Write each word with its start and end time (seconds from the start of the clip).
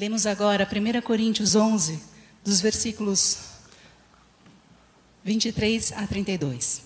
Lemos 0.00 0.24
agora 0.24 0.66
1 0.66 1.02
Coríntios 1.02 1.54
11, 1.54 2.02
dos 2.42 2.58
versículos 2.62 3.36
23 5.22 5.92
a 5.92 6.06
32. 6.06 6.84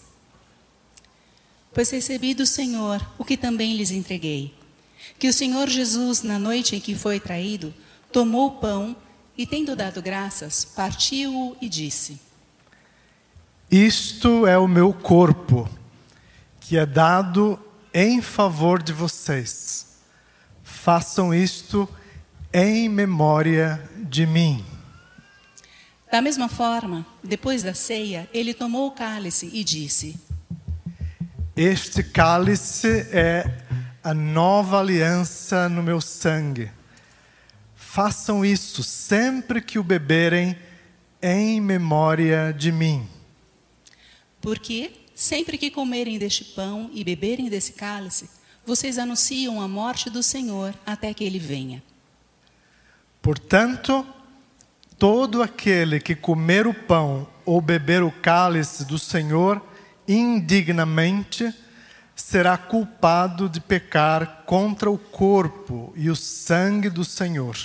Pois 1.72 1.90
recebi 1.90 2.34
do 2.34 2.44
Senhor 2.44 3.00
o 3.16 3.24
que 3.24 3.36
também 3.36 3.76
lhes 3.76 3.92
entreguei: 3.92 4.52
que 5.16 5.28
o 5.28 5.32
Senhor 5.32 5.68
Jesus, 5.68 6.24
na 6.24 6.40
noite 6.40 6.74
em 6.74 6.80
que 6.80 6.96
foi 6.96 7.20
traído, 7.20 7.72
tomou 8.10 8.48
o 8.48 8.58
pão 8.58 8.96
e, 9.38 9.46
tendo 9.46 9.76
dado 9.76 10.02
graças, 10.02 10.64
partiu-o 10.64 11.56
e 11.60 11.68
disse: 11.68 12.20
Isto 13.70 14.44
é 14.44 14.58
o 14.58 14.66
meu 14.66 14.92
corpo, 14.92 15.70
que 16.58 16.76
é 16.76 16.84
dado 16.84 17.60
em 17.94 18.20
favor 18.20 18.82
de 18.82 18.92
vocês. 18.92 20.00
Façam 20.64 21.32
isto 21.32 21.88
em 21.88 22.03
memória 22.88 23.82
de 24.08 24.24
mim. 24.24 24.64
Da 26.10 26.22
mesma 26.22 26.48
forma, 26.48 27.04
depois 27.20 27.64
da 27.64 27.74
ceia, 27.74 28.30
ele 28.32 28.54
tomou 28.54 28.86
o 28.86 28.92
cálice 28.92 29.50
e 29.52 29.64
disse: 29.64 30.16
Este 31.56 32.04
cálice 32.04 33.08
é 33.10 33.44
a 34.04 34.14
nova 34.14 34.78
aliança 34.78 35.68
no 35.68 35.82
meu 35.82 36.00
sangue. 36.00 36.70
Façam 37.74 38.44
isso 38.44 38.84
sempre 38.84 39.60
que 39.60 39.76
o 39.76 39.82
beberem 39.82 40.56
em 41.20 41.60
memória 41.60 42.54
de 42.56 42.70
mim. 42.70 43.08
Porque 44.40 44.92
sempre 45.12 45.58
que 45.58 45.72
comerem 45.72 46.18
deste 46.18 46.44
pão 46.44 46.88
e 46.94 47.02
beberem 47.02 47.48
desse 47.48 47.72
cálice, 47.72 48.30
vocês 48.64 48.96
anunciam 48.96 49.60
a 49.60 49.66
morte 49.66 50.08
do 50.08 50.22
Senhor 50.22 50.72
até 50.86 51.12
que 51.12 51.24
ele 51.24 51.40
venha. 51.40 51.82
Portanto, 53.24 54.06
todo 54.98 55.42
aquele 55.42 55.98
que 55.98 56.14
comer 56.14 56.66
o 56.66 56.74
pão 56.74 57.26
ou 57.46 57.58
beber 57.58 58.02
o 58.02 58.12
cálice 58.12 58.84
do 58.84 58.98
Senhor 58.98 59.64
indignamente 60.06 61.50
será 62.14 62.58
culpado 62.58 63.48
de 63.48 63.62
pecar 63.62 64.42
contra 64.44 64.90
o 64.90 64.98
corpo 64.98 65.90
e 65.96 66.10
o 66.10 66.14
sangue 66.14 66.90
do 66.90 67.02
Senhor. 67.02 67.56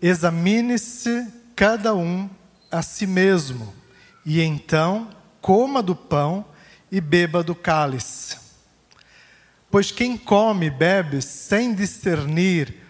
Examine-se 0.00 1.30
cada 1.54 1.94
um 1.94 2.30
a 2.72 2.80
si 2.80 3.06
mesmo, 3.06 3.74
e 4.24 4.40
então 4.40 5.10
coma 5.42 5.82
do 5.82 5.94
pão 5.94 6.42
e 6.90 7.02
beba 7.02 7.42
do 7.42 7.54
cálice. 7.54 8.38
Pois 9.70 9.90
quem 9.90 10.16
come 10.16 10.68
e 10.68 10.70
bebe 10.70 11.20
sem 11.20 11.74
discernir 11.74 12.82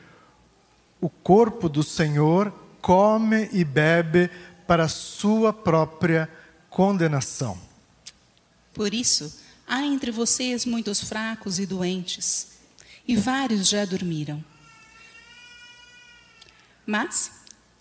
o 1.05 1.11
corpo 1.11 1.69
do 1.69 1.83
Senhor, 1.83 2.51
come 2.81 3.51
e 3.53 3.63
bebe 3.63 4.31
para 4.67 4.89
sua 4.89 5.53
própria 5.53 6.31
condenação. 6.71 7.61
Por 8.73 8.95
isso, 8.95 9.39
há 9.69 9.83
entre 9.85 10.11
vocês 10.11 10.65
muitos 10.65 11.03
fracos 11.03 11.59
e 11.59 11.67
doentes, 11.67 12.53
e 13.07 13.15
vários 13.15 13.69
já 13.69 13.85
dormiram. 13.85 14.43
Mas, 16.87 17.33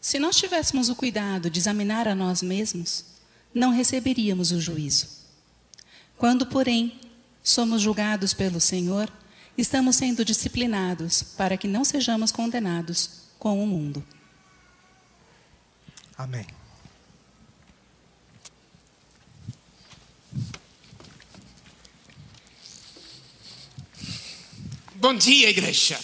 se 0.02 0.20
nós 0.20 0.36
tivéssemos 0.36 0.90
o 0.90 0.96
cuidado 0.96 1.50
de 1.50 1.62
examinar 1.62 2.10
a 2.10 2.14
nós 2.14 2.42
mesmos, 2.42 3.06
não 3.56 3.72
receberíamos 3.72 4.52
o 4.52 4.60
juízo. 4.60 5.08
Quando, 6.18 6.46
porém, 6.46 7.00
somos 7.42 7.82
julgados 7.82 8.34
pelo 8.34 8.60
Senhor, 8.60 9.10
estamos 9.58 9.96
sendo 9.96 10.26
disciplinados 10.26 11.24
para 11.38 11.58
que 11.58 11.68
não 11.68 11.84
sejamos 11.84 12.32
condenados 12.32 13.10
com 13.38 13.64
o 13.64 13.68
mundo. 13.68 14.04
Amém. 16.18 16.46
Bom 24.96 25.14
dia, 25.14 25.50
igreja. 25.50 26.00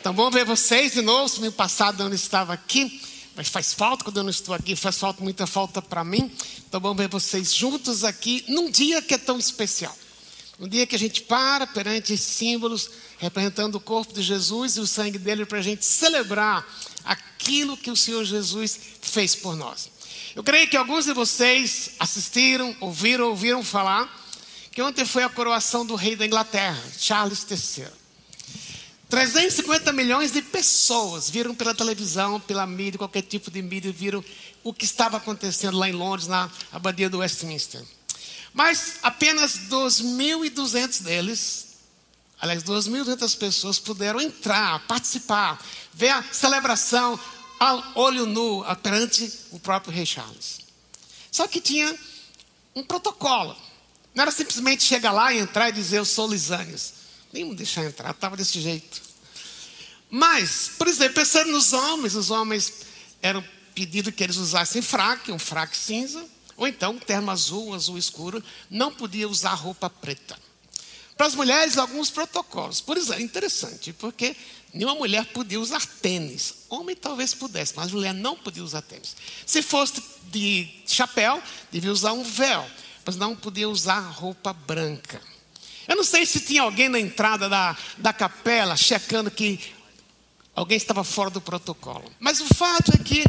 Então, 0.00 0.14
bom 0.14 0.30
ver 0.30 0.46
vocês 0.46 0.94
de 0.94 1.02
novo. 1.02 1.34
Domingo 1.34 1.52
passado 1.52 2.02
eu 2.02 2.08
não 2.08 2.14
estava 2.14 2.54
aqui, 2.54 3.00
mas 3.36 3.48
faz 3.48 3.74
falta 3.74 4.02
quando 4.02 4.16
eu 4.16 4.22
não 4.22 4.30
estou 4.30 4.54
aqui, 4.54 4.74
faz 4.74 4.98
falta, 4.98 5.22
muita 5.22 5.46
falta 5.46 5.82
para 5.82 6.02
mim. 6.02 6.32
Então, 6.66 6.80
bom 6.80 6.94
ver 6.94 7.08
vocês 7.08 7.54
juntos 7.54 8.02
aqui 8.02 8.44
num 8.48 8.70
dia 8.70 9.02
que 9.02 9.12
é 9.12 9.18
tão 9.18 9.38
especial. 9.38 9.94
Um 10.62 10.68
dia 10.68 10.86
que 10.86 10.94
a 10.94 10.98
gente 10.98 11.22
para 11.22 11.66
perante 11.66 12.16
símbolos 12.16 12.88
representando 13.18 13.74
o 13.74 13.80
corpo 13.80 14.12
de 14.12 14.22
Jesus 14.22 14.76
e 14.76 14.80
o 14.80 14.86
sangue 14.86 15.18
dele 15.18 15.44
para 15.44 15.58
a 15.58 15.62
gente 15.62 15.84
celebrar 15.84 16.64
aquilo 17.04 17.76
que 17.76 17.90
o 17.90 17.96
Senhor 17.96 18.24
Jesus 18.24 18.78
fez 19.00 19.34
por 19.34 19.56
nós. 19.56 19.90
Eu 20.36 20.44
creio 20.44 20.68
que 20.68 20.76
alguns 20.76 21.06
de 21.06 21.12
vocês 21.12 21.90
assistiram, 21.98 22.76
ouviram, 22.78 23.30
ouviram 23.30 23.64
falar 23.64 24.08
que 24.70 24.80
ontem 24.80 25.04
foi 25.04 25.24
a 25.24 25.28
coroação 25.28 25.84
do 25.84 25.96
rei 25.96 26.14
da 26.14 26.24
Inglaterra, 26.24 26.80
Charles 26.96 27.44
III. 27.50 27.88
350 29.08 29.92
milhões 29.92 30.30
de 30.30 30.42
pessoas 30.42 31.28
viram 31.28 31.56
pela 31.56 31.74
televisão, 31.74 32.38
pela 32.38 32.68
mídia, 32.68 32.98
qualquer 32.98 33.22
tipo 33.22 33.50
de 33.50 33.60
mídia, 33.60 33.90
viram 33.90 34.24
o 34.62 34.72
que 34.72 34.84
estava 34.84 35.16
acontecendo 35.16 35.76
lá 35.76 35.88
em 35.88 35.92
Londres, 35.92 36.28
na 36.28 36.48
abadia 36.70 37.10
do 37.10 37.18
Westminster. 37.18 37.82
Mas 38.52 38.96
apenas 39.02 39.58
2.200 39.70 41.02
deles, 41.02 41.66
aliás, 42.40 42.62
2.200 42.62 43.36
pessoas 43.38 43.78
puderam 43.78 44.20
entrar, 44.20 44.86
participar, 44.86 45.60
ver 45.92 46.10
a 46.10 46.22
celebração 46.32 47.18
ao 47.58 47.82
olho 47.94 48.26
nu 48.26 48.64
perante 48.82 49.30
o 49.50 49.58
próprio 49.58 49.92
rei 49.92 50.04
Charles. 50.04 50.60
Só 51.30 51.46
que 51.46 51.60
tinha 51.60 51.96
um 52.74 52.82
protocolo. 52.82 53.56
Não 54.14 54.22
era 54.22 54.30
simplesmente 54.30 54.82
chegar 54.82 55.12
lá 55.12 55.32
e 55.32 55.38
entrar 55.38 55.70
e 55.70 55.72
dizer 55.72 55.98
eu 55.98 56.04
sou 56.04 56.28
Lisânias. 56.28 56.94
Nem 57.32 57.44
me 57.44 57.54
deixar 57.54 57.84
entrar, 57.84 58.10
estava 58.10 58.36
desse 58.36 58.60
jeito. 58.60 59.00
Mas, 60.10 60.72
por 60.76 60.86
exemplo, 60.88 61.14
pensando 61.14 61.50
nos 61.50 61.72
homens, 61.72 62.14
os 62.14 62.30
homens 62.30 62.72
eram 63.22 63.42
pedido 63.74 64.12
que 64.12 64.22
eles 64.22 64.36
usassem 64.36 64.82
fraque, 64.82 65.32
um 65.32 65.38
fraque 65.38 65.74
cinza, 65.74 66.22
ou 66.62 66.68
então 66.68 66.96
terno 66.96 67.28
azul, 67.28 67.74
azul 67.74 67.98
escuro, 67.98 68.42
não 68.70 68.92
podia 68.94 69.28
usar 69.28 69.54
roupa 69.54 69.90
preta. 69.90 70.38
Para 71.16 71.26
as 71.26 71.34
mulheres, 71.34 71.76
alguns 71.76 72.08
protocolos. 72.08 72.80
Por 72.80 72.96
exemplo, 72.96 73.20
interessante, 73.20 73.92
porque 73.92 74.36
nenhuma 74.72 74.94
mulher 74.94 75.26
podia 75.26 75.60
usar 75.60 75.84
tênis. 75.84 76.54
Homem 76.68 76.94
talvez 76.94 77.34
pudesse, 77.34 77.74
mas 77.74 77.90
mulher 77.90 78.14
não 78.14 78.36
podia 78.36 78.62
usar 78.62 78.80
tênis. 78.80 79.16
Se 79.44 79.60
fosse 79.60 80.00
de 80.30 80.68
chapéu, 80.86 81.42
devia 81.72 81.90
usar 81.90 82.12
um 82.12 82.22
véu, 82.22 82.64
mas 83.04 83.16
não 83.16 83.34
podia 83.34 83.68
usar 83.68 83.98
roupa 83.98 84.52
branca. 84.52 85.20
Eu 85.88 85.96
não 85.96 86.04
sei 86.04 86.24
se 86.24 86.38
tinha 86.38 86.62
alguém 86.62 86.88
na 86.88 87.00
entrada 87.00 87.48
da, 87.48 87.76
da 87.98 88.12
capela 88.12 88.76
checando 88.76 89.32
que 89.32 89.58
alguém 90.54 90.76
estava 90.76 91.02
fora 91.02 91.28
do 91.28 91.40
protocolo. 91.40 92.04
Mas 92.20 92.40
o 92.40 92.46
fato 92.54 92.92
é 92.94 92.98
que, 92.98 93.24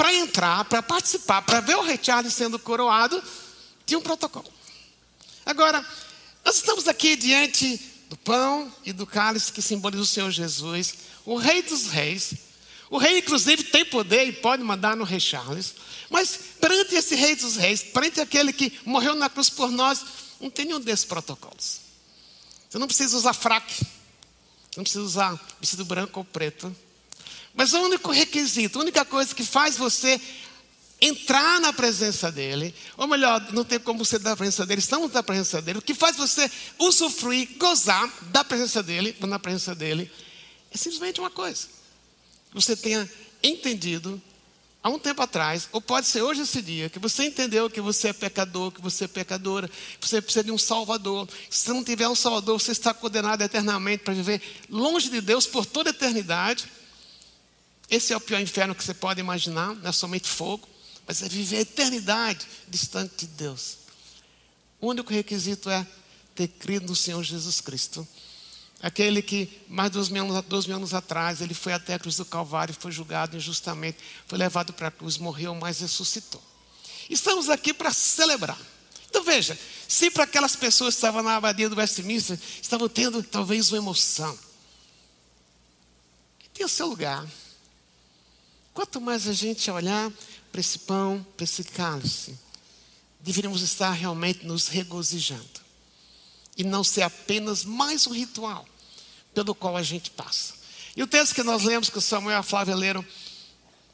para 0.00 0.14
entrar, 0.14 0.64
para 0.64 0.82
participar, 0.82 1.42
para 1.42 1.60
ver 1.60 1.76
o 1.76 1.82
rei 1.82 2.00
Charles 2.02 2.32
sendo 2.32 2.58
coroado, 2.58 3.22
tinha 3.84 3.98
um 3.98 4.02
protocolo. 4.02 4.50
Agora, 5.44 5.84
nós 6.42 6.56
estamos 6.56 6.88
aqui 6.88 7.16
diante 7.16 7.78
do 8.08 8.16
pão 8.16 8.74
e 8.82 8.94
do 8.94 9.06
cálice 9.06 9.52
que 9.52 9.60
simboliza 9.60 10.02
o 10.02 10.06
Senhor 10.06 10.30
Jesus, 10.30 10.94
o 11.26 11.36
Rei 11.36 11.60
dos 11.60 11.88
Reis. 11.88 12.32
O 12.88 12.96
rei, 12.96 13.18
inclusive, 13.18 13.62
tem 13.64 13.84
poder 13.84 14.24
e 14.24 14.32
pode 14.32 14.62
mandar 14.62 14.96
no 14.96 15.04
rei 15.04 15.20
Charles. 15.20 15.74
Mas 16.08 16.34
perante 16.58 16.94
esse 16.94 17.14
Rei 17.14 17.36
dos 17.36 17.56
Reis, 17.56 17.82
perante 17.82 18.22
aquele 18.22 18.54
que 18.54 18.80
morreu 18.86 19.14
na 19.14 19.28
cruz 19.28 19.50
por 19.50 19.70
nós, 19.70 20.02
não 20.40 20.48
tem 20.48 20.64
nenhum 20.64 20.80
desses 20.80 21.04
protocolos. 21.04 21.78
Você 22.70 22.78
não 22.78 22.86
precisa 22.86 23.14
usar 23.14 23.34
fraque. 23.34 23.74
Você 23.74 24.78
não 24.78 24.82
precisa 24.82 25.04
usar 25.04 25.38
vestido 25.60 25.84
branco 25.84 26.20
ou 26.20 26.24
preto. 26.24 26.74
Mas 27.54 27.72
o 27.72 27.80
único 27.80 28.10
requisito, 28.10 28.78
a 28.78 28.82
única 28.82 29.04
coisa 29.04 29.34
que 29.34 29.44
faz 29.44 29.76
você 29.76 30.20
entrar 31.00 31.60
na 31.60 31.72
presença 31.72 32.30
dele, 32.30 32.74
ou 32.96 33.06
melhor, 33.06 33.40
não 33.52 33.64
tem 33.64 33.78
como 33.78 34.04
você 34.04 34.18
dar 34.18 34.32
a 34.32 34.36
presença 34.36 34.66
dele, 34.66 34.80
estamos 34.80 35.10
na 35.12 35.22
presença 35.22 35.62
dele, 35.62 35.78
o 35.78 35.82
que 35.82 35.94
faz 35.94 36.16
você 36.16 36.50
usufruir, 36.78 37.48
gozar 37.56 38.08
da 38.30 38.44
presença 38.44 38.82
dele, 38.82 39.16
na 39.20 39.38
presença 39.38 39.74
dele, 39.74 40.10
é 40.70 40.76
simplesmente 40.76 41.18
uma 41.18 41.30
coisa. 41.30 41.68
Você 42.52 42.76
tenha 42.76 43.10
entendido 43.42 44.20
há 44.82 44.90
um 44.90 44.98
tempo 44.98 45.22
atrás, 45.22 45.68
ou 45.72 45.80
pode 45.80 46.06
ser 46.06 46.22
hoje 46.22 46.42
esse 46.42 46.60
dia, 46.60 46.90
que 46.90 46.98
você 46.98 47.24
entendeu 47.24 47.70
que 47.70 47.80
você 47.80 48.08
é 48.08 48.12
pecador, 48.12 48.70
que 48.70 48.80
você 48.80 49.04
é 49.04 49.08
pecadora, 49.08 49.70
que 49.98 50.06
você 50.06 50.20
precisa 50.20 50.44
de 50.44 50.50
um 50.50 50.58
Salvador. 50.58 51.28
Se 51.48 51.70
não 51.70 51.82
tiver 51.82 52.08
um 52.08 52.14
Salvador, 52.14 52.60
você 52.60 52.72
está 52.72 52.92
condenado 52.92 53.42
eternamente 53.42 54.04
para 54.04 54.14
viver 54.14 54.40
longe 54.68 55.08
de 55.08 55.20
Deus 55.20 55.46
por 55.46 55.64
toda 55.64 55.90
a 55.90 55.92
eternidade. 55.92 56.64
Esse 57.90 58.12
é 58.12 58.16
o 58.16 58.20
pior 58.20 58.40
inferno 58.40 58.74
que 58.74 58.84
você 58.84 58.94
pode 58.94 59.20
imaginar, 59.20 59.74
não 59.74 59.88
é 59.88 59.92
somente 59.92 60.28
fogo, 60.28 60.68
mas 61.06 61.22
é 61.22 61.28
viver 61.28 61.56
a 61.56 61.60
eternidade 61.60 62.46
distante 62.68 63.26
de 63.26 63.32
Deus. 63.34 63.78
O 64.80 64.88
único 64.88 65.12
requisito 65.12 65.68
é 65.68 65.86
ter 66.34 66.48
crido 66.48 66.86
no 66.86 66.96
Senhor 66.96 67.22
Jesus 67.22 67.60
Cristo 67.60 68.06
Aquele 68.82 69.20
que, 69.20 69.60
mais 69.68 69.90
de 69.90 69.94
dois 69.98 70.08
mil, 70.08 70.24
anos, 70.24 70.42
dois 70.46 70.66
mil 70.66 70.76
anos 70.76 70.94
atrás, 70.94 71.42
ele 71.42 71.52
foi 71.52 71.74
até 71.74 71.94
a 71.94 71.98
cruz 71.98 72.16
do 72.16 72.24
Calvário, 72.24 72.74
foi 72.78 72.90
julgado 72.90 73.36
injustamente, 73.36 73.98
foi 74.26 74.38
levado 74.38 74.72
para 74.72 74.88
a 74.88 74.90
cruz, 74.90 75.18
morreu, 75.18 75.54
mas 75.54 75.80
ressuscitou. 75.80 76.42
Estamos 77.08 77.50
aqui 77.50 77.74
para 77.74 77.92
celebrar. 77.92 78.58
Então 79.06 79.22
veja, 79.22 79.58
se 79.86 80.10
para 80.10 80.24
aquelas 80.24 80.56
pessoas 80.56 80.94
que 80.94 80.98
estavam 80.98 81.22
na 81.22 81.36
abadia 81.36 81.68
do 81.68 81.76
Westminster, 81.76 82.38
estavam 82.62 82.88
tendo 82.88 83.22
talvez 83.22 83.70
uma 83.70 83.78
emoção. 83.78 84.38
Tem 86.54 86.64
o 86.64 86.68
seu 86.68 86.86
lugar. 86.86 87.26
Quanto 88.72 89.00
mais 89.00 89.26
a 89.26 89.32
gente 89.32 89.70
olhar 89.70 90.10
para 90.50 90.60
esse 90.60 90.78
pão, 90.80 91.24
para 91.36 91.44
esse 91.44 91.64
cálice, 91.64 92.38
deveríamos 93.20 93.62
estar 93.62 93.90
realmente 93.92 94.46
nos 94.46 94.68
regozijando. 94.68 95.60
E 96.56 96.64
não 96.64 96.84
ser 96.84 97.02
apenas 97.02 97.64
mais 97.64 98.06
um 98.06 98.12
ritual 98.12 98.66
pelo 99.34 99.54
qual 99.54 99.76
a 99.76 99.82
gente 99.82 100.10
passa. 100.10 100.54
E 100.96 101.02
o 101.02 101.06
texto 101.06 101.34
que 101.34 101.42
nós 101.42 101.62
lemos, 101.62 101.88
que 101.88 101.98
o 101.98 102.02
Samuel 102.02 102.36
e 102.36 102.38
a 102.38 102.42
Flávia 102.42 102.74
leram, 102.74 103.04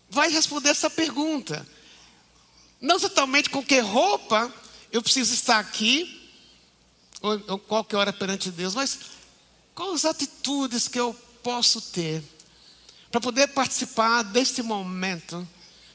vai 0.08 0.30
responder 0.30 0.70
essa 0.70 0.88
pergunta. 0.88 1.66
Não 2.80 2.98
totalmente 2.98 3.50
com 3.50 3.62
que 3.62 3.78
roupa 3.80 4.52
eu 4.92 5.02
preciso 5.02 5.34
estar 5.34 5.58
aqui, 5.58 6.30
ou, 7.20 7.42
ou 7.48 7.58
qualquer 7.58 7.96
hora 7.96 8.12
perante 8.12 8.50
Deus, 8.50 8.74
mas 8.74 8.98
quais 9.74 10.04
atitudes 10.04 10.88
que 10.88 10.98
eu 10.98 11.14
posso 11.42 11.80
ter 11.80 12.22
para 13.10 13.20
poder 13.20 13.48
participar 13.48 14.22
deste 14.22 14.62
momento 14.62 15.46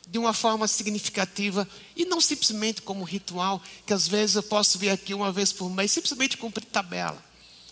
de 0.08 0.18
uma 0.18 0.34
forma 0.34 0.68
significativa 0.68 1.68
e 1.96 2.04
não 2.06 2.20
simplesmente 2.20 2.82
como 2.82 3.04
ritual, 3.04 3.62
que 3.86 3.94
às 3.94 4.08
vezes 4.08 4.36
eu 4.36 4.44
posso 4.44 4.78
vir 4.78 4.90
aqui 4.90 5.14
uma 5.14 5.32
vez 5.32 5.54
por 5.54 5.70
mês, 5.70 5.92
simplesmente 5.92 6.38
cumprir 6.38 6.66
tabela. 6.66 7.24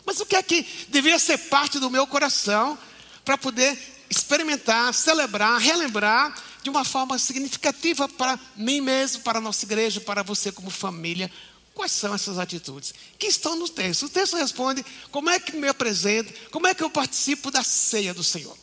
Mas 0.06 0.20
o 0.22 0.26
que 0.26 0.36
é 0.36 0.42
que 0.42 0.66
deveria 0.88 1.20
ser 1.20 1.38
parte 1.38 1.80
do 1.80 1.90
meu 1.90 2.08
coração 2.08 2.80
para 3.26 3.38
poder 3.38 3.78
experimentar, 4.10 4.94
celebrar, 4.94 5.60
relembrar 5.60 6.34
de 6.64 6.70
uma 6.70 6.84
forma 6.84 7.18
significativa 7.20 8.08
para 8.08 8.40
mim 8.56 8.82
mesmo, 8.82 9.22
para 9.22 9.40
a 9.40 9.42
nossa 9.42 9.66
igreja, 9.66 10.02
para 10.02 10.24
você 10.24 10.52
como 10.52 10.70
família. 10.70 11.32
Quais 11.74 11.92
são 11.92 12.14
essas 12.14 12.38
atitudes 12.38 12.94
que 13.18 13.28
estão 13.28 13.56
no 13.56 13.70
texto? 13.70 14.06
O 14.06 14.10
texto 14.10 14.36
responde: 14.36 14.84
como 15.12 15.30
é 15.30 15.40
que 15.40 15.56
me 15.56 15.68
apresento, 15.68 16.34
como 16.52 16.68
é 16.68 16.74
que 16.74 16.84
eu 16.84 16.90
participo 16.90 17.52
da 17.52 17.64
ceia 17.64 18.14
do 18.14 18.24
Senhor. 18.24 18.58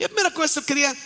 E 0.00 0.04
a 0.04 0.08
primeira 0.08 0.30
coisa 0.30 0.54
que 0.54 0.58
eu 0.60 0.62
queria 0.62 0.96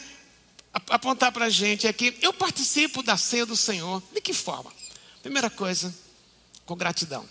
apontar 0.89 1.33
para 1.33 1.47
a 1.47 1.51
gente 1.51 1.85
é 1.85 1.93
que 1.93 2.17
eu 2.23 2.33
participo 2.33 3.03
da 3.03 3.17
ceia 3.17 3.45
do 3.45 3.57
Senhor. 3.57 4.01
De 4.13 4.21
que 4.21 4.33
forma? 4.33 4.73
Primeira 5.21 5.51
coisa, 5.51 5.93
com 6.65 6.77
gratidão. 6.77 7.29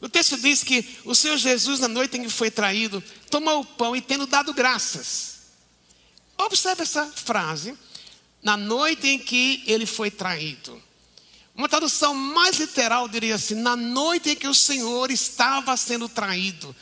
O 0.00 0.08
texto 0.08 0.38
diz 0.38 0.64
que 0.64 0.98
o 1.04 1.14
Senhor 1.14 1.36
Jesus, 1.36 1.80
na 1.80 1.88
noite 1.88 2.16
em 2.16 2.22
que 2.22 2.30
foi 2.30 2.50
traído, 2.50 3.04
tomou 3.30 3.60
o 3.60 3.66
pão 3.66 3.94
e 3.94 4.00
tendo 4.00 4.26
dado 4.26 4.54
graças. 4.54 5.40
Observe 6.38 6.82
essa 6.82 7.06
frase. 7.06 7.76
Na 8.42 8.56
noite 8.56 9.06
em 9.06 9.18
que 9.18 9.62
ele 9.66 9.84
foi 9.84 10.10
traído. 10.10 10.82
Uma 11.54 11.68
tradução 11.68 12.14
mais 12.14 12.56
literal 12.56 13.08
diria 13.10 13.34
assim: 13.34 13.56
na 13.56 13.76
noite 13.76 14.30
em 14.30 14.36
que 14.36 14.48
o 14.48 14.54
Senhor 14.54 15.10
estava 15.10 15.76
sendo 15.76 16.08
traído. 16.08 16.74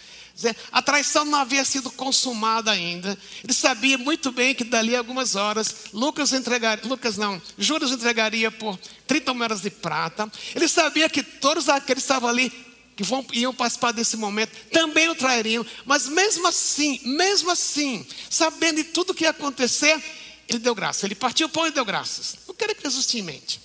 A 0.71 0.83
traição 0.83 1.25
não 1.25 1.39
havia 1.39 1.65
sido 1.65 1.91
consumada 1.91 2.71
ainda. 2.71 3.17
Ele 3.45 3.53
sabia 3.53 3.99
muito 3.99 4.33
bem 4.33 4.55
que 4.55 4.65
dali 4.65 4.95
a 4.95 4.99
algumas 4.99 5.37
horas, 5.37 5.87
Lucas 5.93 6.33
entregaria, 6.33 6.85
Lucas 6.89 7.17
não, 7.17 7.41
Judas 7.59 7.91
entregaria 7.91 8.51
por 8.51 8.79
30 9.07 9.35
moedas 9.35 9.61
de 9.61 9.71
prata. 9.71 10.31
Ele 10.55 10.69
sabia 10.69 11.09
que 11.09 11.23
todos 11.23 11.69
aqueles 11.69 12.03
que 12.03 12.07
estavam 12.07 12.29
ali, 12.29 12.51
que 12.97 13.03
vão, 13.03 13.25
iam 13.33 13.55
participar 13.55 13.93
desse 13.93 14.17
momento, 14.17 14.53
também 14.71 15.09
o 15.09 15.15
trairiam. 15.15 15.65
Mas 15.85 16.09
mesmo 16.09 16.47
assim, 16.47 17.01
mesmo 17.05 17.51
assim, 17.51 18.07
sabendo 18.31 18.77
de 18.77 18.85
tudo 18.85 19.11
o 19.11 19.15
que 19.15 19.25
ia 19.25 19.31
acontecer, 19.31 20.03
ele 20.49 20.59
deu 20.59 20.75
graça. 20.75 21.07
Ele 21.07 21.15
partiu 21.15 21.47
o 21.47 21.51
pão 21.51 21.67
e 21.67 21.71
deu 21.71 21.85
graças. 21.85 22.37
O 22.47 22.55
que 22.55 22.65
era 22.65 22.75
que 22.75 22.83
Jesus 22.83 23.07
tinha 23.07 23.23
em 23.23 23.27
mente? 23.27 23.61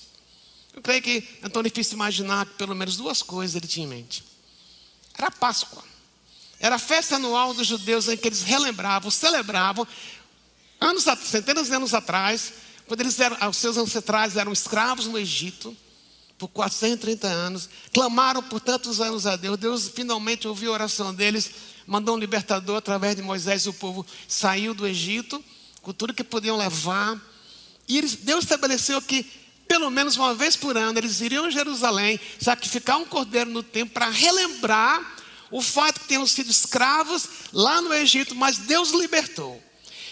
Eu 0.74 0.82
creio 0.82 1.02
que 1.02 1.28
é 1.42 1.50
tão 1.50 1.64
difícil 1.64 1.96
imaginar 1.96 2.46
que 2.46 2.54
pelo 2.54 2.76
menos 2.76 2.98
duas 2.98 3.24
coisas 3.24 3.56
ele 3.56 3.68
tinha 3.68 3.86
em 3.86 3.90
mente. 3.90 4.24
Era 5.18 5.32
Páscoa. 5.32 5.84
Era 6.60 6.76
a 6.76 6.80
festa 6.80 7.16
anual 7.16 7.54
dos 7.54 7.68
judeus 7.68 8.08
em 8.08 8.18
que 8.18 8.28
eles 8.28 8.42
relembravam, 8.42 9.12
celebravam, 9.12 9.88
anos, 10.80 11.06
centenas 11.24 11.68
de 11.68 11.76
anos 11.76 11.94
atrás, 11.94 12.54
quando 12.88 13.02
eles 13.02 13.20
eram, 13.20 13.50
os 13.50 13.58
seus 13.58 13.78
ancestrais 13.78 14.38
eram 14.38 14.52
escravos 14.52 15.06
no 15.06 15.18
Egito, 15.18 15.76
por 16.38 16.48
430 16.50 17.28
anos, 17.28 17.70
clamaram 17.94 18.44
por 18.44 18.60
tantos 18.60 19.02
anos 19.02 19.26
a 19.26 19.36
Deus. 19.36 19.58
Deus 19.58 19.90
finalmente 19.90 20.48
ouviu 20.48 20.72
a 20.72 20.76
oração 20.76 21.14
deles, 21.14 21.50
mandou 21.86 22.16
um 22.16 22.20
libertador 22.20 22.78
através 22.78 23.16
de 23.16 23.22
Moisés 23.22 23.66
e 23.66 23.70
o 23.70 23.74
povo 23.74 24.06
saiu 24.28 24.74
do 24.74 24.86
Egito 24.86 25.44
com 25.82 25.94
tudo 25.94 26.14
que 26.14 26.24
podiam 26.24 26.58
levar. 26.58 27.18
E 27.88 27.98
eles, 27.98 28.16
Deus 28.16 28.44
estabeleceu 28.44 29.02
que, 29.02 29.26
pelo 29.68 29.90
menos 29.90 30.18
uma 30.18 30.36
vez 30.36 30.56
por 30.56 30.78
ano, 30.78 31.00
eles 31.00 31.22
iriam 31.22 31.46
a 31.46 31.50
Jerusalém 31.50 32.20
sacrificar 32.40 32.98
um 32.98 33.06
cordeiro 33.06 33.50
no 33.50 33.64
templo 33.64 33.94
para 33.94 34.10
relembrar 34.10 35.17
o 35.52 35.62
fato 35.62 36.02
que 36.02 36.08
tenham 36.08 36.26
sido 36.28 36.50
escravos 36.50 37.28
lá 37.54 37.82
no 37.82 37.94
Egito, 37.94 38.36
mas 38.36 38.58
Deus 38.58 38.92
libertou. 38.92 39.62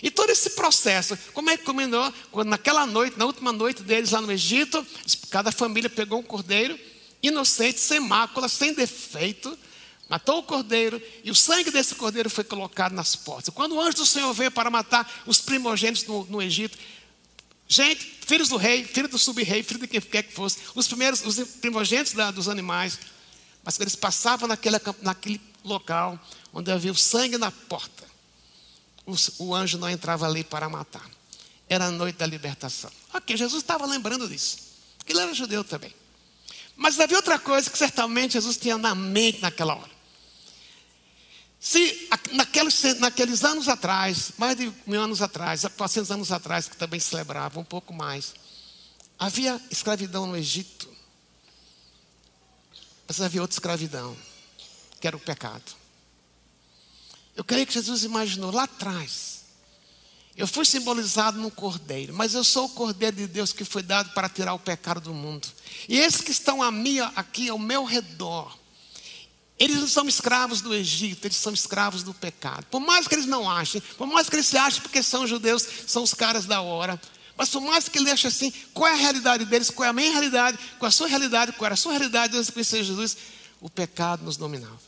E 0.01 0.11
todo 0.11 0.29
esse 0.29 0.51
processo, 0.51 1.17
como 1.33 1.49
é 1.49 1.57
que 1.57 1.63
combinou? 1.63 2.13
Quando 2.31 2.49
naquela 2.49 2.85
noite, 2.85 3.17
na 3.17 3.25
última 3.25 3.51
noite 3.51 3.81
deles 3.81 4.11
lá 4.11 4.21
no 4.21 4.31
Egito, 4.31 4.85
cada 5.29 5.51
família 5.51 5.89
pegou 5.89 6.19
um 6.19 6.23
cordeiro, 6.23 6.77
inocente, 7.23 7.79
sem 7.79 7.99
mácula, 7.99 8.47
sem 8.47 8.73
defeito, 8.73 9.57
matou 10.07 10.39
o 10.39 10.43
cordeiro, 10.43 11.01
e 11.23 11.31
o 11.31 11.35
sangue 11.35 11.71
desse 11.71 11.95
cordeiro 11.95 12.29
foi 12.29 12.43
colocado 12.43 12.93
nas 12.93 13.15
portas. 13.15 13.53
Quando 13.53 13.75
o 13.75 13.81
anjo 13.81 13.97
do 13.97 14.05
Senhor 14.05 14.31
veio 14.33 14.51
para 14.51 14.69
matar 14.69 15.23
os 15.25 15.41
primogênitos 15.41 16.05
no, 16.05 16.25
no 16.25 16.41
Egito, 16.41 16.77
gente, 17.67 18.19
filhos 18.25 18.49
do 18.49 18.57
rei, 18.57 18.83
filho 18.83 19.07
do 19.07 19.17
sub-rei, 19.17 19.63
filho 19.63 19.79
de 19.79 19.87
quem 19.87 20.01
quer 20.01 20.23
que 20.23 20.33
fosse, 20.33 20.59
os 20.75 20.87
primeiros, 20.87 21.25
os 21.25 21.39
primogênitos 21.59 22.13
da, 22.13 22.29
dos 22.29 22.47
animais, 22.47 22.99
mas 23.65 23.79
eles 23.79 23.95
passavam 23.95 24.47
naquele, 24.47 24.77
naquele 25.01 25.41
local 25.63 26.19
onde 26.53 26.71
havia 26.71 26.91
o 26.91 26.95
sangue 26.95 27.37
na 27.37 27.51
porta, 27.51 28.05
o, 29.05 29.15
o 29.39 29.55
anjo 29.55 29.77
não 29.77 29.89
entrava 29.89 30.27
ali 30.27 30.43
para 30.43 30.69
matar. 30.69 31.09
Era 31.67 31.85
a 31.85 31.91
noite 31.91 32.17
da 32.17 32.27
libertação. 32.27 32.91
Ok, 33.13 33.35
Jesus 33.35 33.63
estava 33.63 33.85
lembrando 33.85 34.29
disso. 34.29 34.57
Porque 34.97 35.11
ele 35.11 35.21
era 35.21 35.33
judeu 35.33 35.63
também. 35.63 35.93
Mas 36.75 36.99
havia 36.99 37.17
outra 37.17 37.39
coisa 37.39 37.69
que 37.69 37.77
certamente 37.77 38.33
Jesus 38.33 38.57
tinha 38.57 38.77
na 38.77 38.93
mente 38.93 39.41
naquela 39.41 39.75
hora. 39.75 39.95
Se 41.59 42.07
naqueles, 42.33 42.83
naqueles 42.99 43.43
anos 43.43 43.67
atrás, 43.67 44.33
mais 44.37 44.55
de 44.55 44.71
mil 44.85 45.01
anos 45.01 45.21
atrás, 45.21 45.61
400 45.61 46.11
anos 46.11 46.31
atrás, 46.31 46.67
que 46.67 46.77
também 46.77 46.99
celebravam 46.99 47.63
um 47.63 47.65
pouco 47.65 47.91
mais, 47.91 48.35
havia 49.17 49.59
escravidão 49.71 50.27
no 50.27 50.37
Egito. 50.37 50.74
Mas 53.07 53.21
havia 53.21 53.41
outra 53.41 53.55
escravidão, 53.55 54.15
que 54.99 55.07
era 55.07 55.15
o 55.15 55.19
pecado. 55.19 55.63
Eu 57.35 57.43
creio 57.43 57.67
que 57.67 57.73
Jesus 57.73 58.03
imaginou 58.03 58.51
lá 58.51 58.63
atrás. 58.63 59.43
Eu 60.37 60.47
fui 60.47 60.65
simbolizado 60.65 61.39
num 61.39 61.49
cordeiro, 61.49 62.13
mas 62.13 62.33
eu 62.33 62.43
sou 62.43 62.65
o 62.65 62.69
cordeiro 62.69 63.15
de 63.15 63.27
Deus 63.27 63.53
que 63.53 63.63
foi 63.63 63.81
dado 63.81 64.11
para 64.11 64.27
tirar 64.27 64.53
o 64.53 64.59
pecado 64.59 64.99
do 64.99 65.13
mundo. 65.13 65.47
E 65.87 65.97
esses 65.97 66.21
que 66.21 66.31
estão 66.31 66.61
a 66.61 66.71
mim, 66.71 66.99
aqui 67.15 67.47
ao 67.49 67.57
meu 67.57 67.85
redor, 67.85 68.57
eles 69.57 69.77
não 69.79 69.87
são 69.87 70.07
escravos 70.07 70.59
do 70.59 70.73
Egito, 70.73 71.25
eles 71.25 71.37
são 71.37 71.53
escravos 71.53 72.03
do 72.03 72.13
pecado. 72.13 72.65
Por 72.65 72.81
mais 72.81 73.07
que 73.07 73.15
eles 73.15 73.25
não 73.25 73.49
achem, 73.49 73.81
por 73.97 74.05
mais 74.07 74.29
que 74.29 74.35
eles 74.35 74.45
se 74.45 74.57
achem 74.57 74.81
porque 74.81 75.01
são 75.01 75.25
judeus, 75.25 75.65
são 75.87 76.03
os 76.03 76.13
caras 76.13 76.45
da 76.45 76.61
hora. 76.61 76.99
Mas 77.37 77.49
por 77.49 77.61
mais 77.61 77.89
que 77.89 77.97
ele 77.97 78.09
ache 78.09 78.27
assim, 78.27 78.51
qual 78.73 78.87
é 78.87 78.93
a 78.93 78.95
realidade 78.95 79.45
deles, 79.45 79.69
qual 79.69 79.85
é 79.85 79.89
a 79.89 79.93
minha 79.93 80.11
realidade, 80.11 80.57
qual 80.79 80.87
é 80.87 80.89
a 80.89 80.91
sua 80.91 81.07
realidade, 81.07 81.51
qual 81.51 81.65
era 81.65 81.73
a 81.73 81.77
sua 81.77 81.91
realidade 81.91 82.33
Deus 82.33 82.49
conhecer 82.49 82.83
Jesus, 82.83 83.17
o 83.59 83.69
pecado 83.69 84.23
nos 84.23 84.37
dominava. 84.37 84.79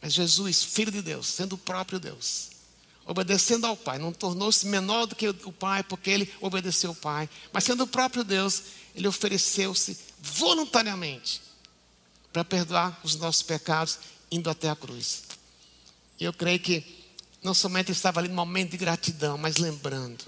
Mas 0.00 0.12
Jesus, 0.12 0.62
Filho 0.62 0.92
de 0.92 1.02
Deus, 1.02 1.26
sendo 1.26 1.54
o 1.54 1.58
próprio 1.58 1.98
Deus, 1.98 2.50
obedecendo 3.04 3.66
ao 3.66 3.76
Pai, 3.76 3.98
não 3.98 4.12
tornou-se 4.12 4.66
menor 4.66 5.06
do 5.06 5.16
que 5.16 5.28
o 5.28 5.52
Pai, 5.52 5.82
porque 5.82 6.10
ele 6.10 6.32
obedeceu 6.40 6.90
ao 6.90 6.96
Pai, 6.96 7.28
mas 7.52 7.64
sendo 7.64 7.82
o 7.82 7.86
próprio 7.86 8.22
Deus, 8.22 8.62
ele 8.94 9.08
ofereceu-se 9.08 9.98
voluntariamente 10.20 11.42
para 12.32 12.44
perdoar 12.44 13.00
os 13.02 13.16
nossos 13.16 13.42
pecados, 13.42 13.98
indo 14.30 14.48
até 14.48 14.68
a 14.68 14.76
cruz. 14.76 15.24
E 16.20 16.24
eu 16.24 16.32
creio 16.32 16.60
que 16.60 16.84
não 17.42 17.54
somente 17.54 17.90
estava 17.90 18.20
ali 18.20 18.28
no 18.28 18.34
momento 18.34 18.72
de 18.72 18.76
gratidão, 18.76 19.36
mas 19.38 19.56
lembrando 19.56 20.24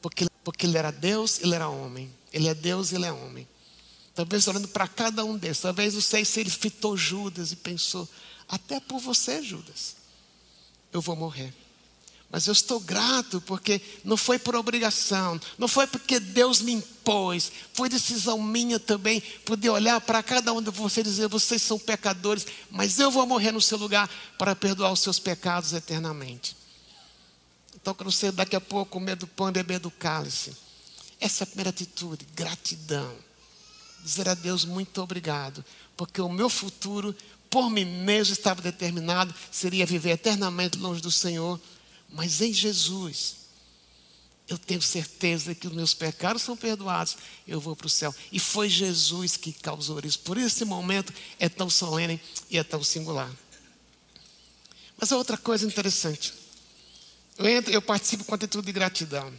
porque, 0.00 0.26
porque 0.44 0.66
ele 0.66 0.78
era 0.78 0.90
Deus, 0.90 1.40
ele 1.40 1.54
era 1.54 1.68
homem. 1.68 2.10
Ele 2.32 2.48
é 2.48 2.54
Deus, 2.54 2.92
ele 2.92 3.06
é 3.06 3.12
homem. 3.12 3.46
Talvez 4.14 4.48
olhando 4.48 4.68
para 4.68 4.88
cada 4.88 5.24
um 5.24 5.36
desses, 5.36 5.62
talvez 5.62 5.94
não 5.94 6.00
sei 6.00 6.24
se 6.24 6.40
ele 6.40 6.50
fitou 6.50 6.96
Judas 6.96 7.52
e 7.52 7.56
pensou: 7.56 8.08
até 8.48 8.80
por 8.80 8.98
você, 8.98 9.42
Judas, 9.42 9.96
eu 10.92 11.00
vou 11.00 11.14
morrer. 11.14 11.52
Mas 12.30 12.46
eu 12.46 12.52
estou 12.52 12.80
grato 12.80 13.40
porque 13.42 13.80
não 14.04 14.16
foi 14.16 14.38
por 14.38 14.56
obrigação, 14.56 15.40
não 15.56 15.68
foi 15.68 15.86
porque 15.86 16.18
Deus 16.18 16.60
me 16.60 16.72
impôs, 16.72 17.52
foi 17.72 17.88
decisão 17.88 18.42
minha 18.42 18.80
também 18.80 19.20
poder 19.44 19.70
olhar 19.70 20.00
para 20.00 20.22
cada 20.22 20.52
um 20.52 20.60
de 20.60 20.70
vocês 20.70 21.06
e 21.06 21.10
dizer: 21.10 21.28
vocês 21.28 21.62
são 21.62 21.78
pecadores, 21.78 22.46
mas 22.70 22.98
eu 22.98 23.10
vou 23.10 23.26
morrer 23.26 23.52
no 23.52 23.60
seu 23.60 23.78
lugar 23.78 24.10
para 24.38 24.56
perdoar 24.56 24.92
os 24.92 25.00
seus 25.00 25.18
pecados 25.18 25.72
eternamente. 25.72 26.56
Então, 27.86 27.94
quando 27.94 28.10
você 28.10 28.32
daqui 28.32 28.56
a 28.56 28.60
pouco 28.60 28.90
comer 28.90 29.14
do 29.14 29.28
pão 29.28 29.48
e 29.48 29.52
beber 29.52 29.78
do 29.78 29.92
cálice, 29.92 30.56
essa 31.20 31.42
é 31.42 31.44
a 31.44 31.46
primeira 31.46 31.70
atitude, 31.70 32.26
gratidão. 32.34 33.14
Dizer 34.02 34.28
a 34.28 34.34
Deus 34.34 34.64
muito 34.64 35.00
obrigado, 35.00 35.64
porque 35.96 36.20
o 36.20 36.28
meu 36.28 36.50
futuro, 36.50 37.14
por 37.48 37.70
mim 37.70 37.84
mesmo, 37.84 38.32
estava 38.32 38.60
determinado, 38.60 39.32
seria 39.52 39.86
viver 39.86 40.10
eternamente 40.10 40.76
longe 40.78 41.00
do 41.00 41.12
Senhor 41.12 41.60
mas 42.08 42.40
em 42.40 42.52
Jesus, 42.52 43.36
eu 44.48 44.58
tenho 44.58 44.82
certeza 44.82 45.54
que 45.54 45.68
os 45.68 45.72
meus 45.72 45.94
pecados 45.94 46.42
são 46.42 46.56
perdoados, 46.56 47.16
eu 47.46 47.60
vou 47.60 47.76
para 47.76 47.86
o 47.86 47.90
céu. 47.90 48.12
E 48.32 48.40
foi 48.40 48.68
Jesus 48.68 49.36
que 49.36 49.52
causou 49.52 50.00
isso. 50.00 50.18
Por 50.20 50.38
isso 50.38 50.48
esse 50.48 50.64
momento 50.64 51.14
é 51.38 51.48
tão 51.48 51.70
solene 51.70 52.20
e 52.50 52.58
é 52.58 52.64
tão 52.64 52.82
singular. 52.82 53.30
Mas 54.98 55.12
é 55.12 55.16
outra 55.16 55.36
coisa 55.36 55.64
interessante. 55.64 56.45
Eu, 57.38 57.48
entro, 57.48 57.72
eu 57.72 57.82
participo 57.82 58.24
com 58.24 58.34
atitude 58.34 58.66
de 58.66 58.72
gratidão. 58.72 59.32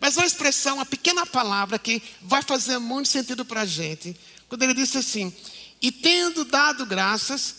Mas 0.00 0.16
uma 0.16 0.26
expressão, 0.26 0.76
uma 0.76 0.86
pequena 0.86 1.24
palavra 1.24 1.78
que 1.78 2.02
vai 2.20 2.42
fazer 2.42 2.78
muito 2.78 3.08
sentido 3.08 3.44
para 3.44 3.62
a 3.62 3.66
gente. 3.66 4.16
Quando 4.48 4.62
ele 4.62 4.74
disse 4.74 4.98
assim: 4.98 5.34
E 5.80 5.92
tendo 5.92 6.44
dado 6.44 6.84
graças, 6.84 7.54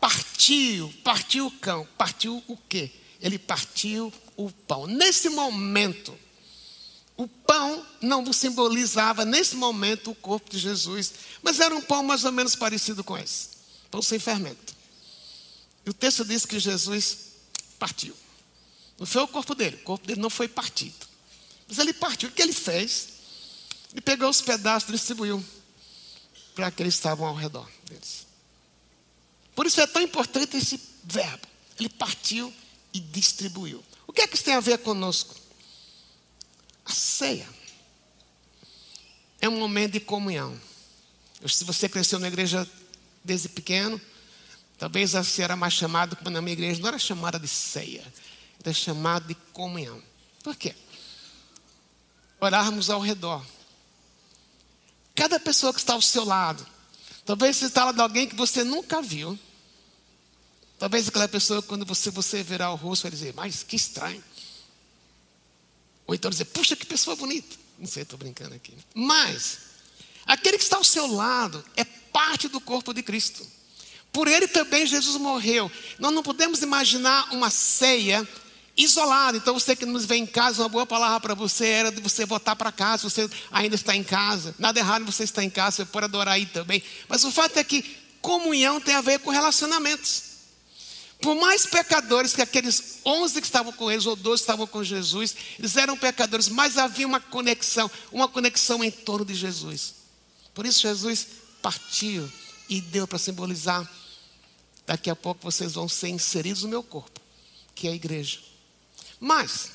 partiu, 0.00 0.92
partiu 1.04 1.46
o 1.46 1.50
cão. 1.50 1.86
Partiu 1.96 2.42
o 2.46 2.56
quê? 2.56 2.92
ele 3.20 3.38
partiu 3.38 4.12
o 4.36 4.50
pão. 4.50 4.86
Nesse 4.86 5.28
momento, 5.28 6.16
o 7.16 7.28
pão 7.28 7.86
não 8.00 8.32
simbolizava, 8.32 9.24
nesse 9.24 9.54
momento, 9.56 10.10
o 10.10 10.14
corpo 10.14 10.50
de 10.50 10.58
Jesus, 10.58 11.12
mas 11.42 11.60
era 11.60 11.74
um 11.74 11.82
pão 11.82 12.02
mais 12.02 12.24
ou 12.24 12.32
menos 12.32 12.56
parecido 12.56 13.04
com 13.04 13.16
esse 13.16 13.50
pão 13.90 14.00
sem 14.00 14.18
fermento. 14.18 14.74
E 15.84 15.90
o 15.90 15.94
texto 15.94 16.24
diz 16.24 16.46
que 16.46 16.58
Jesus 16.58 17.18
partiu. 17.78 18.14
Não 19.00 19.06
foi 19.06 19.22
o 19.22 19.28
corpo 19.28 19.54
dele, 19.54 19.76
o 19.76 19.82
corpo 19.82 20.06
dele 20.06 20.20
não 20.20 20.28
foi 20.28 20.46
partido. 20.46 21.08
Mas 21.66 21.78
ele 21.78 21.94
partiu. 21.94 22.28
O 22.28 22.32
que 22.32 22.42
ele 22.42 22.52
fez? 22.52 23.08
Ele 23.92 24.02
pegou 24.02 24.28
os 24.28 24.42
pedaços 24.42 24.90
e 24.90 24.92
distribuiu 24.92 25.42
para 26.54 26.66
aqueles 26.66 26.94
que 26.94 26.98
estavam 26.98 27.26
ao 27.26 27.34
redor 27.34 27.66
deles. 27.88 28.26
Por 29.54 29.64
isso 29.64 29.80
é 29.80 29.86
tão 29.86 30.02
importante 30.02 30.54
esse 30.58 30.78
verbo. 31.02 31.48
Ele 31.78 31.88
partiu 31.88 32.52
e 32.92 33.00
distribuiu. 33.00 33.82
O 34.06 34.12
que 34.12 34.20
é 34.20 34.26
que 34.26 34.34
isso 34.34 34.44
tem 34.44 34.54
a 34.54 34.60
ver 34.60 34.78
conosco? 34.78 35.34
A 36.84 36.92
ceia 36.92 37.48
é 39.40 39.48
um 39.48 39.58
momento 39.58 39.92
de 39.92 40.00
comunhão. 40.00 40.60
Se 41.48 41.64
você 41.64 41.88
cresceu 41.88 42.18
na 42.18 42.28
igreja 42.28 42.68
desde 43.24 43.48
pequeno, 43.48 43.98
talvez 44.76 45.14
a 45.14 45.24
ceia 45.24 45.46
era 45.46 45.56
mais 45.56 45.72
chamada, 45.72 46.14
como 46.16 46.28
na 46.28 46.42
minha 46.42 46.52
igreja 46.52 46.80
não 46.82 46.88
era 46.88 46.98
chamada 46.98 47.38
de 47.38 47.48
ceia, 47.48 48.04
era 48.62 48.72
chamada 48.72 49.26
de 49.26 49.34
comunhão. 49.52 50.02
Por 50.42 50.56
quê? 50.56 50.74
Orarmos 52.40 52.90
ao 52.90 53.00
redor. 53.00 53.44
Cada 55.14 55.38
pessoa 55.38 55.72
que 55.72 55.80
está 55.80 55.94
ao 55.94 56.02
seu 56.02 56.24
lado, 56.24 56.66
talvez 57.24 57.56
você 57.56 57.66
está 57.66 57.84
lá 57.84 57.92
de 57.92 58.00
alguém 58.00 58.26
que 58.26 58.36
você 58.36 58.64
nunca 58.64 59.02
viu, 59.02 59.38
Talvez 60.80 61.06
aquela 61.06 61.28
pessoa, 61.28 61.60
quando 61.60 61.84
você, 61.84 62.10
você 62.10 62.42
virar 62.42 62.72
o 62.72 62.74
rosto, 62.74 63.02
vai 63.02 63.10
dizer, 63.10 63.34
mas 63.34 63.62
que 63.62 63.76
estranho. 63.76 64.24
Ou 66.06 66.14
então 66.14 66.30
dizer, 66.30 66.46
puxa, 66.46 66.74
que 66.74 66.86
pessoa 66.86 67.14
bonita. 67.14 67.54
Não 67.78 67.86
sei, 67.86 68.02
estou 68.02 68.18
brincando 68.18 68.54
aqui. 68.54 68.72
Mas, 68.94 69.58
aquele 70.24 70.56
que 70.56 70.64
está 70.64 70.78
ao 70.78 70.84
seu 70.84 71.06
lado 71.06 71.62
é 71.76 71.84
parte 71.84 72.48
do 72.48 72.58
corpo 72.62 72.94
de 72.94 73.02
Cristo. 73.02 73.46
Por 74.10 74.26
ele 74.26 74.48
também 74.48 74.86
Jesus 74.86 75.20
morreu. 75.20 75.70
Nós 75.98 76.14
não 76.14 76.22
podemos 76.22 76.62
imaginar 76.62 77.30
uma 77.30 77.50
ceia 77.50 78.26
isolada. 78.82 79.36
Então, 79.36 79.54
você 79.54 79.76
que 79.76 79.86
nos 79.86 80.04
vê 80.04 80.16
em 80.16 80.26
casa, 80.26 80.62
uma 80.62 80.68
boa 80.68 80.86
palavra 80.86 81.20
para 81.20 81.34
você 81.34 81.66
era 81.66 81.92
de 81.92 82.00
você 82.00 82.24
voltar 82.24 82.56
para 82.56 82.72
casa, 82.72 83.08
você 83.08 83.28
ainda 83.50 83.74
está 83.74 83.94
em 83.94 84.02
casa. 84.02 84.54
Nada 84.58 84.78
errado 84.78 85.04
você 85.04 85.24
estar 85.24 85.44
em 85.44 85.50
casa, 85.50 85.76
você 85.76 85.84
pode 85.84 86.06
adorar 86.06 86.34
aí 86.34 86.46
também. 86.46 86.82
Mas 87.08 87.24
o 87.24 87.30
fato 87.30 87.56
é 87.58 87.64
que 87.64 87.82
comunhão 88.20 88.80
tem 88.80 88.94
a 88.94 89.00
ver 89.00 89.18
com 89.20 89.30
relacionamentos. 89.30 90.30
Por 91.20 91.34
mais 91.34 91.66
pecadores 91.66 92.32
que 92.32 92.40
aqueles 92.40 93.00
11 93.04 93.40
que 93.40 93.46
estavam 93.46 93.72
com 93.72 93.90
eles, 93.90 94.06
ou 94.06 94.16
12 94.16 94.36
que 94.36 94.42
estavam 94.42 94.66
com 94.66 94.82
Jesus, 94.82 95.36
eles 95.58 95.76
eram 95.76 95.96
pecadores, 95.96 96.48
mas 96.48 96.78
havia 96.78 97.06
uma 97.06 97.20
conexão, 97.20 97.90
uma 98.10 98.26
conexão 98.26 98.82
em 98.82 98.90
torno 98.90 99.26
de 99.26 99.34
Jesus. 99.34 99.94
Por 100.54 100.64
isso 100.64 100.80
Jesus 100.80 101.26
partiu 101.60 102.30
e 102.70 102.80
deu 102.80 103.06
para 103.06 103.18
simbolizar: 103.18 103.86
daqui 104.86 105.10
a 105.10 105.16
pouco 105.16 105.42
vocês 105.42 105.74
vão 105.74 105.88
ser 105.88 106.08
inseridos 106.08 106.62
no 106.62 106.70
meu 106.70 106.82
corpo, 106.82 107.20
que 107.74 107.86
é 107.86 107.90
a 107.90 107.94
igreja. 107.94 108.49
Mas, 109.20 109.72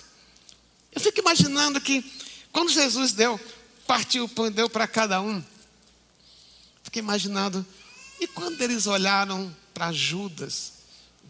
eu 0.91 0.99
fico 0.99 1.19
imaginando 1.19 1.79
que 1.79 2.01
quando 2.51 2.71
Jesus 2.71 3.13
deu, 3.13 3.39
partiu 3.85 4.25
o 4.25 4.29
pão 4.29 4.47
e 4.47 4.49
deu 4.49 4.67
para 4.69 4.87
cada 4.87 5.21
um, 5.21 5.43
fiquei 6.83 7.01
imaginando, 7.01 7.65
e 8.19 8.27
quando 8.27 8.59
eles 8.61 8.87
olharam 8.87 9.55
para 9.73 9.91
Judas, 9.91 10.73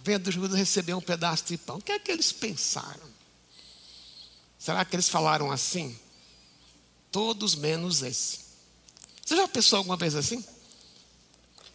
vendo 0.03 0.31
Judas 0.31 0.57
receber 0.57 0.93
um 0.93 1.01
pedaço 1.01 1.45
de 1.45 1.57
pão. 1.57 1.77
O 1.77 1.81
que 1.81 1.91
é 1.91 1.99
que 1.99 2.11
eles 2.11 2.31
pensaram? 2.31 3.09
Será 4.59 4.85
que 4.85 4.95
eles 4.95 5.09
falaram 5.09 5.51
assim? 5.51 5.97
Todos 7.11 7.55
menos 7.55 8.01
esse. 8.03 8.39
Você 9.25 9.35
já 9.35 9.47
pensou 9.47 9.77
alguma 9.77 9.97
vez 9.97 10.15
assim? 10.15 10.43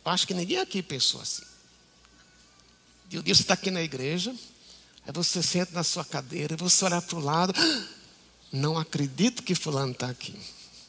Eu 0.04 0.12
acho 0.12 0.26
que 0.26 0.34
ninguém 0.34 0.58
aqui 0.58 0.82
pensou 0.82 1.20
assim. 1.20 1.42
E 3.10 3.18
um 3.18 3.22
dia 3.22 3.34
você 3.34 3.42
está 3.42 3.54
aqui 3.54 3.70
na 3.70 3.82
igreja, 3.82 4.34
aí 5.06 5.12
você 5.12 5.42
senta 5.42 5.72
na 5.72 5.84
sua 5.84 6.04
cadeira, 6.04 6.56
você 6.56 6.84
olha 6.84 7.00
para 7.00 7.16
o 7.16 7.20
lado, 7.20 7.54
não 8.52 8.78
acredito 8.78 9.42
que 9.42 9.54
fulano 9.54 9.92
está 9.92 10.08
aqui. 10.08 10.34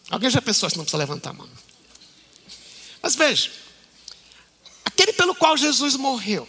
Alguém 0.09 0.29
já 0.29 0.41
pensou 0.41 0.67
assim, 0.67 0.77
não 0.77 0.83
precisa 0.83 0.97
levantar 0.97 1.29
a 1.29 1.33
mão. 1.33 1.49
Mas 3.01 3.15
veja, 3.15 3.51
aquele 4.85 5.13
pelo 5.13 5.33
qual 5.35 5.55
Jesus 5.57 5.95
morreu, 5.95 6.47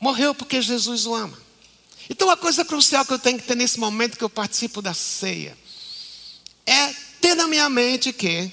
Morreu 0.00 0.34
porque 0.34 0.62
Jesus 0.62 1.06
o 1.06 1.14
ama. 1.14 1.36
Então 2.08 2.30
a 2.30 2.36
coisa 2.36 2.64
crucial 2.64 3.04
que 3.04 3.12
eu 3.12 3.18
tenho 3.18 3.38
que 3.38 3.46
ter 3.46 3.56
nesse 3.56 3.78
momento 3.78 4.16
que 4.16 4.24
eu 4.24 4.30
participo 4.30 4.80
da 4.80 4.94
ceia 4.94 5.56
é 6.64 6.94
ter 7.20 7.34
na 7.34 7.48
minha 7.48 7.68
mente 7.68 8.12
que 8.12 8.50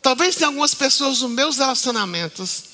talvez 0.00 0.36
tenha 0.36 0.48
algumas 0.48 0.74
pessoas 0.74 1.20
nos 1.20 1.30
meus 1.30 1.58
relacionamentos 1.58 2.64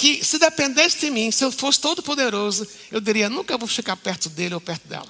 que 0.00 0.24
se 0.24 0.38
dependesse 0.38 0.98
de 0.98 1.10
mim, 1.10 1.30
se 1.30 1.44
eu 1.44 1.52
fosse 1.52 1.78
todo 1.78 2.02
poderoso, 2.02 2.66
eu 2.90 3.02
diria, 3.02 3.28
nunca 3.28 3.58
vou 3.58 3.68
ficar 3.68 3.96
perto 3.96 4.30
dele 4.30 4.54
ou 4.54 4.60
perto 4.60 4.88
dela. 4.88 5.06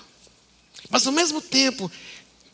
Mas 0.88 1.06
ao 1.06 1.12
mesmo 1.12 1.40
tempo, 1.40 1.88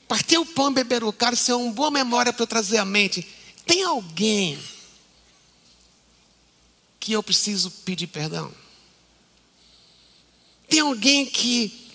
partir 0.07 0.37
o 0.37 0.45
pão 0.45 0.71
e 0.71 0.75
beber 0.75 1.03
o 1.03 1.15
cálice 1.15 1.51
é 1.51 1.55
uma 1.55 1.73
boa 1.73 1.91
memória 1.91 2.35
para 2.35 2.43
eu 2.43 2.47
trazer 2.47 2.77
à 2.77 2.85
mente. 2.85 3.27
Tem 3.65 3.83
alguém 3.85 4.59
que 7.01 7.13
eu 7.15 7.23
preciso 7.23 7.71
pedir 7.71 8.09
perdão? 8.09 8.53
Tem 10.69 10.81
alguém 10.81 11.25
que 11.25 11.89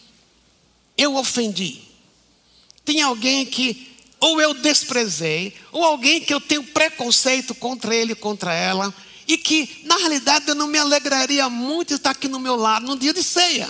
eu 0.98 1.18
ofendi. 1.18 1.84
Tem 2.84 3.04
alguém 3.04 3.46
que 3.46 3.96
ou 4.20 4.42
eu 4.42 4.56
desprezei, 4.56 5.54
ou 5.72 5.84
alguém 5.84 6.20
que 6.20 6.34
eu 6.34 6.42
tenho 6.42 6.64
preconceito 6.64 7.54
contra 7.54 7.96
ele, 7.96 8.16
contra 8.16 8.56
ela, 8.56 8.92
e 9.32 9.38
que 9.38 9.82
na 9.86 9.96
realidade 9.96 10.46
eu 10.50 10.56
não 10.56 10.68
me 10.68 10.78
alegraria 10.78 11.48
muito 11.50 11.94
estar 11.94 12.12
aqui 12.12 12.28
no 12.28 12.38
meu 12.38 12.58
lado 12.58 12.86
no 12.86 13.00
dia 13.00 13.14
de 13.14 13.24
ceia. 13.24 13.70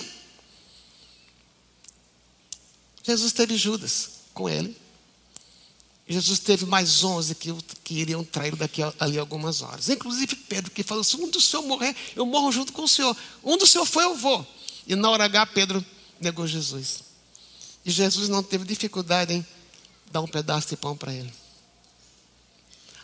Jesus 3.04 3.32
teve 3.32 3.56
Judas 3.56 4.10
com 4.34 4.50
ele. 4.50 4.76
Jesus 6.08 6.40
teve 6.40 6.66
mais 6.66 7.04
onze 7.04 7.36
que, 7.36 7.54
que 7.84 7.94
iriam 7.94 8.24
trair 8.24 8.56
daqui 8.56 8.82
a, 8.82 8.92
ali 9.00 9.20
algumas 9.20 9.62
horas. 9.62 9.88
Inclusive 9.88 10.36
Pedro, 10.36 10.72
que 10.72 10.82
falou: 10.82 11.04
se 11.04 11.16
um 11.16 11.30
do 11.30 11.40
senhor 11.40 11.62
morrer, 11.62 11.96
eu 12.16 12.26
morro 12.26 12.52
junto 12.52 12.74
com 12.74 12.82
o 12.82 12.88
senhor. 12.88 13.16
Um 13.44 13.56
do 13.56 13.68
senhor 13.68 13.86
foi, 13.86 14.04
eu 14.04 14.16
vou. 14.16 14.46
E 14.88 14.96
na 14.96 15.12
hora 15.12 15.26
H, 15.26 15.46
Pedro 15.46 15.86
negou 16.20 16.48
Jesus. 16.48 17.04
E 17.86 17.92
Jesus 17.92 18.30
não 18.30 18.42
teve 18.42 18.66
dificuldade 18.66 19.32
em 19.32 19.46
dar 20.12 20.22
um 20.22 20.28
pedaço 20.28 20.70
de 20.70 20.78
pão 20.78 20.98
para 20.98 21.14
ele. 21.14 21.32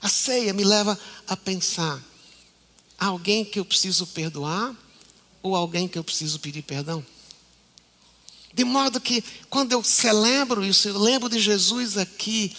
A 0.01 0.09
ceia 0.09 0.53
me 0.53 0.63
leva 0.63 0.99
a 1.27 1.37
pensar: 1.37 2.01
alguém 2.97 3.45
que 3.45 3.59
eu 3.59 3.65
preciso 3.65 4.07
perdoar 4.07 4.75
ou 5.41 5.55
alguém 5.55 5.87
que 5.87 5.97
eu 5.97 6.03
preciso 6.03 6.39
pedir 6.39 6.61
perdão? 6.63 7.05
De 8.53 8.63
modo 8.63 8.99
que, 8.99 9.23
quando 9.49 9.71
eu 9.71 9.83
celebro 9.83 10.65
isso, 10.65 10.89
eu 10.89 10.97
lembro 10.97 11.29
de 11.29 11.39
Jesus 11.39 11.95
aqui, 11.95 12.55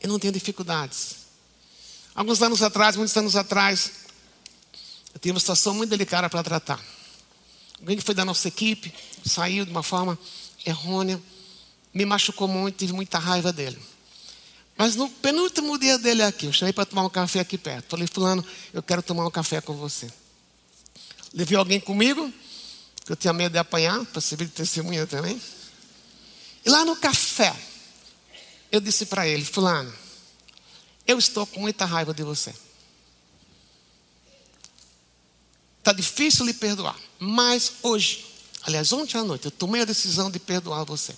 eu 0.00 0.08
não 0.08 0.18
tenho 0.18 0.32
dificuldades. 0.32 1.16
Alguns 2.14 2.42
anos 2.42 2.62
atrás, 2.62 2.96
muitos 2.96 3.16
anos 3.16 3.34
atrás, 3.34 3.92
eu 5.14 5.18
tive 5.18 5.32
uma 5.32 5.40
situação 5.40 5.72
muito 5.72 5.88
delicada 5.88 6.28
para 6.28 6.42
tratar. 6.42 6.78
alguém 7.80 7.96
que 7.96 8.02
foi 8.02 8.14
da 8.14 8.24
nossa 8.24 8.48
equipe, 8.48 8.92
saiu 9.24 9.64
de 9.64 9.70
uma 9.70 9.82
forma 9.82 10.18
errônea, 10.66 11.18
me 11.94 12.04
machucou 12.04 12.46
muito, 12.46 12.76
tive 12.76 12.92
muita 12.92 13.18
raiva 13.18 13.52
dele. 13.52 13.78
Mas 14.76 14.96
no 14.96 15.08
penúltimo 15.08 15.78
dia 15.78 15.98
dele 15.98 16.22
aqui, 16.22 16.46
eu 16.46 16.52
chamei 16.52 16.72
para 16.72 16.86
tomar 16.86 17.04
um 17.04 17.10
café 17.10 17.40
aqui 17.40 17.58
perto. 17.58 17.90
Falei, 17.90 18.06
fulano, 18.06 18.44
eu 18.72 18.82
quero 18.82 19.02
tomar 19.02 19.26
um 19.26 19.30
café 19.30 19.60
com 19.60 19.74
você. 19.74 20.10
Levei 21.32 21.56
alguém 21.56 21.80
comigo, 21.80 22.32
que 23.04 23.12
eu 23.12 23.16
tinha 23.16 23.32
medo 23.32 23.52
de 23.52 23.58
apanhar, 23.58 24.04
para 24.06 24.20
servir 24.20 24.46
de 24.46 24.52
testemunha 24.52 25.06
também. 25.06 25.40
E 26.64 26.70
lá 26.70 26.84
no 26.84 26.96
café, 26.96 27.54
eu 28.70 28.80
disse 28.80 29.06
para 29.06 29.26
ele, 29.26 29.44
fulano, 29.44 29.92
eu 31.06 31.18
estou 31.18 31.46
com 31.46 31.60
muita 31.60 31.84
raiva 31.84 32.14
de 32.14 32.22
você. 32.22 32.54
Está 35.78 35.92
difícil 35.92 36.46
lhe 36.46 36.54
perdoar, 36.54 36.96
mas 37.18 37.72
hoje, 37.82 38.24
aliás, 38.62 38.92
ontem 38.92 39.18
à 39.18 39.24
noite, 39.24 39.46
eu 39.46 39.50
tomei 39.50 39.82
a 39.82 39.84
decisão 39.84 40.30
de 40.30 40.38
perdoar 40.38 40.84
você. 40.84 41.12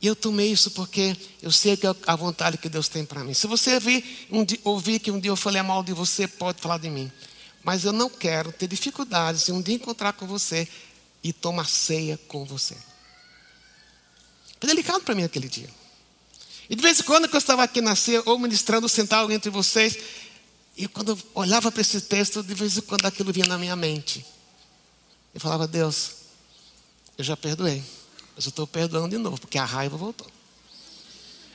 E 0.00 0.06
eu 0.06 0.14
tomei 0.14 0.52
isso 0.52 0.70
porque 0.72 1.16
eu 1.42 1.50
sei 1.50 1.76
que 1.76 1.86
é 1.86 1.94
a 2.06 2.16
vontade 2.16 2.58
que 2.58 2.68
Deus 2.68 2.88
tem 2.88 3.04
para 3.04 3.24
mim. 3.24 3.32
Se 3.32 3.46
você 3.46 3.74
ouvir, 3.74 4.26
um 4.30 4.44
dia, 4.44 4.58
ouvir 4.62 4.98
que 4.98 5.10
um 5.10 5.18
dia 5.18 5.30
eu 5.30 5.36
falei 5.36 5.62
mal 5.62 5.82
de 5.82 5.92
você, 5.92 6.28
pode 6.28 6.60
falar 6.60 6.78
de 6.78 6.90
mim. 6.90 7.10
Mas 7.62 7.84
eu 7.84 7.92
não 7.92 8.08
quero 8.08 8.52
ter 8.52 8.68
dificuldades 8.68 9.48
em 9.48 9.52
um 9.52 9.62
dia 9.62 9.74
encontrar 9.74 10.12
com 10.12 10.26
você 10.26 10.68
e 11.22 11.32
tomar 11.32 11.66
ceia 11.66 12.18
com 12.28 12.44
você. 12.44 12.76
Foi 14.60 14.68
delicado 14.68 15.00
para 15.02 15.14
mim 15.14 15.24
aquele 15.24 15.48
dia. 15.48 15.68
E 16.68 16.76
de 16.76 16.82
vez 16.82 17.00
em 17.00 17.02
quando 17.02 17.28
que 17.28 17.34
eu 17.34 17.38
estava 17.38 17.62
aqui 17.62 17.80
na 17.80 17.96
ceia, 17.96 18.22
ou 18.26 18.38
ministrando, 18.38 18.88
sentado 18.88 19.32
entre 19.32 19.50
vocês, 19.50 19.98
e 20.76 20.86
quando 20.86 21.12
eu 21.12 21.18
olhava 21.34 21.72
para 21.72 21.80
esse 21.80 22.02
texto, 22.02 22.42
de 22.42 22.54
vez 22.54 22.76
em 22.76 22.82
quando 22.82 23.06
aquilo 23.06 23.32
vinha 23.32 23.46
na 23.46 23.56
minha 23.56 23.74
mente. 23.74 24.24
Eu 25.32 25.40
falava, 25.40 25.66
Deus, 25.66 26.12
eu 27.16 27.24
já 27.24 27.36
perdoei. 27.36 27.82
Mas 28.36 28.44
eu 28.44 28.50
estou 28.50 28.66
perdoando 28.66 29.16
de 29.16 29.18
novo, 29.18 29.40
porque 29.40 29.56
a 29.56 29.64
raiva 29.64 29.96
voltou. 29.96 30.30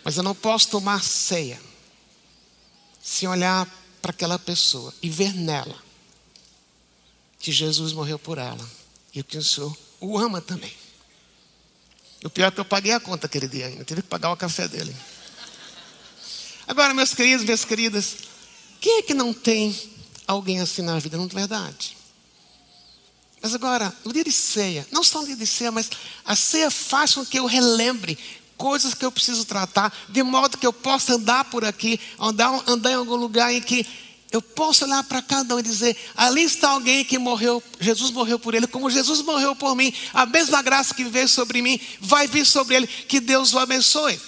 Mas 0.03 0.17
eu 0.17 0.23
não 0.23 0.33
posso 0.33 0.67
tomar 0.69 1.03
ceia 1.03 1.61
sem 3.01 3.29
olhar 3.29 3.67
para 4.01 4.09
aquela 4.09 4.39
pessoa 4.39 4.91
e 5.01 5.09
ver 5.09 5.33
nela 5.35 5.77
que 7.39 7.51
Jesus 7.51 7.93
morreu 7.93 8.17
por 8.17 8.39
ela 8.39 8.67
e 9.13 9.21
que 9.21 9.37
o 9.37 9.43
Senhor 9.43 9.75
o 9.99 10.17
ama 10.17 10.41
também. 10.41 10.73
O 12.23 12.29
pior 12.29 12.47
é 12.47 12.51
que 12.51 12.59
eu 12.59 12.65
paguei 12.65 12.91
a 12.91 12.99
conta 12.99 13.27
aquele 13.27 13.47
dia 13.47 13.67
ainda, 13.67 13.83
tive 13.83 14.01
que 14.01 14.07
pagar 14.07 14.31
o 14.31 14.37
café 14.37 14.67
dele. 14.67 14.95
Agora, 16.67 16.93
meus 16.93 17.13
queridos, 17.13 17.43
minhas 17.43 17.65
queridas, 17.65 18.17
quem 18.79 18.99
é 18.99 19.01
que 19.03 19.13
não 19.13 19.33
tem 19.33 19.75
alguém 20.27 20.59
assim 20.59 20.81
na 20.81 20.97
vida? 20.99 21.17
Não 21.17 21.25
é 21.25 21.27
verdade? 21.27 21.97
Mas 23.41 23.55
agora, 23.55 23.93
no 24.05 24.13
dia 24.13 24.23
de 24.23 24.31
ceia, 24.31 24.87
não 24.91 25.03
só 25.03 25.21
no 25.21 25.25
dia 25.25 25.35
de 25.35 25.47
ceia, 25.47 25.71
mas 25.71 25.89
a 26.23 26.35
ceia 26.35 26.69
faz 26.69 27.15
com 27.15 27.25
que 27.25 27.39
eu 27.39 27.45
relembre 27.45 28.17
coisas 28.55 28.93
que 28.93 29.03
eu 29.03 29.11
preciso 29.11 29.43
tratar, 29.45 29.91
de 30.07 30.21
modo 30.21 30.57
que 30.57 30.67
eu 30.67 30.71
possa 30.71 31.15
andar 31.15 31.45
por 31.45 31.65
aqui, 31.65 31.99
andar, 32.19 32.63
andar 32.67 32.91
em 32.91 32.95
algum 32.95 33.15
lugar 33.15 33.51
em 33.51 33.59
que 33.59 33.83
eu 34.31 34.41
posso 34.41 34.85
olhar 34.85 35.03
para 35.03 35.21
cada 35.23 35.55
um 35.55 35.59
e 35.59 35.63
dizer: 35.63 35.97
ali 36.15 36.43
está 36.43 36.69
alguém 36.69 37.03
que 37.03 37.17
morreu, 37.17 37.61
Jesus 37.79 38.11
morreu 38.11 38.37
por 38.37 38.53
ele, 38.53 38.67
como 38.67 38.89
Jesus 38.91 39.21
morreu 39.23 39.55
por 39.55 39.75
mim, 39.75 39.91
a 40.13 40.27
mesma 40.27 40.61
graça 40.61 40.93
que 40.93 41.03
veio 41.03 41.27
sobre 41.27 41.63
mim 41.63 41.79
vai 41.99 42.27
vir 42.27 42.45
sobre 42.45 42.75
ele, 42.75 42.87
que 42.87 43.19
Deus 43.19 43.53
o 43.53 43.59
abençoe. 43.59 44.19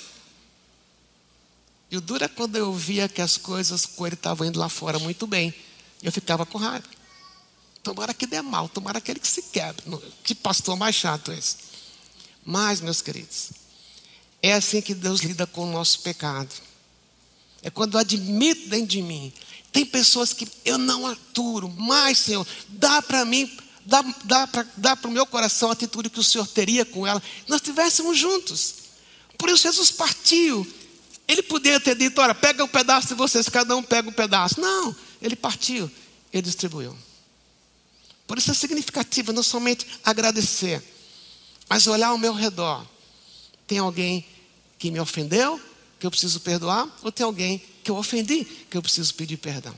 E 1.92 1.98
o 1.98 2.02
duro 2.02 2.24
é 2.24 2.28
quando 2.28 2.56
eu 2.56 2.74
via 2.74 3.08
que 3.08 3.22
as 3.22 3.38
coisas 3.38 3.86
com 3.86 4.08
ele 4.08 4.16
estavam 4.16 4.48
indo 4.48 4.60
lá 4.60 4.68
fora 4.68 4.98
muito 4.98 5.28
bem, 5.28 5.54
eu 6.02 6.12
ficava 6.12 6.44
com 6.44 6.58
raiva. 6.58 7.03
Tomara 7.84 8.14
que 8.14 8.26
dê 8.26 8.42
mal, 8.42 8.70
tomara 8.70 9.00
aquele 9.00 9.20
que 9.20 9.28
se 9.28 9.42
quebre. 9.44 9.84
Que 10.24 10.34
pastor 10.34 10.78
mais 10.78 10.96
chato 10.96 11.32
é 11.32 11.38
esse. 11.38 11.58
Mas, 12.46 12.80
meus 12.80 13.02
queridos, 13.02 13.52
é 14.42 14.54
assim 14.54 14.82
que 14.82 14.94
Deus 14.94 15.20
lida 15.20 15.46
com 15.46 15.70
o 15.70 15.72
nosso 15.72 16.00
pecado. 16.00 16.50
É 17.62 17.70
quando 17.70 17.96
eu 17.96 18.00
admito 18.00 18.70
dentro 18.70 18.88
de 18.88 19.02
mim. 19.02 19.34
Tem 19.72 19.86
pessoas 19.86 20.32
que 20.32 20.48
eu 20.64 20.78
não 20.78 21.06
aturo, 21.06 21.68
mas, 21.78 22.20
Senhor, 22.20 22.48
dá 22.70 23.02
para 23.02 23.26
mim, 23.26 23.52
dá, 23.86 24.02
dá 24.78 24.96
para 24.96 25.10
o 25.10 25.12
meu 25.12 25.26
coração 25.26 25.70
a 25.70 25.74
atitude 25.74 26.10
que 26.10 26.20
o 26.20 26.24
Senhor 26.24 26.48
teria 26.48 26.86
com 26.86 27.06
ela. 27.06 27.22
Nós 27.48 27.60
estivéssemos 27.60 28.18
juntos. 28.18 28.76
Por 29.38 29.50
isso 29.50 29.64
Jesus 29.64 29.92
partiu. 29.92 30.66
Ele 31.28 31.42
poderia 31.42 31.80
ter 31.80 31.96
dito: 31.96 32.22
olha, 32.22 32.36
pega 32.36 32.64
um 32.64 32.68
pedaço 32.68 33.10
de 33.10 33.14
vocês, 33.16 33.50
cada 33.50 33.76
um 33.76 33.84
pega 33.84 34.08
um 34.08 34.14
pedaço. 34.14 34.62
Não, 34.62 34.96
ele 35.22 35.36
partiu, 35.36 35.92
ele 36.32 36.44
distribuiu. 36.44 36.96
Por 38.34 38.40
isso 38.40 38.50
é 38.50 38.54
significativo 38.56 39.32
não 39.32 39.44
somente 39.44 39.86
agradecer, 40.04 40.82
mas 41.70 41.86
olhar 41.86 42.08
ao 42.08 42.18
meu 42.18 42.34
redor. 42.34 42.84
Tem 43.68 43.78
alguém 43.78 44.26
que 44.80 44.90
me 44.90 45.00
ofendeu, 45.00 45.62
que 46.00 46.08
eu 46.08 46.10
preciso 46.10 46.40
perdoar, 46.40 46.90
ou 47.04 47.12
tem 47.12 47.24
alguém 47.24 47.64
que 47.84 47.92
eu 47.92 47.96
ofendi, 47.96 48.44
que 48.44 48.76
eu 48.76 48.82
preciso 48.82 49.14
pedir 49.14 49.38
perdão. 49.38 49.76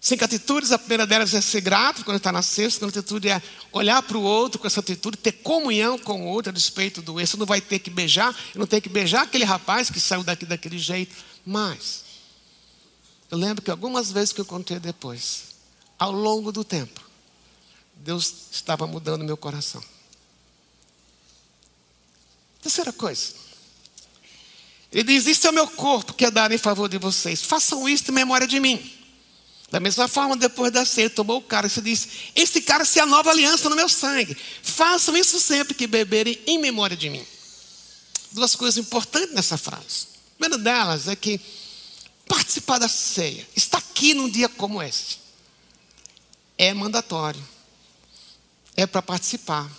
Cinco 0.00 0.24
atitudes, 0.24 0.72
a 0.72 0.78
primeira 0.78 1.06
delas 1.06 1.34
é 1.34 1.40
ser 1.40 1.60
grato 1.60 2.04
quando 2.04 2.16
está 2.16 2.32
na 2.32 2.42
sexta, 2.42 2.66
a 2.66 2.70
segunda 2.80 2.98
atitude 2.98 3.28
é 3.28 3.40
olhar 3.70 4.02
para 4.02 4.18
o 4.18 4.22
outro 4.22 4.58
com 4.58 4.66
essa 4.66 4.80
atitude, 4.80 5.18
ter 5.18 5.30
comunhão 5.30 5.96
com 5.96 6.22
o 6.22 6.26
outro 6.26 6.50
a 6.50 6.52
respeito 6.52 7.00
do 7.00 7.20
esse. 7.20 7.30
Você 7.30 7.36
não 7.36 7.46
vai 7.46 7.60
ter 7.60 7.78
que 7.78 7.90
beijar, 7.90 8.36
eu 8.52 8.58
não 8.58 8.66
tenho 8.66 8.82
que 8.82 8.88
beijar 8.88 9.22
aquele 9.22 9.44
rapaz 9.44 9.88
que 9.88 10.00
saiu 10.00 10.24
daqui 10.24 10.44
daquele 10.44 10.80
jeito. 10.80 11.14
Mas, 11.46 12.02
eu 13.30 13.38
lembro 13.38 13.62
que 13.62 13.70
algumas 13.70 14.10
vezes 14.10 14.32
que 14.32 14.40
eu 14.40 14.44
contei 14.44 14.80
depois, 14.80 15.54
ao 15.98 16.12
longo 16.12 16.52
do 16.52 16.62
tempo, 16.64 17.00
Deus 17.96 18.32
estava 18.52 18.86
mudando 18.86 19.24
meu 19.24 19.36
coração. 19.36 19.82
Terceira 22.60 22.92
coisa. 22.92 23.32
Ele 24.92 25.04
diz: 25.04 25.26
Isso 25.26 25.46
é 25.46 25.50
o 25.50 25.54
meu 25.54 25.68
corpo 25.68 26.12
que 26.14 26.24
é 26.24 26.30
dar 26.30 26.52
em 26.52 26.58
favor 26.58 26.88
de 26.88 26.98
vocês. 26.98 27.42
Façam 27.42 27.88
isso 27.88 28.10
em 28.10 28.14
memória 28.14 28.46
de 28.46 28.60
mim. 28.60 28.92
Da 29.70 29.80
mesma 29.80 30.06
forma, 30.06 30.36
depois 30.36 30.72
da 30.72 30.84
ceia, 30.84 31.10
tomou 31.10 31.38
o 31.38 31.42
cara 31.42 31.66
e 31.66 31.80
disse: 31.80 32.08
Esse 32.34 32.60
cara 32.60 32.84
é 32.84 33.00
a 33.00 33.06
nova 33.06 33.30
aliança 33.30 33.68
no 33.68 33.76
meu 33.76 33.88
sangue. 33.88 34.36
Façam 34.62 35.16
isso 35.16 35.40
sempre 35.40 35.74
que 35.74 35.86
beberem 35.86 36.38
em 36.46 36.58
memória 36.58 36.96
de 36.96 37.08
mim. 37.08 37.24
Duas 38.32 38.54
coisas 38.54 38.76
importantes 38.76 39.34
nessa 39.34 39.56
frase. 39.56 40.06
A 40.34 40.38
primeira 40.38 40.62
delas 40.62 41.08
é 41.08 41.16
que 41.16 41.40
participar 42.28 42.78
da 42.78 42.88
ceia 42.88 43.46
está 43.56 43.78
aqui 43.78 44.12
num 44.12 44.28
dia 44.28 44.48
como 44.48 44.82
este 44.82 45.25
é 46.58 46.72
mandatório. 46.72 47.42
É 48.76 48.86
para 48.86 49.02
participar. 49.02 49.70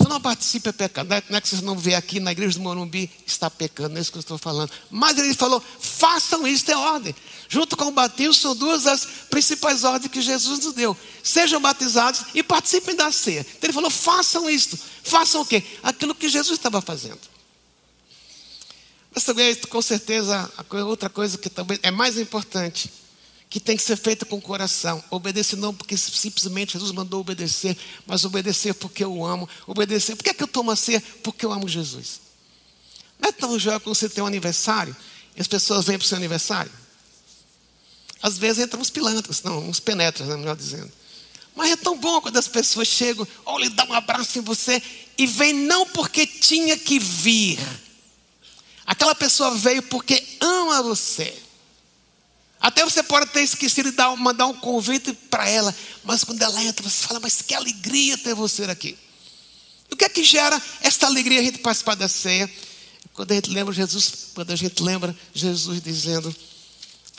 Se 0.00 0.08
não 0.08 0.20
participa, 0.20 0.70
é 0.70 0.72
pecado. 0.72 1.08
Não 1.28 1.36
é 1.36 1.40
que 1.40 1.48
vocês 1.48 1.60
não 1.60 1.76
vê 1.76 1.94
aqui 1.94 2.20
na 2.20 2.32
igreja 2.32 2.58
do 2.58 2.62
Morumbi, 2.62 3.10
está 3.26 3.50
pecando, 3.50 3.90
não 3.90 3.98
é 3.98 4.00
isso 4.00 4.10
que 4.10 4.16
eu 4.16 4.20
estou 4.20 4.38
falando. 4.38 4.70
Mas 4.90 5.18
ele 5.18 5.34
falou: 5.34 5.62
façam 5.78 6.46
isso, 6.46 6.70
é 6.70 6.76
ordem. 6.76 7.14
Junto 7.48 7.76
com 7.76 7.86
o 7.86 7.90
batismo, 7.90 8.32
são 8.32 8.56
duas 8.56 8.84
das 8.84 9.04
principais 9.28 9.84
ordens 9.84 10.10
que 10.10 10.22
Jesus 10.22 10.60
nos 10.64 10.72
deu. 10.72 10.96
Sejam 11.22 11.60
batizados 11.60 12.24
e 12.34 12.42
participem 12.42 12.96
da 12.96 13.12
ceia. 13.12 13.40
Então 13.40 13.68
ele 13.68 13.74
falou: 13.74 13.90
façam 13.90 14.48
isso. 14.48 14.78
Façam 15.02 15.42
o 15.42 15.46
quê? 15.46 15.62
Aquilo 15.82 16.14
que 16.14 16.28
Jesus 16.28 16.58
estava 16.58 16.80
fazendo. 16.80 17.20
Mas 19.14 19.24
também, 19.24 19.54
com 19.54 19.82
certeza, 19.82 20.50
outra 20.86 21.10
coisa 21.10 21.36
que 21.36 21.50
também 21.50 21.78
é 21.82 21.90
mais 21.90 22.16
importante 22.16 22.90
que 23.50 23.58
tem 23.58 23.76
que 23.76 23.82
ser 23.82 23.96
feita 23.96 24.24
com 24.24 24.36
o 24.36 24.40
coração. 24.40 25.02
Obedecer 25.10 25.56
não 25.56 25.74
porque 25.74 25.96
simplesmente 25.96 26.74
Jesus 26.74 26.92
mandou 26.92 27.20
obedecer, 27.20 27.76
mas 28.06 28.24
obedecer 28.24 28.72
porque 28.74 29.02
eu 29.02 29.24
amo. 29.24 29.48
Obedecer. 29.66 30.14
Por 30.14 30.22
que, 30.22 30.30
é 30.30 30.34
que 30.34 30.44
eu 30.44 30.48
tomo 30.48 30.70
a 30.70 30.76
ceia? 30.76 31.02
Porque 31.24 31.44
eu 31.44 31.52
amo 31.52 31.68
Jesus. 31.68 32.20
Não 33.18 33.28
é 33.28 33.32
tão 33.32 33.58
joia 33.58 33.80
quando 33.80 33.96
você 33.96 34.08
tem 34.08 34.22
um 34.22 34.26
aniversário 34.26 34.96
e 35.36 35.40
as 35.40 35.48
pessoas 35.48 35.84
vêm 35.84 35.98
para 35.98 36.04
o 36.04 36.08
seu 36.08 36.16
aniversário? 36.16 36.70
Às 38.22 38.38
vezes 38.38 38.64
entram 38.64 38.80
uns 38.80 38.90
pilantras, 38.90 39.42
não, 39.42 39.68
uns 39.68 39.80
penetras, 39.80 40.28
né, 40.28 40.36
melhor 40.36 40.56
dizendo. 40.56 40.90
Mas 41.56 41.72
é 41.72 41.76
tão 41.76 41.98
bom 41.98 42.20
quando 42.20 42.36
as 42.36 42.46
pessoas 42.46 42.86
chegam, 42.86 43.26
ou 43.44 43.58
lhe 43.58 43.68
dão 43.70 43.88
um 43.88 43.94
abraço 43.94 44.38
em 44.38 44.42
você 44.42 44.80
e 45.18 45.26
vem 45.26 45.52
não 45.52 45.86
porque 45.86 46.24
tinha 46.24 46.78
que 46.78 47.00
vir. 47.00 47.58
Aquela 48.86 49.14
pessoa 49.14 49.56
veio 49.56 49.82
porque 49.82 50.24
ama 50.40 50.82
você. 50.82 51.49
Até 52.60 52.84
você 52.84 53.02
pode 53.02 53.30
ter 53.30 53.42
esquecido 53.42 53.90
de 53.90 53.96
dar, 53.96 54.14
mandar 54.16 54.46
um 54.46 54.54
convite 54.54 55.14
para 55.30 55.48
ela, 55.48 55.74
mas 56.04 56.22
quando 56.24 56.42
ela 56.42 56.62
entra, 56.62 56.86
você 56.86 57.06
fala, 57.06 57.18
mas 57.18 57.40
que 57.40 57.54
alegria 57.54 58.18
ter 58.18 58.34
você 58.34 58.64
aqui. 58.64 58.98
E 59.90 59.94
o 59.94 59.96
que 59.96 60.04
é 60.04 60.08
que 60.10 60.22
gera 60.22 60.60
essa 60.82 61.06
alegria 61.06 61.40
a 61.40 61.42
gente 61.42 61.58
participar 61.60 61.94
da 61.94 62.06
ceia? 62.06 62.50
Quando 63.14 63.32
a 63.32 63.34
gente 63.34 63.50
lembra 63.50 63.72
Jesus, 63.72 64.28
quando 64.34 64.50
a 64.50 64.56
gente 64.56 64.82
lembra 64.82 65.16
Jesus 65.32 65.80
dizendo, 65.80 66.34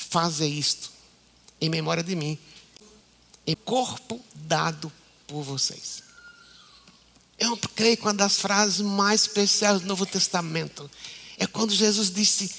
faze 0.10 0.46
isto 0.46 0.92
em 1.60 1.70
memória 1.70 2.04
de 2.04 2.16
mim, 2.16 2.38
em 3.48 3.56
corpo 3.56 4.24
dado 4.36 4.92
por 5.26 5.42
vocês. 5.42 6.04
Eu 7.40 7.58
creio 7.76 7.98
que 7.98 8.04
uma 8.04 8.14
das 8.14 8.38
frases 8.38 8.82
mais 8.82 9.22
especiais 9.22 9.82
do 9.82 9.88
Novo 9.88 10.06
Testamento 10.06 10.90
é 11.40 11.48
quando 11.48 11.74
Jesus 11.74 12.12
disse: 12.12 12.52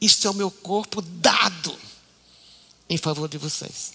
Isto 0.00 0.26
é 0.26 0.30
o 0.30 0.34
meu 0.34 0.50
corpo 0.50 1.00
dado 1.00 1.78
em 2.88 2.96
favor 2.96 3.28
de 3.28 3.38
vocês. 3.38 3.92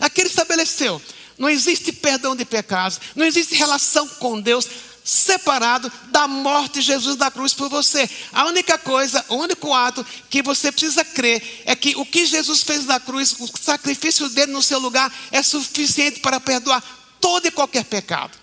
Aqui 0.00 0.20
ele 0.20 0.28
estabeleceu: 0.28 1.00
Não 1.36 1.48
existe 1.48 1.92
perdão 1.92 2.34
de 2.36 2.44
pecados, 2.44 3.00
não 3.14 3.24
existe 3.26 3.54
relação 3.54 4.06
com 4.06 4.40
Deus 4.40 4.66
separado 5.04 5.90
da 6.10 6.28
morte 6.28 6.74
de 6.74 6.82
Jesus 6.82 7.16
da 7.16 7.30
cruz 7.30 7.54
por 7.54 7.70
você. 7.70 8.08
A 8.30 8.44
única 8.44 8.76
coisa, 8.76 9.24
o 9.30 9.36
único 9.36 9.72
ato 9.72 10.04
que 10.28 10.42
você 10.42 10.70
precisa 10.70 11.02
crer 11.02 11.62
é 11.64 11.74
que 11.74 11.96
o 11.96 12.04
que 12.04 12.26
Jesus 12.26 12.62
fez 12.62 12.84
na 12.84 13.00
cruz, 13.00 13.34
o 13.38 13.48
sacrifício 13.58 14.28
dele 14.28 14.52
no 14.52 14.62
seu 14.62 14.78
lugar, 14.78 15.10
é 15.32 15.42
suficiente 15.42 16.20
para 16.20 16.38
perdoar 16.38 16.82
todo 17.20 17.46
e 17.46 17.50
qualquer 17.50 17.84
pecado. 17.84 18.36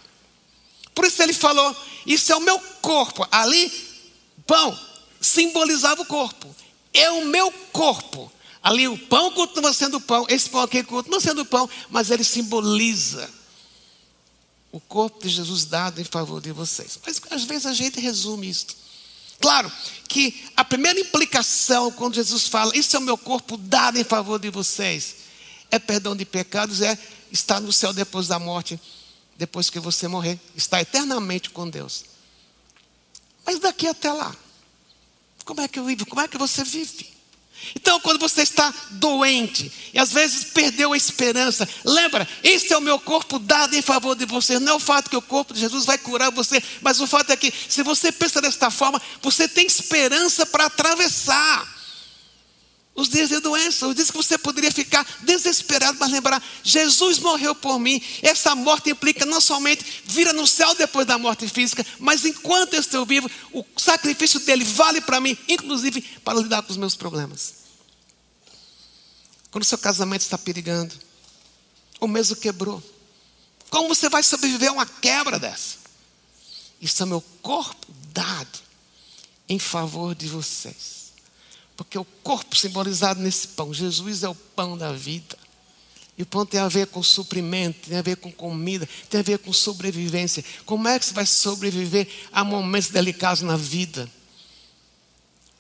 Por 0.94 1.06
isso 1.06 1.22
ele 1.22 1.34
falou: 1.34 1.76
Isso 2.06 2.32
é 2.32 2.36
o 2.36 2.42
meu 2.42 2.60
corpo. 2.82 3.28
Ali, 3.32 3.72
pão 4.48 4.78
simbolizava 5.22 6.02
o 6.02 6.06
corpo. 6.06 6.56
É 6.94 7.10
o 7.12 7.26
meu 7.26 7.52
corpo. 7.72 8.32
Ali 8.66 8.88
o 8.88 8.98
pão 8.98 9.32
continua 9.32 9.72
sendo 9.72 10.02
pão, 10.02 10.26
esse 10.28 10.50
pão 10.50 10.62
aqui 10.62 10.82
continua 10.82 11.20
sendo 11.20 11.46
pão, 11.46 11.70
mas 11.88 12.10
ele 12.10 12.24
simboliza 12.24 13.30
o 14.72 14.80
corpo 14.80 15.22
de 15.22 15.30
Jesus 15.30 15.66
dado 15.66 16.02
em 16.02 16.04
favor 16.04 16.42
de 16.42 16.52
vocês. 16.52 16.98
Mas 17.06 17.22
às 17.30 17.44
vezes 17.44 17.68
a 17.68 17.74
gente 17.74 18.00
resume 18.00 18.50
isso. 18.50 18.66
Claro 19.40 19.72
que 20.08 20.50
a 20.58 20.66
primeira 20.66 21.00
implicação 21.00 21.92
quando 21.92 22.16
Jesus 22.16 22.48
fala, 22.48 22.76
isso 22.76 22.96
é 22.96 23.00
o 23.00 23.04
meu 23.04 23.20
corpo 23.20 23.56
dado 23.56 24.00
em 24.00 24.04
favor 24.04 24.40
de 24.40 24.50
vocês, 24.50 25.18
é 25.70 25.78
perdão 25.78 26.16
de 26.16 26.26
pecados, 26.26 26.82
é 26.82 26.98
estar 27.32 27.60
no 27.60 27.72
céu 27.72 27.94
depois 27.94 28.30
da 28.30 28.40
morte, 28.40 28.82
depois 29.38 29.70
que 29.70 29.80
você 29.80 30.08
morrer, 30.08 30.40
estar 30.56 30.82
eternamente 30.82 31.52
com 31.52 31.70
Deus. 31.70 32.04
Mas 33.46 33.60
daqui 33.60 33.86
até 33.86 34.12
lá, 34.12 34.36
como 35.46 35.62
é 35.62 35.68
que 35.68 35.78
eu 35.78 35.86
vivo? 35.86 36.08
Como 36.08 36.22
é 36.22 36.28
que 36.28 36.40
você 36.40 36.64
vive? 36.64 37.15
Então, 37.76 38.00
quando 38.00 38.20
você 38.20 38.42
está 38.42 38.74
doente 38.92 39.72
e 39.94 40.00
às 40.00 40.12
vezes 40.12 40.46
perdeu 40.46 40.94
a 40.94 40.98
esperança, 40.98 41.68
lembra, 41.84 42.28
esse 42.44 42.74
é 42.74 42.78
o 42.78 42.82
meu 42.82 43.00
corpo 43.00 43.40
dado 43.40 43.76
em 43.76 43.82
favor 43.82 44.16
de 44.16 44.26
você. 44.26 44.60
Não 44.60 44.74
é 44.74 44.76
o 44.76 44.80
fato 44.80 45.10
que 45.10 45.18
o 45.18 45.22
corpo 45.22 45.54
de 45.54 45.60
Jesus 45.60 45.86
vai 45.86 45.98
curar 45.98 46.32
você, 46.32 46.62
mas 46.82 47.00
o 47.00 47.08
fato 47.08 47.32
é 47.32 47.36
que, 47.36 47.54
se 47.68 47.84
você 47.84 48.12
pensa 48.12 48.42
desta 48.42 48.70
forma, 48.70 49.02
você 49.22 49.48
tem 49.48 49.66
esperança 49.66 50.46
para 50.46 50.66
atravessar 50.66 51.76
os 52.96 53.10
dias 53.10 53.28
de 53.28 53.40
doença, 53.42 53.88
os 53.88 53.94
dias 53.94 54.10
que 54.10 54.16
você 54.16 54.38
poderia 54.38 54.72
ficar 54.72 55.06
desesperado, 55.22 55.98
mas 56.00 56.10
lembrar, 56.10 56.42
Jesus 56.64 57.20
morreu 57.20 57.54
por 57.54 57.78
mim. 57.78 58.02
Essa 58.22 58.56
morte 58.56 58.92
implica 58.92 59.26
não 59.26 59.42
somente 59.42 60.04
vira 60.06 60.32
no 60.32 60.48
céu 60.48 60.74
depois 60.76 61.06
da 61.06 61.18
morte 61.18 61.48
física, 61.50 61.86
mas 62.00 62.24
enquanto 62.24 62.76
eu 62.76 62.80
estou 62.80 63.06
vivo, 63.06 63.30
o 63.52 63.66
sacrifício 63.76 64.40
dele 64.40 64.64
vale 64.64 65.02
para 65.02 65.20
mim, 65.20 65.38
inclusive 65.50 66.02
para 66.24 66.40
lidar 66.40 66.64
com 66.64 66.72
os 66.72 66.78
meus 66.78 66.96
problemas. 66.96 67.66
Quando 69.52 69.64
o 69.64 69.68
seu 69.68 69.78
casamento 69.78 70.22
está 70.22 70.38
perigando, 70.38 70.96
o 72.00 72.08
mesmo 72.08 72.38
quebrou. 72.38 72.82
Como 73.70 73.90
você 73.90 74.08
vai 74.08 74.24
sobreviver 74.24 74.70
a 74.70 74.74
uma 74.74 74.86
quebra 74.86 75.38
dessa? 75.38 75.80
Isso 76.80 77.04
é 77.04 77.06
meu 77.06 77.22
corpo 77.42 77.88
dado 78.14 78.60
em 79.50 79.60
favor 79.60 80.16
de 80.16 80.28
vocês. 80.28 81.05
Porque 81.76 81.98
o 81.98 82.06
corpo 82.06 82.56
simbolizado 82.56 83.22
nesse 83.22 83.50
pão, 83.50 83.74
Jesus 83.74 84.24
é 84.24 84.30
o 84.30 84.36
pão 84.36 84.78
da 84.78 84.94
vida. 84.94 85.38
E 86.18 86.24
o 86.24 86.26
pão 86.26 86.46
tem 86.46 86.60
a 86.60 86.70
ver 86.70 86.88
com 86.88 87.04
suprimento, 87.04 87.90
tem 87.90 87.98
a 87.98 88.02
ver 88.02 88.16
com 88.16 88.32
comida, 88.32 88.88
tem 89.10 89.20
a 89.20 89.24
ver 89.24 89.40
com 89.40 89.52
sobrevivência. 89.52 90.44
Como 90.66 90.88
é 90.88 90.98
que 90.98 91.06
você 91.06 91.14
vai 91.14 91.26
sobreviver 91.26 92.08
a 92.32 92.44
momentos 92.44 92.90
delicados 92.90 93.42
na 93.42 93.58
vida? 93.58 94.10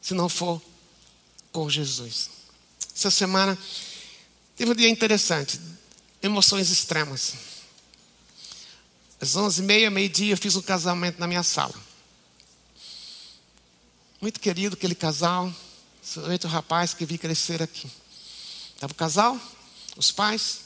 Se 0.01 0.13
não 0.13 0.29
for 0.29 0.61
com 1.51 1.69
Jesus. 1.69 2.29
Essa 2.95 3.11
semana 3.11 3.57
teve 4.55 4.71
um 4.71 4.75
dia 4.75 4.87
interessante, 4.87 5.59
emoções 6.23 6.69
extremas. 6.69 7.33
Às 9.19 9.35
onze 9.35 9.61
e 9.61 9.65
meia, 9.65 9.89
meio-dia, 9.89 10.33
eu 10.33 10.37
fiz 10.37 10.55
um 10.55 10.61
casamento 10.61 11.19
na 11.19 11.27
minha 11.27 11.43
sala. 11.43 11.75
Muito 14.21 14.39
querido 14.39 14.75
aquele 14.75 14.95
casal, 14.95 15.53
Somente 16.05 16.45
o 16.45 16.49
rapaz 16.49 16.93
que 16.93 17.03
vi 17.03 17.17
crescer 17.17 17.63
aqui. 17.63 17.89
Estava 18.75 18.93
o 18.93 18.95
casal, 18.95 19.39
os 19.97 20.11
pais, 20.11 20.59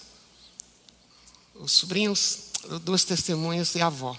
os 1.56 1.72
sobrinhos, 1.72 2.40
duas 2.82 3.06
testemunhas 3.06 3.74
e 3.76 3.82
a 3.82 3.88
avó. 3.88 4.18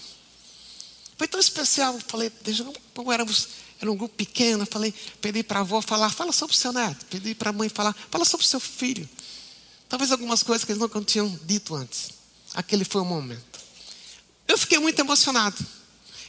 Foi 1.18 1.28
tão 1.28 1.38
especial. 1.38 1.98
Falei, 2.08 2.32
deixa, 2.42 2.64
como 2.94 3.12
éramos, 3.12 3.48
era 3.78 3.92
um 3.92 3.96
grupo 3.96 4.14
pequeno, 4.14 4.64
falei, 4.64 4.94
pedi 5.20 5.42
para 5.42 5.58
a 5.58 5.62
avó 5.62 5.82
falar, 5.82 6.08
fala 6.10 6.32
sobre 6.32 6.56
o 6.56 6.58
seu 6.58 6.72
neto. 6.72 7.04
Pedi 7.06 7.34
para 7.34 7.50
a 7.50 7.52
mãe 7.52 7.68
falar, 7.68 7.94
fala 8.10 8.24
sobre 8.24 8.46
o 8.46 8.48
seu 8.48 8.60
filho. 8.60 9.06
Talvez 9.90 10.10
algumas 10.12 10.42
coisas 10.42 10.64
que 10.64 10.72
eles 10.72 10.80
nunca 10.80 11.00
tinham 11.02 11.38
dito 11.44 11.74
antes. 11.74 12.10
Aquele 12.54 12.84
foi 12.84 13.02
o 13.02 13.04
momento. 13.04 13.60
Eu 14.48 14.56
fiquei 14.56 14.78
muito 14.78 14.98
emocionado. 14.98 15.64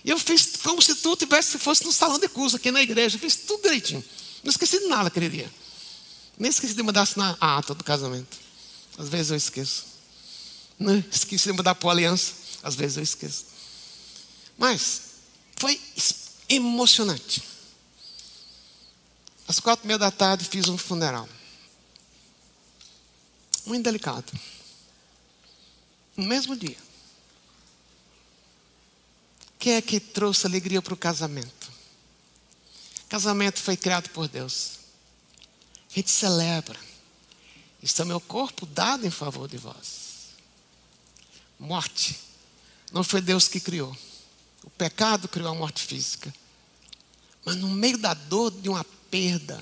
E 0.03 0.09
eu 0.09 0.19
fiz 0.19 0.57
como 0.61 0.81
se 0.81 0.95
tudo 0.95 1.19
tivesse, 1.19 1.57
fosse 1.57 1.85
no 1.85 1.93
salão 1.93 2.19
de 2.19 2.27
curso 2.27 2.57
aqui 2.57 2.71
na 2.71 2.81
igreja. 2.81 3.15
Eu 3.15 3.19
fiz 3.21 3.35
tudo 3.35 3.63
direitinho. 3.63 4.03
Não 4.43 4.49
esqueci 4.49 4.79
de 4.79 4.87
nada 4.87 5.07
aquele 5.07 5.29
dia. 5.29 5.51
Nem 6.37 6.49
esqueci 6.49 6.73
de 6.73 6.83
mandar 6.83 7.01
assinar 7.01 7.37
a 7.39 7.57
ata 7.57 7.73
do 7.73 7.83
casamento. 7.83 8.37
Às 8.97 9.09
vezes 9.09 9.31
eu 9.31 9.37
esqueço. 9.37 9.85
Não 10.79 10.97
esqueci 11.11 11.51
de 11.51 11.57
mandar 11.57 11.75
para 11.75 11.89
a 11.89 11.91
aliança. 11.91 12.33
Às 12.63 12.75
vezes 12.75 12.97
eu 12.97 13.03
esqueço. 13.03 13.45
Mas 14.57 15.01
foi 15.57 15.79
emocionante. 16.49 17.43
Às 19.47 19.59
quatro 19.59 19.85
e 19.85 19.87
meia 19.87 19.99
da 19.99 20.09
tarde 20.09 20.45
fiz 20.45 20.67
um 20.69 20.77
funeral. 20.77 21.27
Muito 23.65 23.83
delicado. 23.83 24.31
No 26.15 26.25
mesmo 26.25 26.55
dia. 26.55 26.77
Quem 29.59 29.73
é 29.73 29.81
que 29.81 29.99
trouxe 29.99 30.47
alegria 30.47 30.81
para 30.81 30.93
o 30.93 30.97
casamento? 30.97 31.60
Casamento 33.11 33.59
foi 33.59 33.75
criado 33.75 34.09
por 34.11 34.29
Deus. 34.29 34.79
A 35.91 35.95
gente 35.95 36.09
celebra. 36.09 36.79
Isso 37.83 38.01
é 38.01 38.05
meu 38.05 38.21
corpo 38.21 38.65
dado 38.65 39.05
em 39.05 39.11
favor 39.11 39.49
de 39.49 39.57
vós. 39.57 40.29
Morte. 41.59 42.17
Não 42.89 43.03
foi 43.03 43.19
Deus 43.19 43.49
que 43.49 43.59
criou. 43.59 43.93
O 44.63 44.69
pecado 44.69 45.27
criou 45.27 45.49
a 45.49 45.53
morte 45.53 45.83
física. 45.83 46.33
Mas 47.43 47.57
no 47.57 47.67
meio 47.67 47.97
da 47.97 48.13
dor 48.13 48.49
de 48.49 48.69
uma 48.69 48.85
perda, 49.09 49.61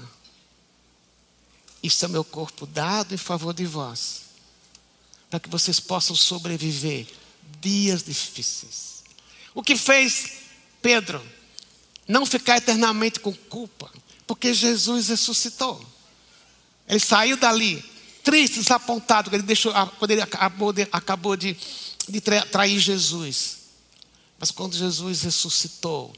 isso 1.81 2.05
é 2.05 2.07
meu 2.07 2.23
corpo 2.23 2.67
dado 2.67 3.15
em 3.15 3.17
favor 3.17 3.51
de 3.51 3.65
vós. 3.65 4.25
Para 5.27 5.39
que 5.39 5.49
vocês 5.49 5.79
possam 5.79 6.15
sobreviver 6.15 7.07
dias 7.59 8.03
difíceis. 8.03 9.03
O 9.55 9.63
que 9.63 9.75
fez 9.75 10.33
Pedro? 10.83 11.38
Não 12.09 12.25
ficar 12.25 12.57
eternamente 12.57 13.19
com 13.19 13.31
culpa, 13.31 13.91
porque 14.25 14.51
Jesus 14.51 15.09
ressuscitou. 15.09 15.79
Ele 16.87 16.99
saiu 16.99 17.37
dali, 17.37 17.85
triste, 18.23 18.57
desapontado, 18.59 19.29
quando 19.29 19.35
ele, 19.35 19.43
deixou, 19.43 19.71
quando 19.99 20.09
ele 20.09 20.21
acabou 20.21 20.73
de, 20.73 20.87
acabou 20.91 21.37
de, 21.37 21.55
de 22.09 22.19
trair 22.19 22.79
Jesus. 22.79 23.59
Mas 24.39 24.49
quando 24.49 24.75
Jesus 24.75 25.21
ressuscitou, 25.21 26.11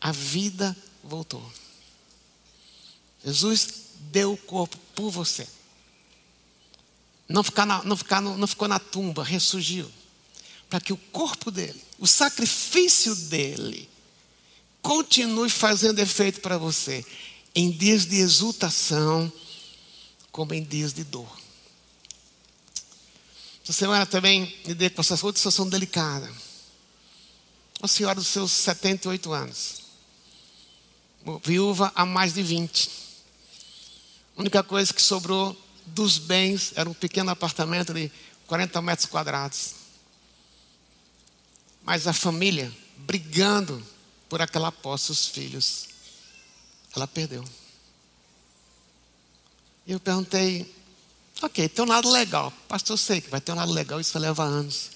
a 0.00 0.12
vida 0.12 0.76
voltou. 1.02 1.44
Jesus 3.24 3.68
deu 4.12 4.34
o 4.34 4.36
corpo 4.36 4.78
por 4.94 5.10
você. 5.10 5.48
Não, 7.28 7.42
ficar 7.42 7.66
na, 7.66 7.82
não, 7.82 7.96
ficar 7.96 8.20
no, 8.20 8.36
não 8.36 8.46
ficou 8.46 8.68
na 8.68 8.78
tumba, 8.78 9.24
ressurgiu. 9.24 9.90
Para 10.70 10.80
que 10.80 10.92
o 10.92 10.96
corpo 10.96 11.50
dele, 11.50 11.82
o 11.98 12.06
sacrifício 12.06 13.16
dele, 13.16 13.88
continue 14.84 15.48
fazendo 15.48 15.98
efeito 15.98 16.42
para 16.42 16.58
você, 16.58 17.02
em 17.54 17.70
dias 17.70 18.04
de 18.04 18.16
exultação, 18.16 19.32
como 20.30 20.52
em 20.52 20.62
dias 20.62 20.92
de 20.92 21.02
dor. 21.02 21.40
Essa 23.62 23.72
semana 23.72 24.04
também 24.04 24.54
lidei 24.66 24.90
com 24.90 25.00
essa 25.00 25.14
outra 25.24 25.38
situação 25.38 25.66
delicada. 25.66 26.30
Uma 27.80 27.88
senhora 27.88 28.16
dos 28.16 28.26
seus 28.26 28.52
78 28.52 29.32
anos, 29.32 29.76
viúva 31.42 31.90
há 31.94 32.04
mais 32.04 32.34
de 32.34 32.42
20. 32.42 32.90
A 34.36 34.40
única 34.42 34.62
coisa 34.62 34.92
que 34.92 35.00
sobrou 35.00 35.56
dos 35.86 36.18
bens 36.18 36.74
era 36.76 36.90
um 36.90 36.94
pequeno 36.94 37.30
apartamento 37.30 37.94
de 37.94 38.12
40 38.46 38.82
metros 38.82 39.08
quadrados. 39.08 39.76
Mas 41.82 42.06
a 42.06 42.12
família 42.12 42.70
brigando 42.98 43.93
por 44.34 44.42
aquela 44.42 44.72
posse 44.72 45.12
os 45.12 45.28
filhos. 45.28 45.84
Ela 46.96 47.06
perdeu. 47.06 47.44
E 49.86 49.92
eu 49.92 50.00
perguntei, 50.00 50.74
ok, 51.40 51.68
tem 51.68 51.84
um 51.84 51.88
lado 51.88 52.10
legal. 52.10 52.52
Pastor, 52.66 52.94
eu 52.94 52.98
sei 52.98 53.20
que 53.20 53.30
vai 53.30 53.40
ter 53.40 53.52
um 53.52 53.54
lado 53.54 53.70
legal, 53.70 54.00
isso 54.00 54.18
leva 54.18 54.42
anos. 54.42 54.90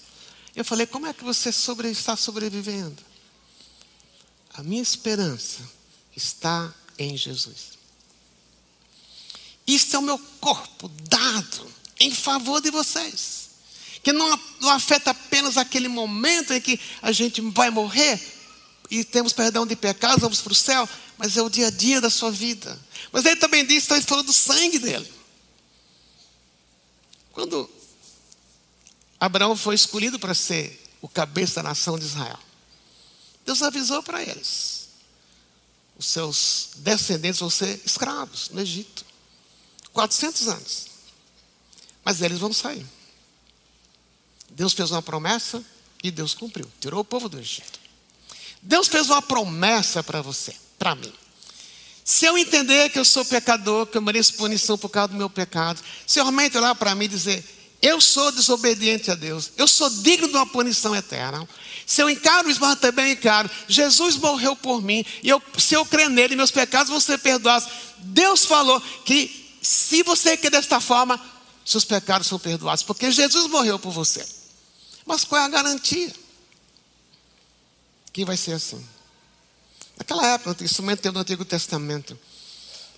Eu 0.53 0.65
falei, 0.65 0.85
como 0.85 1.07
é 1.07 1.13
que 1.13 1.23
você 1.23 1.53
sobre, 1.53 1.89
está 1.89 2.17
sobrevivendo? 2.17 3.01
A 4.55 4.61
minha 4.61 4.81
esperança 4.81 5.61
está 6.13 6.73
em 6.97 7.15
Jesus. 7.15 7.79
Isso 9.65 9.95
é 9.95 9.99
o 9.99 10.01
meu 10.01 10.19
corpo 10.41 10.89
dado 11.07 11.65
em 11.97 12.13
favor 12.13 12.59
de 12.59 12.71
vocês. 12.71 13.51
que 14.03 14.11
não, 14.11 14.37
não 14.59 14.69
afeta 14.71 15.11
apenas 15.11 15.55
aquele 15.55 15.87
momento 15.87 16.53
em 16.53 16.59
que 16.59 16.77
a 17.01 17.13
gente 17.13 17.39
vai 17.39 17.69
morrer 17.69 18.37
e 18.89 19.03
temos 19.03 19.33
perdão 19.33 19.65
de 19.65 19.75
pecados, 19.75 20.21
vamos 20.21 20.41
para 20.41 20.51
o 20.51 20.55
céu, 20.55 20.87
mas 21.17 21.37
é 21.37 21.41
o 21.41 21.49
dia 21.49 21.67
a 21.67 21.71
dia 21.71 22.01
da 22.01 22.09
sua 22.09 22.31
vida. 22.31 22.79
Mas 23.11 23.25
ele 23.25 23.35
também 23.35 23.65
disse, 23.65 23.85
então 23.85 23.97
ele 23.97 24.05
falou 24.05 24.23
do 24.23 24.33
sangue 24.33 24.79
dele. 24.79 25.11
Quando 27.31 27.69
Abraão 29.19 29.55
foi 29.55 29.75
escolhido 29.75 30.17
para 30.17 30.33
ser 30.33 30.81
o 31.01 31.07
cabeça 31.07 31.55
da 31.55 31.69
nação 31.69 31.97
de 31.97 32.05
Israel, 32.05 32.39
Deus 33.45 33.61
avisou 33.61 34.01
para 34.03 34.21
eles: 34.21 34.89
os 35.97 36.05
seus 36.07 36.69
descendentes 36.77 37.39
vão 37.39 37.49
ser 37.49 37.81
escravos 37.85 38.49
no 38.49 38.61
Egito. 38.61 39.05
400 39.93 40.47
anos. 40.47 40.87
Mas 42.03 42.21
eles 42.21 42.39
vão 42.39 42.53
sair. 42.53 42.85
Deus 44.51 44.73
fez 44.73 44.91
uma 44.91 45.01
promessa 45.01 45.63
e 46.03 46.11
Deus 46.11 46.33
cumpriu. 46.33 46.69
Tirou 46.79 47.01
o 47.01 47.05
povo 47.05 47.27
do 47.27 47.39
Egito. 47.39 47.78
Deus 48.61 48.87
fez 48.87 49.09
uma 49.09 49.21
promessa 49.21 50.03
para 50.03 50.21
você, 50.21 50.55
para 50.77 50.95
mim. 50.95 51.11
Se 52.03 52.25
eu 52.25 52.37
entender 52.37 52.89
que 52.89 52.97
eu 52.97 53.05
sou 53.05 53.23
pecador, 53.23 53.85
que 53.85 53.97
eu 53.97 54.01
mereço 54.01 54.33
punição 54.33 54.77
por 54.77 54.89
causa 54.89 55.09
do 55.09 55.15
meu 55.15 55.29
pecado, 55.29 55.79
se 56.07 56.19
eu 56.19 56.23
realmente 56.23 56.57
olhar 56.57 56.73
para 56.75 56.95
mim 56.95 57.05
e 57.05 57.07
dizer, 57.07 57.45
eu 57.81 58.01
sou 58.01 58.31
desobediente 58.31 59.09
a 59.11 59.15
Deus, 59.15 59.51
eu 59.57 59.67
sou 59.67 59.89
digno 59.89 60.27
de 60.27 60.35
uma 60.35 60.47
punição 60.47 60.95
eterna. 60.95 61.47
Se 61.85 62.01
eu 62.01 62.09
encaro 62.09 62.49
isso, 62.49 62.59
mas 62.59 62.79
também 62.79 63.13
encaro, 63.13 63.49
Jesus 63.67 64.17
morreu 64.17 64.55
por 64.55 64.81
mim, 64.81 65.05
e 65.23 65.29
eu, 65.29 65.41
se 65.57 65.75
eu 65.75 65.85
crer 65.85 66.09
nele, 66.09 66.35
meus 66.35 66.51
pecados 66.51 66.89
vão 66.89 66.99
ser 66.99 67.19
perdoados. 67.19 67.69
Deus 67.99 68.45
falou 68.45 68.81
que 69.05 69.57
se 69.61 70.03
você 70.03 70.35
quer 70.35 70.51
desta 70.51 70.79
forma, 70.79 71.19
seus 71.65 71.85
pecados 71.85 72.27
são 72.27 72.39
perdoados, 72.39 72.83
porque 72.83 73.11
Jesus 73.11 73.47
morreu 73.47 73.77
por 73.77 73.91
você. 73.91 74.25
Mas 75.05 75.23
qual 75.23 75.41
é 75.41 75.45
a 75.45 75.49
garantia? 75.49 76.11
Que 78.19 78.25
vai 78.25 78.35
ser 78.35 78.51
assim. 78.51 78.85
Naquela 79.97 80.27
época, 80.33 80.61
instrumento 80.61 81.09
do 81.09 81.19
Antigo 81.19 81.45
Testamento, 81.45 82.19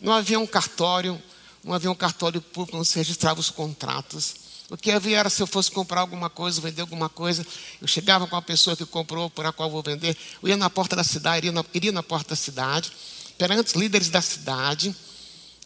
não 0.02 0.14
havia 0.14 0.40
um 0.40 0.48
cartório, 0.48 1.22
não 1.64 1.76
havia 1.76 1.92
um 1.92 1.96
cartório 1.96 2.42
público 2.42 2.76
onde 2.76 2.88
se 2.88 2.98
registrava 2.98 3.40
os 3.40 3.52
contratos. 3.52 4.34
O 4.68 4.76
que 4.76 4.90
havia 4.90 5.20
era 5.20 5.30
se 5.30 5.40
eu 5.40 5.46
fosse 5.46 5.70
comprar 5.70 6.02
alguma 6.02 6.28
coisa, 6.28 6.60
vender 6.60 6.82
alguma 6.82 7.08
coisa, 7.08 7.46
eu 7.80 7.88
chegava 7.88 8.26
com 8.26 8.36
a 8.36 8.42
pessoa 8.42 8.76
que 8.76 8.84
comprou, 8.84 9.30
por 9.30 9.46
a 9.46 9.54
qual 9.54 9.70
vou 9.70 9.84
vender, 9.84 10.18
eu 10.42 10.50
ia 10.50 10.58
na 10.58 10.72
porta 10.72 10.96
da 10.96 11.04
cidade, 11.04 11.46
iria 11.46 11.52
na, 11.52 11.64
iria 11.72 11.92
na 11.92 12.02
porta 12.02 12.30
da 12.30 12.36
cidade, 12.36 12.92
perante 13.38 13.68
os 13.68 13.74
líderes 13.74 14.10
da 14.10 14.24
cidade, 14.24 14.96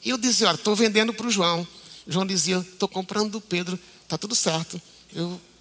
e 0.03 0.09
eu 0.09 0.17
dizia, 0.17 0.49
olha, 0.49 0.55
estou 0.55 0.75
vendendo 0.75 1.13
para 1.13 1.27
o 1.27 1.31
João. 1.31 1.65
João 2.05 2.25
dizia, 2.25 2.57
estou 2.57 2.89
comprando 2.89 3.31
do 3.31 3.39
Pedro, 3.39 3.79
está 4.03 4.17
tudo 4.17 4.35
certo. 4.35 4.81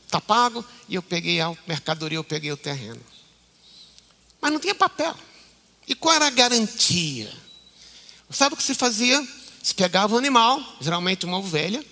Está 0.04 0.20
pago, 0.20 0.64
e 0.88 0.96
eu 0.96 1.02
peguei 1.02 1.40
a 1.40 1.57
mercadoria, 1.64 2.18
eu 2.18 2.24
peguei 2.24 2.50
o 2.50 2.57
terreno. 2.57 3.13
Mas 4.44 4.52
não 4.52 4.61
tinha 4.61 4.74
papel. 4.74 5.16
E 5.88 5.94
qual 5.94 6.16
era 6.16 6.26
a 6.26 6.30
garantia? 6.30 7.33
Sabe 8.28 8.52
o 8.52 8.57
que 8.59 8.62
se 8.62 8.74
fazia? 8.74 9.26
Se 9.62 9.74
pegava 9.74 10.14
um 10.14 10.18
animal, 10.18 10.62
geralmente 10.83 11.24
uma 11.24 11.38
ovelha, 11.38 11.83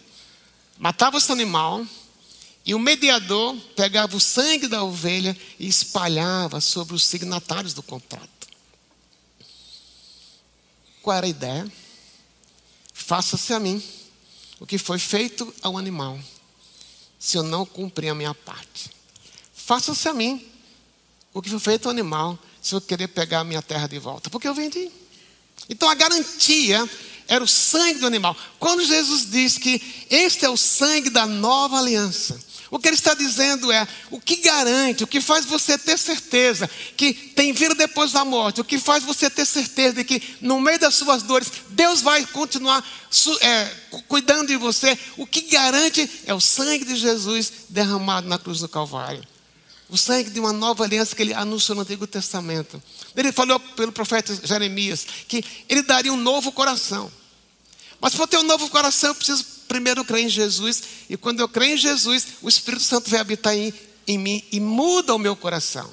matava 0.76 1.16
esse 1.16 1.32
animal 1.32 1.82
e 2.62 2.74
o 2.74 2.78
mediador 2.78 3.56
pegava 3.74 4.14
o 4.14 4.20
sangue 4.20 4.68
da 4.68 4.84
ovelha 4.84 5.34
e 5.58 5.66
espalhava 5.66 6.60
sobre 6.60 6.94
os 6.94 7.06
signatários 7.06 7.72
do 7.72 7.82
contrato. 7.82 8.28
Qual 11.00 11.16
era 11.16 11.24
a 11.24 11.30
ideia? 11.30 11.72
Faça-se 12.92 13.54
a 13.54 13.58
mim 13.58 13.82
o 14.60 14.66
que 14.66 14.76
foi 14.76 14.98
feito 14.98 15.54
ao 15.62 15.78
animal, 15.78 16.20
se 17.18 17.38
eu 17.38 17.42
não 17.42 17.64
cumprir 17.64 18.10
a 18.10 18.14
minha 18.14 18.34
parte. 18.34 18.90
Faça-se 19.54 20.06
a 20.06 20.12
mim 20.12 20.51
o 21.32 21.40
que 21.40 21.50
foi 21.50 21.58
feito 21.58 21.86
ao 21.86 21.90
animal, 21.90 22.38
se 22.60 22.74
eu 22.74 22.80
querer 22.80 23.08
pegar 23.08 23.40
a 23.40 23.44
minha 23.44 23.62
terra 23.62 23.86
de 23.86 23.98
volta, 23.98 24.28
porque 24.30 24.46
eu 24.46 24.54
vendi. 24.54 24.90
Então 25.68 25.88
a 25.88 25.94
garantia 25.94 26.88
era 27.28 27.42
o 27.42 27.48
sangue 27.48 28.00
do 28.00 28.06
animal. 28.06 28.36
Quando 28.58 28.84
Jesus 28.84 29.30
diz 29.30 29.56
que 29.56 29.80
este 30.10 30.44
é 30.44 30.50
o 30.50 30.56
sangue 30.56 31.10
da 31.10 31.26
nova 31.26 31.78
aliança, 31.78 32.38
o 32.70 32.78
que 32.78 32.88
ele 32.88 32.96
está 32.96 33.14
dizendo 33.14 33.70
é: 33.70 33.86
o 34.10 34.20
que 34.20 34.36
garante, 34.36 35.04
o 35.04 35.06
que 35.06 35.20
faz 35.20 35.44
você 35.44 35.76
ter 35.76 35.98
certeza 35.98 36.68
que 36.96 37.12
tem 37.12 37.52
vida 37.52 37.74
depois 37.74 38.12
da 38.12 38.24
morte, 38.24 38.60
o 38.60 38.64
que 38.64 38.78
faz 38.78 39.04
você 39.04 39.28
ter 39.28 39.44
certeza 39.44 39.96
de 39.96 40.04
que 40.04 40.22
no 40.40 40.60
meio 40.60 40.78
das 40.78 40.94
suas 40.94 41.22
dores 41.22 41.52
Deus 41.68 42.00
vai 42.00 42.24
continuar 42.26 42.82
é, 43.42 43.64
cuidando 44.08 44.48
de 44.48 44.56
você, 44.56 44.98
o 45.18 45.26
que 45.26 45.42
garante 45.42 46.08
é 46.24 46.32
o 46.32 46.40
sangue 46.40 46.84
de 46.84 46.96
Jesus 46.96 47.52
derramado 47.68 48.26
na 48.26 48.38
cruz 48.38 48.60
do 48.60 48.68
Calvário. 48.68 49.31
O 49.92 49.98
sangue 49.98 50.30
de 50.30 50.40
uma 50.40 50.54
nova 50.54 50.84
aliança 50.84 51.14
que 51.14 51.20
ele 51.20 51.34
anunciou 51.34 51.76
no 51.76 51.82
Antigo 51.82 52.06
Testamento. 52.06 52.82
Ele 53.14 53.30
falou 53.30 53.60
pelo 53.60 53.92
profeta 53.92 54.34
Jeremias 54.42 55.06
que 55.28 55.44
ele 55.68 55.82
daria 55.82 56.10
um 56.10 56.16
novo 56.16 56.50
coração. 56.50 57.12
Mas 58.00 58.14
para 58.14 58.26
ter 58.26 58.38
um 58.38 58.42
novo 58.42 58.70
coração, 58.70 59.10
eu 59.10 59.14
preciso 59.14 59.44
primeiro 59.68 60.02
crer 60.02 60.24
em 60.24 60.30
Jesus. 60.30 60.82
E 61.10 61.16
quando 61.18 61.40
eu 61.40 61.48
creio 61.48 61.74
em 61.74 61.76
Jesus, 61.76 62.26
o 62.40 62.48
Espírito 62.48 62.82
Santo 62.82 63.10
vai 63.10 63.20
habitar 63.20 63.54
em, 63.54 63.70
em 64.06 64.16
mim 64.16 64.42
e 64.50 64.58
muda 64.60 65.14
o 65.14 65.18
meu 65.18 65.36
coração. 65.36 65.92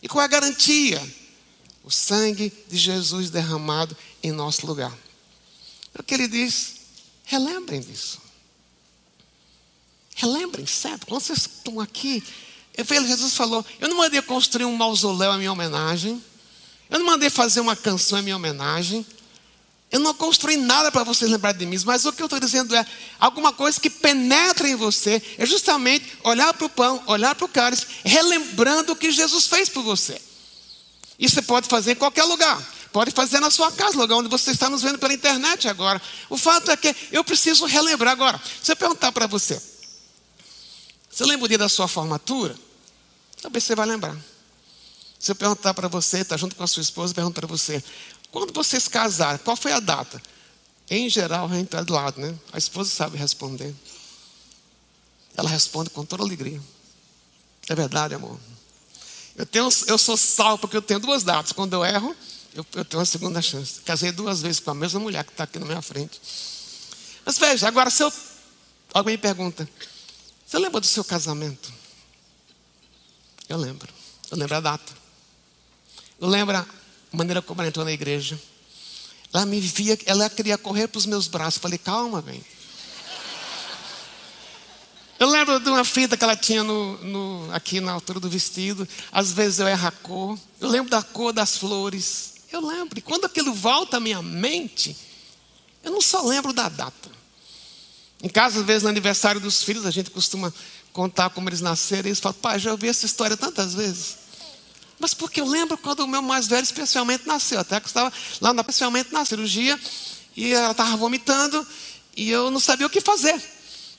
E 0.00 0.06
qual 0.06 0.22
é 0.22 0.26
a 0.26 0.28
garantia? 0.28 1.02
O 1.82 1.90
sangue 1.90 2.52
de 2.68 2.76
Jesus 2.76 3.28
derramado 3.28 3.96
em 4.22 4.30
nosso 4.30 4.64
lugar. 4.64 4.96
É 5.92 6.00
o 6.00 6.04
que 6.04 6.14
ele 6.14 6.28
diz. 6.28 6.74
Relembrem 7.24 7.80
disso. 7.80 8.20
Relembrem, 10.14 10.64
certo? 10.64 11.08
Quando 11.08 11.22
vocês 11.22 11.40
estão 11.40 11.80
aqui, 11.80 12.22
Jesus 12.84 13.34
falou: 13.34 13.64
Eu 13.78 13.88
não 13.88 13.96
mandei 13.96 14.20
construir 14.22 14.64
um 14.64 14.76
mausoléu 14.76 15.34
em 15.34 15.38
minha 15.38 15.52
homenagem. 15.52 16.22
Eu 16.88 16.98
não 16.98 17.06
mandei 17.06 17.30
fazer 17.30 17.60
uma 17.60 17.76
canção 17.76 18.18
em 18.18 18.22
minha 18.22 18.36
homenagem. 18.36 19.06
Eu 19.90 19.98
não 19.98 20.14
construí 20.14 20.56
nada 20.56 20.92
para 20.92 21.02
vocês 21.02 21.28
lembrarem 21.28 21.58
de 21.58 21.66
mim, 21.66 21.76
mas 21.84 22.04
o 22.04 22.12
que 22.12 22.22
eu 22.22 22.26
estou 22.26 22.38
dizendo 22.38 22.76
é 22.76 22.86
alguma 23.18 23.52
coisa 23.52 23.80
que 23.80 23.90
penetra 23.90 24.68
em 24.68 24.76
você, 24.76 25.20
é 25.36 25.44
justamente 25.44 26.16
olhar 26.22 26.54
para 26.54 26.64
o 26.64 26.68
pão, 26.68 27.02
olhar 27.06 27.34
para 27.34 27.44
o 27.44 27.48
cálice, 27.48 27.86
relembrando 28.04 28.92
o 28.92 28.96
que 28.96 29.10
Jesus 29.10 29.48
fez 29.48 29.68
por 29.68 29.82
você. 29.82 30.20
Isso 31.18 31.34
você 31.34 31.42
pode 31.42 31.68
fazer 31.68 31.92
em 31.92 31.96
qualquer 31.96 32.22
lugar. 32.22 32.64
Pode 32.92 33.10
fazer 33.10 33.40
na 33.40 33.50
sua 33.50 33.70
casa, 33.70 33.96
lugar 33.96 34.16
onde 34.16 34.28
você 34.28 34.50
está 34.50 34.68
nos 34.68 34.82
vendo 34.82 34.98
pela 34.98 35.12
internet 35.12 35.68
agora. 35.68 36.00
O 36.28 36.36
fato 36.36 36.70
é 36.70 36.76
que 36.76 36.94
eu 37.12 37.22
preciso 37.22 37.64
relembrar 37.66 38.12
agora. 38.12 38.40
Se 38.62 38.72
eu 38.72 38.76
perguntar 38.76 39.12
para 39.12 39.26
você, 39.26 39.60
você 41.08 41.24
lembra 41.24 41.44
o 41.44 41.48
dia 41.48 41.58
da 41.58 41.68
sua 41.68 41.86
formatura? 41.86 42.56
Talvez 43.40 43.64
você 43.64 43.74
vai 43.74 43.86
lembrar. 43.86 44.16
Se 45.18 45.30
eu 45.30 45.34
perguntar 45.34 45.74
para 45.74 45.88
você, 45.88 46.18
está 46.18 46.36
junto 46.36 46.56
com 46.56 46.62
a 46.62 46.66
sua 46.66 46.82
esposa, 46.82 47.12
pergunta 47.14 47.40
para 47.40 47.46
você, 47.46 47.82
quando 48.30 48.52
vocês 48.52 48.88
casaram, 48.88 49.38
qual 49.38 49.56
foi 49.56 49.72
a 49.72 49.80
data? 49.80 50.20
Em 50.88 51.08
geral, 51.08 51.46
a 51.46 51.54
gente 51.54 51.66
está 51.66 51.82
do 51.82 51.92
lado, 51.92 52.20
né? 52.20 52.34
A 52.52 52.58
esposa 52.58 52.90
sabe 52.90 53.16
responder. 53.16 53.74
Ela 55.36 55.48
responde 55.48 55.90
com 55.90 56.04
toda 56.04 56.22
alegria. 56.22 56.60
É 57.68 57.74
verdade, 57.74 58.14
amor. 58.14 58.38
Eu, 59.36 59.46
tenho, 59.46 59.68
eu 59.86 59.98
sou 59.98 60.16
salvo 60.16 60.58
porque 60.58 60.76
eu 60.76 60.82
tenho 60.82 60.98
duas 60.98 61.22
datas. 61.22 61.52
Quando 61.52 61.74
eu 61.74 61.84
erro, 61.84 62.16
eu, 62.54 62.66
eu 62.74 62.84
tenho 62.84 63.00
uma 63.00 63.06
segunda 63.06 63.40
chance. 63.40 63.80
Casei 63.82 64.10
duas 64.10 64.42
vezes 64.42 64.60
com 64.60 64.70
a 64.70 64.74
mesma 64.74 64.98
mulher 65.00 65.24
que 65.24 65.30
está 65.30 65.44
aqui 65.44 65.58
na 65.58 65.66
minha 65.66 65.82
frente. 65.82 66.20
Mas 67.24 67.38
veja, 67.38 67.68
agora 67.68 67.90
se 67.90 68.02
eu. 68.02 68.12
Alguém 68.92 69.16
pergunta: 69.16 69.68
Você 70.46 70.58
lembra 70.58 70.80
do 70.80 70.86
seu 70.86 71.04
casamento? 71.04 71.72
Eu 73.50 73.56
lembro. 73.56 73.92
Eu 74.30 74.38
lembro 74.38 74.56
a 74.56 74.60
data. 74.60 74.92
Eu 76.20 76.28
lembro 76.28 76.56
a 76.56 76.64
maneira 77.10 77.42
como 77.42 77.60
ela 77.60 77.68
entrou 77.68 77.84
na 77.84 77.90
igreja. 77.90 78.40
Ela 79.32 79.44
me 79.44 79.60
via, 79.60 79.98
ela 80.06 80.30
queria 80.30 80.56
correr 80.56 80.86
para 80.86 80.98
os 80.98 81.04
meus 81.04 81.26
braços. 81.26 81.56
Eu 81.56 81.62
falei, 81.62 81.76
calma, 81.76 82.22
bem. 82.22 82.44
Eu 85.18 85.28
lembro 85.28 85.58
de 85.58 85.68
uma 85.68 85.84
fita 85.84 86.16
que 86.16 86.22
ela 86.22 86.36
tinha 86.36 86.62
no, 86.62 86.96
no, 86.98 87.52
aqui 87.52 87.80
na 87.80 87.90
altura 87.90 88.20
do 88.20 88.30
vestido. 88.30 88.86
Às 89.10 89.32
vezes 89.32 89.58
eu 89.58 89.66
erro 89.66 89.88
a 89.88 89.90
cor. 89.90 90.38
Eu 90.60 90.68
lembro 90.68 90.88
da 90.88 91.02
cor 91.02 91.32
das 91.32 91.56
flores. 91.56 92.34
Eu 92.52 92.64
lembro. 92.64 93.00
E 93.00 93.02
quando 93.02 93.24
aquilo 93.24 93.52
volta 93.52 93.96
à 93.96 94.00
minha 94.00 94.22
mente, 94.22 94.96
eu 95.82 95.90
não 95.90 96.00
só 96.00 96.22
lembro 96.22 96.52
da 96.52 96.68
data. 96.68 97.10
Em 98.22 98.28
casa, 98.28 98.60
às 98.60 98.66
vezes, 98.66 98.84
no 98.84 98.90
aniversário 98.90 99.40
dos 99.40 99.62
filhos, 99.62 99.86
a 99.86 99.90
gente 99.90 100.10
costuma 100.10 100.54
contar 100.92 101.30
como 101.30 101.48
eles 101.48 101.60
nasceram. 101.60 102.06
E 102.06 102.10
eles 102.10 102.20
falam, 102.20 102.38
pai, 102.40 102.58
já 102.58 102.72
ouvi 102.72 102.88
essa 102.88 103.06
história 103.06 103.36
tantas 103.36 103.74
vezes. 103.74 104.18
Mas 104.98 105.14
porque 105.14 105.40
eu 105.40 105.46
lembro 105.46 105.78
quando 105.78 106.00
o 106.00 106.06
meu 106.06 106.20
mais 106.20 106.46
velho 106.46 106.62
especialmente 106.62 107.26
nasceu. 107.26 107.60
Até 107.60 107.80
que 107.80 107.86
estava 107.86 108.12
lá 108.40 108.52
especialmente 108.52 109.12
na 109.12 109.24
cirurgia. 109.24 109.78
E 110.36 110.52
ela 110.52 110.72
estava 110.72 110.96
vomitando. 110.96 111.66
E 112.16 112.30
eu 112.30 112.50
não 112.50 112.60
sabia 112.60 112.86
o 112.86 112.90
que 112.90 113.00
fazer. 113.00 113.40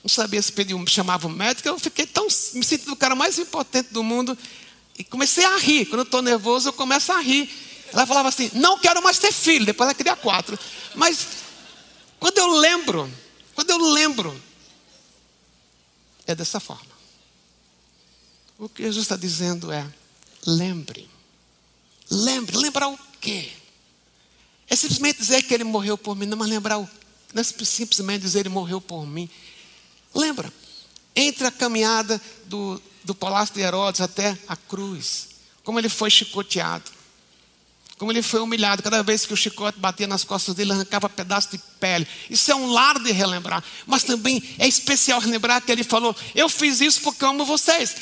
Não 0.02 0.08
sabia 0.08 0.42
se 0.42 0.50
pedir, 0.50 0.76
chamava 0.88 1.26
o 1.26 1.30
médico. 1.30 1.68
Eu 1.68 1.78
fiquei 1.78 2.06
tão, 2.06 2.24
me 2.24 2.64
sentindo 2.64 2.92
o 2.92 2.96
cara 2.96 3.14
mais 3.14 3.38
importante 3.38 3.92
do 3.92 4.02
mundo. 4.02 4.36
E 4.98 5.04
comecei 5.04 5.44
a 5.44 5.56
rir. 5.56 5.86
Quando 5.86 6.00
eu 6.00 6.04
estou 6.04 6.22
nervoso, 6.22 6.68
eu 6.68 6.72
começo 6.72 7.12
a 7.12 7.20
rir. 7.20 7.50
Ela 7.92 8.06
falava 8.06 8.28
assim: 8.28 8.50
Não 8.54 8.78
quero 8.78 9.02
mais 9.02 9.18
ter 9.18 9.32
filho. 9.32 9.66
Depois 9.66 9.86
ela 9.86 9.94
queria 9.94 10.16
quatro. 10.16 10.58
Mas 10.94 11.26
quando 12.18 12.38
eu 12.38 12.48
lembro, 12.58 13.10
quando 13.54 13.70
eu 13.70 13.78
lembro, 13.78 14.40
é 16.32 16.34
dessa 16.34 16.60
forma. 16.60 16.92
O 18.58 18.68
que 18.68 18.82
Jesus 18.82 19.04
está 19.04 19.16
dizendo 19.16 19.72
é: 19.72 19.86
lembre. 20.46 21.08
Lembre. 22.10 22.56
Lembrar 22.56 22.88
o 22.88 22.98
quê? 23.20 23.52
É 24.68 24.76
simplesmente 24.76 25.18
dizer 25.18 25.42
que 25.42 25.52
ele 25.52 25.64
morreu 25.64 25.98
por 25.98 26.16
mim, 26.16 26.26
não, 26.26 26.36
mas 26.36 26.48
lembrar 26.48 26.78
o. 26.78 26.88
Não 27.32 27.40
é 27.40 27.44
simplesmente 27.44 28.22
dizer 28.22 28.40
ele 28.40 28.48
morreu 28.48 28.80
por 28.80 29.06
mim. 29.06 29.28
Lembra? 30.14 30.52
Entre 31.14 31.46
a 31.46 31.50
caminhada 31.50 32.20
do, 32.46 32.80
do 33.04 33.14
palácio 33.14 33.54
de 33.54 33.60
Herodes 33.60 34.00
até 34.00 34.38
a 34.46 34.56
cruz, 34.56 35.28
como 35.64 35.78
ele 35.78 35.88
foi 35.88 36.10
chicoteado, 36.10 36.90
como 38.02 38.10
ele 38.10 38.20
foi 38.20 38.40
humilhado, 38.40 38.82
cada 38.82 39.00
vez 39.00 39.24
que 39.24 39.32
o 39.32 39.36
chicote 39.36 39.78
batia 39.78 40.08
nas 40.08 40.24
costas 40.24 40.56
dele, 40.56 40.72
arrancava 40.72 41.08
pedaço 41.08 41.50
de 41.52 41.58
pele. 41.78 42.04
Isso 42.28 42.50
é 42.50 42.54
um 42.56 42.66
lar 42.66 42.98
de 42.98 43.12
relembrar, 43.12 43.62
mas 43.86 44.02
também 44.02 44.42
é 44.58 44.66
especial 44.66 45.20
relembrar 45.20 45.62
que 45.62 45.70
ele 45.70 45.84
falou: 45.84 46.12
Eu 46.34 46.48
fiz 46.48 46.80
isso 46.80 47.00
porque 47.02 47.24
amo 47.24 47.44
vocês. 47.44 47.94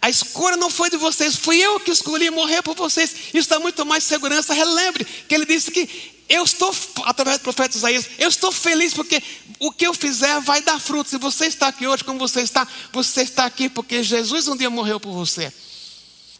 A 0.00 0.08
escolha 0.08 0.56
não 0.56 0.70
foi 0.70 0.90
de 0.90 0.96
vocês, 0.96 1.34
fui 1.34 1.56
eu 1.56 1.80
que 1.80 1.90
escolhi 1.90 2.30
morrer 2.30 2.62
por 2.62 2.76
vocês. 2.76 3.16
Isso 3.34 3.48
dá 3.48 3.58
muito 3.58 3.84
mais 3.84 4.04
segurança. 4.04 4.54
Relembre 4.54 5.04
que 5.04 5.34
ele 5.34 5.44
disse 5.44 5.72
que 5.72 5.90
eu 6.28 6.44
estou, 6.44 6.72
através 7.02 7.38
do 7.38 7.42
profeta 7.42 7.76
Isaías, 7.76 8.06
eu 8.20 8.28
estou 8.28 8.52
feliz 8.52 8.94
porque 8.94 9.20
o 9.58 9.72
que 9.72 9.88
eu 9.88 9.92
fizer 9.92 10.40
vai 10.42 10.62
dar 10.62 10.78
fruto. 10.78 11.10
Se 11.10 11.18
você 11.18 11.46
está 11.46 11.66
aqui 11.66 11.84
hoje 11.84 12.04
como 12.04 12.20
você 12.20 12.42
está, 12.42 12.64
você 12.92 13.22
está 13.22 13.44
aqui 13.44 13.68
porque 13.68 14.04
Jesus 14.04 14.46
um 14.46 14.56
dia 14.56 14.70
morreu 14.70 15.00
por 15.00 15.12
você. 15.12 15.52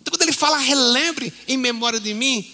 Então, 0.01 0.12
quando 0.12 0.22
ele 0.22 0.33
fala 0.33 0.57
relembre 0.59 1.35
em 1.49 1.57
memória 1.57 1.99
de 1.99 2.14
mim, 2.14 2.49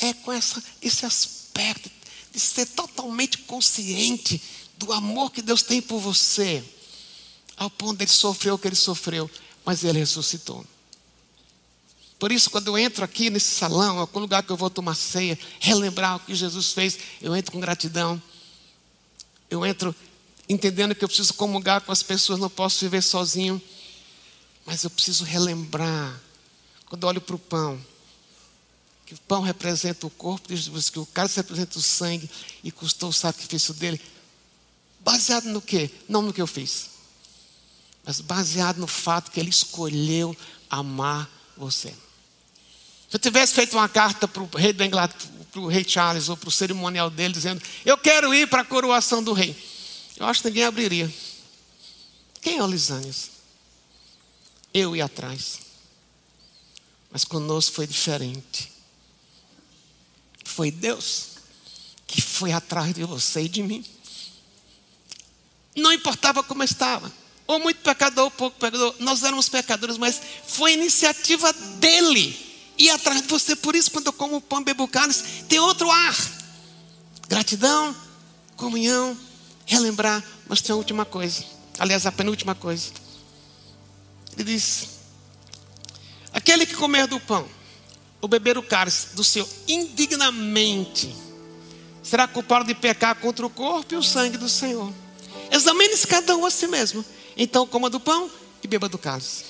é 0.00 0.12
com 0.12 0.32
essa, 0.32 0.62
esse 0.80 1.04
aspecto 1.04 1.90
de 2.32 2.40
ser 2.40 2.66
totalmente 2.66 3.38
consciente 3.38 4.40
do 4.76 4.92
amor 4.92 5.30
que 5.30 5.42
Deus 5.42 5.62
tem 5.62 5.82
por 5.82 5.98
você, 5.98 6.62
ao 7.56 7.68
ponto 7.68 7.98
de 7.98 8.04
ele 8.04 8.10
sofrer 8.10 8.52
o 8.52 8.58
que 8.58 8.68
ele 8.68 8.76
sofreu, 8.76 9.30
mas 9.64 9.82
ele 9.82 9.98
ressuscitou. 9.98 10.64
Por 12.18 12.32
isso, 12.32 12.50
quando 12.50 12.68
eu 12.68 12.78
entro 12.78 13.04
aqui 13.04 13.30
nesse 13.30 13.54
salão, 13.54 13.98
algum 13.98 14.18
lugar 14.18 14.42
que 14.42 14.50
eu 14.50 14.56
vou 14.56 14.68
tomar 14.68 14.94
ceia, 14.94 15.38
relembrar 15.60 16.16
o 16.16 16.20
que 16.20 16.34
Jesus 16.34 16.72
fez, 16.72 16.98
eu 17.22 17.34
entro 17.36 17.52
com 17.52 17.60
gratidão. 17.60 18.20
Eu 19.48 19.64
entro 19.64 19.94
entendendo 20.48 20.94
que 20.94 21.04
eu 21.04 21.08
preciso 21.08 21.32
comungar 21.34 21.80
com 21.82 21.92
as 21.92 22.02
pessoas, 22.02 22.40
não 22.40 22.50
posso 22.50 22.80
viver 22.80 23.02
sozinho. 23.02 23.62
Mas 24.66 24.82
eu 24.82 24.90
preciso 24.90 25.24
relembrar. 25.24 26.20
Quando 26.86 27.04
olho 27.04 27.20
para 27.20 27.36
o 27.36 27.38
pão, 27.38 27.80
que 29.08 29.14
o 29.14 29.20
pão 29.20 29.40
representa 29.40 30.06
o 30.06 30.10
corpo 30.10 30.48
de 30.48 30.56
Jesus, 30.56 30.90
que 30.90 30.98
o 30.98 31.06
cálice 31.06 31.38
representa 31.38 31.78
o 31.78 31.80
sangue 31.80 32.28
e 32.62 32.70
custou 32.70 33.08
o 33.08 33.12
sacrifício 33.12 33.72
dele. 33.72 33.98
Baseado 35.00 35.46
no 35.46 35.62
quê? 35.62 35.90
Não 36.06 36.20
no 36.20 36.30
que 36.30 36.42
eu 36.42 36.46
fiz, 36.46 36.90
mas 38.04 38.20
baseado 38.20 38.76
no 38.76 38.86
fato 38.86 39.30
que 39.30 39.40
ele 39.40 39.48
escolheu 39.48 40.36
amar 40.68 41.26
você. 41.56 41.88
Se 43.08 43.16
eu 43.16 43.18
tivesse 43.18 43.54
feito 43.54 43.78
uma 43.78 43.88
carta 43.88 44.28
para 44.28 44.42
o 44.42 44.50
rei 44.54 44.74
da 44.74 44.84
Inglaterra, 44.84 45.32
para 45.50 45.60
o 45.62 45.68
rei 45.68 45.84
Charles, 45.88 46.28
ou 46.28 46.36
para 46.36 46.50
o 46.50 46.52
cerimonial 46.52 47.08
dele, 47.08 47.32
dizendo: 47.32 47.62
Eu 47.86 47.96
quero 47.96 48.34
ir 48.34 48.46
para 48.46 48.60
a 48.60 48.66
coroação 48.66 49.22
do 49.22 49.32
rei. 49.32 49.56
Eu 50.18 50.26
acho 50.26 50.42
que 50.42 50.48
ninguém 50.48 50.64
abriria. 50.64 51.10
Quem 52.42 52.58
é 52.58 52.62
o 52.62 52.66
Lisânias? 52.66 53.30
Eu 54.74 54.94
ia 54.94 55.06
atrás. 55.06 55.60
Mas 57.10 57.24
conosco 57.24 57.76
foi 57.76 57.86
diferente. 57.86 58.76
Foi 60.58 60.72
Deus 60.72 61.28
que 62.04 62.20
foi 62.20 62.50
atrás 62.50 62.92
de 62.92 63.04
você 63.04 63.42
e 63.42 63.48
de 63.48 63.62
mim. 63.62 63.84
Não 65.76 65.92
importava 65.92 66.42
como 66.42 66.64
estava, 66.64 67.12
ou 67.46 67.60
muito 67.60 67.80
pecador, 67.80 68.24
ou 68.24 68.30
pouco 68.32 68.58
pecador, 68.58 68.92
nós 68.98 69.22
éramos 69.22 69.48
pecadores, 69.48 69.96
mas 69.96 70.20
foi 70.48 70.72
iniciativa 70.72 71.52
dele 71.52 72.36
ir 72.76 72.90
atrás 72.90 73.22
de 73.22 73.28
você. 73.28 73.54
Por 73.54 73.76
isso, 73.76 73.88
quando 73.92 74.08
eu 74.08 74.12
como 74.12 74.40
pão 74.40 74.60
bebo 74.64 74.88
cálice, 74.88 75.44
tem 75.44 75.60
outro 75.60 75.88
ar. 75.92 76.16
Gratidão, 77.28 77.94
comunhão, 78.56 79.16
relembrar. 79.64 80.24
Mas 80.48 80.60
tem 80.60 80.72
a 80.72 80.76
última 80.76 81.04
coisa. 81.04 81.44
Aliás, 81.78 82.04
a 82.04 82.10
penúltima 82.10 82.56
coisa. 82.56 82.90
Ele 84.32 84.42
diz: 84.42 84.88
Aquele 86.32 86.66
que 86.66 86.74
comer 86.74 87.06
do 87.06 87.20
pão, 87.20 87.48
ou 88.20 88.28
beber 88.28 88.58
o 88.58 88.62
cálice 88.62 89.14
do 89.14 89.22
Senhor 89.22 89.48
indignamente, 89.66 91.14
será 92.02 92.26
culpado 92.26 92.64
de 92.64 92.74
pecar 92.74 93.14
contra 93.16 93.46
o 93.46 93.50
corpo 93.50 93.94
e 93.94 93.96
o 93.96 94.02
sangue 94.02 94.36
do 94.36 94.48
Senhor. 94.48 94.92
Examine-se 95.50 96.06
cada 96.06 96.36
um 96.36 96.44
a 96.44 96.50
si 96.50 96.66
mesmo. 96.66 97.04
Então, 97.36 97.66
coma 97.66 97.88
do 97.88 98.00
pão 98.00 98.30
e 98.62 98.66
beba 98.66 98.88
do 98.88 98.98
cálice. 98.98 99.44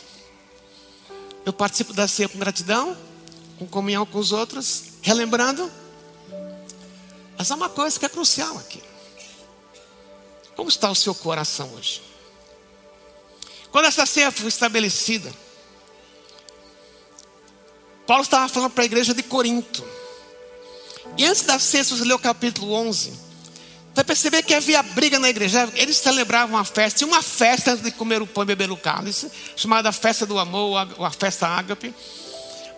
Eu 1.44 1.52
participo 1.52 1.92
da 1.92 2.06
ceia 2.06 2.28
com 2.28 2.38
gratidão, 2.38 2.96
com 3.58 3.66
comunhão 3.66 4.04
com 4.04 4.18
os 4.18 4.32
outros, 4.32 4.84
relembrando. 5.02 5.70
Mas 7.36 7.50
há 7.50 7.54
uma 7.54 7.68
coisa 7.68 7.98
que 7.98 8.04
é 8.04 8.08
crucial 8.08 8.58
aqui. 8.58 8.82
Como 10.54 10.68
está 10.68 10.90
o 10.90 10.94
seu 10.94 11.14
coração 11.14 11.72
hoje? 11.74 12.02
Quando 13.70 13.86
essa 13.86 14.04
ceia 14.04 14.30
foi 14.30 14.48
estabelecida, 14.48 15.32
Paulo 18.08 18.22
estava 18.22 18.48
falando 18.48 18.70
para 18.70 18.84
a 18.84 18.86
igreja 18.86 19.12
de 19.12 19.22
Corinto. 19.22 19.84
E 21.18 21.26
antes 21.26 21.42
da 21.42 21.58
ceia, 21.58 21.84
se 21.84 21.94
você 21.94 22.04
ler 22.04 22.14
o 22.14 22.18
capítulo 22.18 22.72
11, 22.72 23.12
vai 23.94 24.02
perceber 24.02 24.42
que 24.42 24.54
havia 24.54 24.82
briga 24.82 25.18
na 25.18 25.28
igreja. 25.28 25.70
Eles 25.74 25.98
celebravam 25.98 26.56
uma 26.56 26.64
festa, 26.64 27.00
tinha 27.00 27.08
uma 27.08 27.20
festa 27.20 27.72
antes 27.72 27.84
de 27.84 27.90
comer 27.90 28.22
o 28.22 28.26
pão 28.26 28.44
e 28.44 28.46
beber 28.46 28.70
o 28.70 28.78
cálice, 28.78 29.30
chamada 29.54 29.92
Festa 29.92 30.24
do 30.24 30.38
Amor, 30.38 30.88
ou 30.96 31.04
a 31.04 31.10
Festa 31.10 31.46
Ágape. 31.46 31.94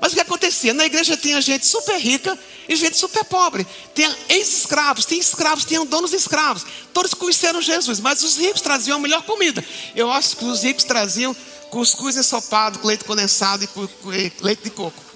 Mas 0.01 0.11
o 0.11 0.15
que 0.17 0.21
acontecia? 0.21 0.75
Na 0.75 0.87
igreja 0.87 1.17
tinha 1.17 1.41
gente 1.41 1.65
super 1.65 1.97
rica 2.01 2.37
e 2.69 2.75
gente 2.75 2.99
super 2.99 3.23
pobre. 3.23 3.65
Tinha 3.95 4.13
ex-escravos, 4.31 5.07
tinha 5.07 5.21
escravos, 5.21 5.65
tinham 5.65 5.87
donos 5.87 6.11
de 6.11 6.17
escravos. 6.17 6.67
Todos 6.93 7.15
conheceram 7.15 7.63
Jesus, 7.63 8.01
mas 8.01 8.25
os 8.25 8.37
ricos 8.37 8.63
traziam 8.63 8.97
a 8.97 9.01
melhor 9.01 9.23
comida. 9.23 9.65
Eu 9.95 10.11
acho 10.11 10.37
que 10.37 10.45
os 10.45 10.65
ricos 10.65 10.83
traziam 10.83 11.37
cuscuz 11.71 12.17
ensopado 12.17 12.81
com 12.81 12.89
leite 12.89 13.05
condensado 13.05 13.63
e 13.63 14.33
leite 14.43 14.65
de 14.65 14.71
coco. 14.71 15.10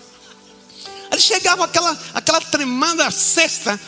Eles 1.14 1.26
chegavam 1.26 1.64
aquela, 1.64 1.96
aquela 2.12 2.40
tremenda 2.40 3.08
cesta, 3.08 3.80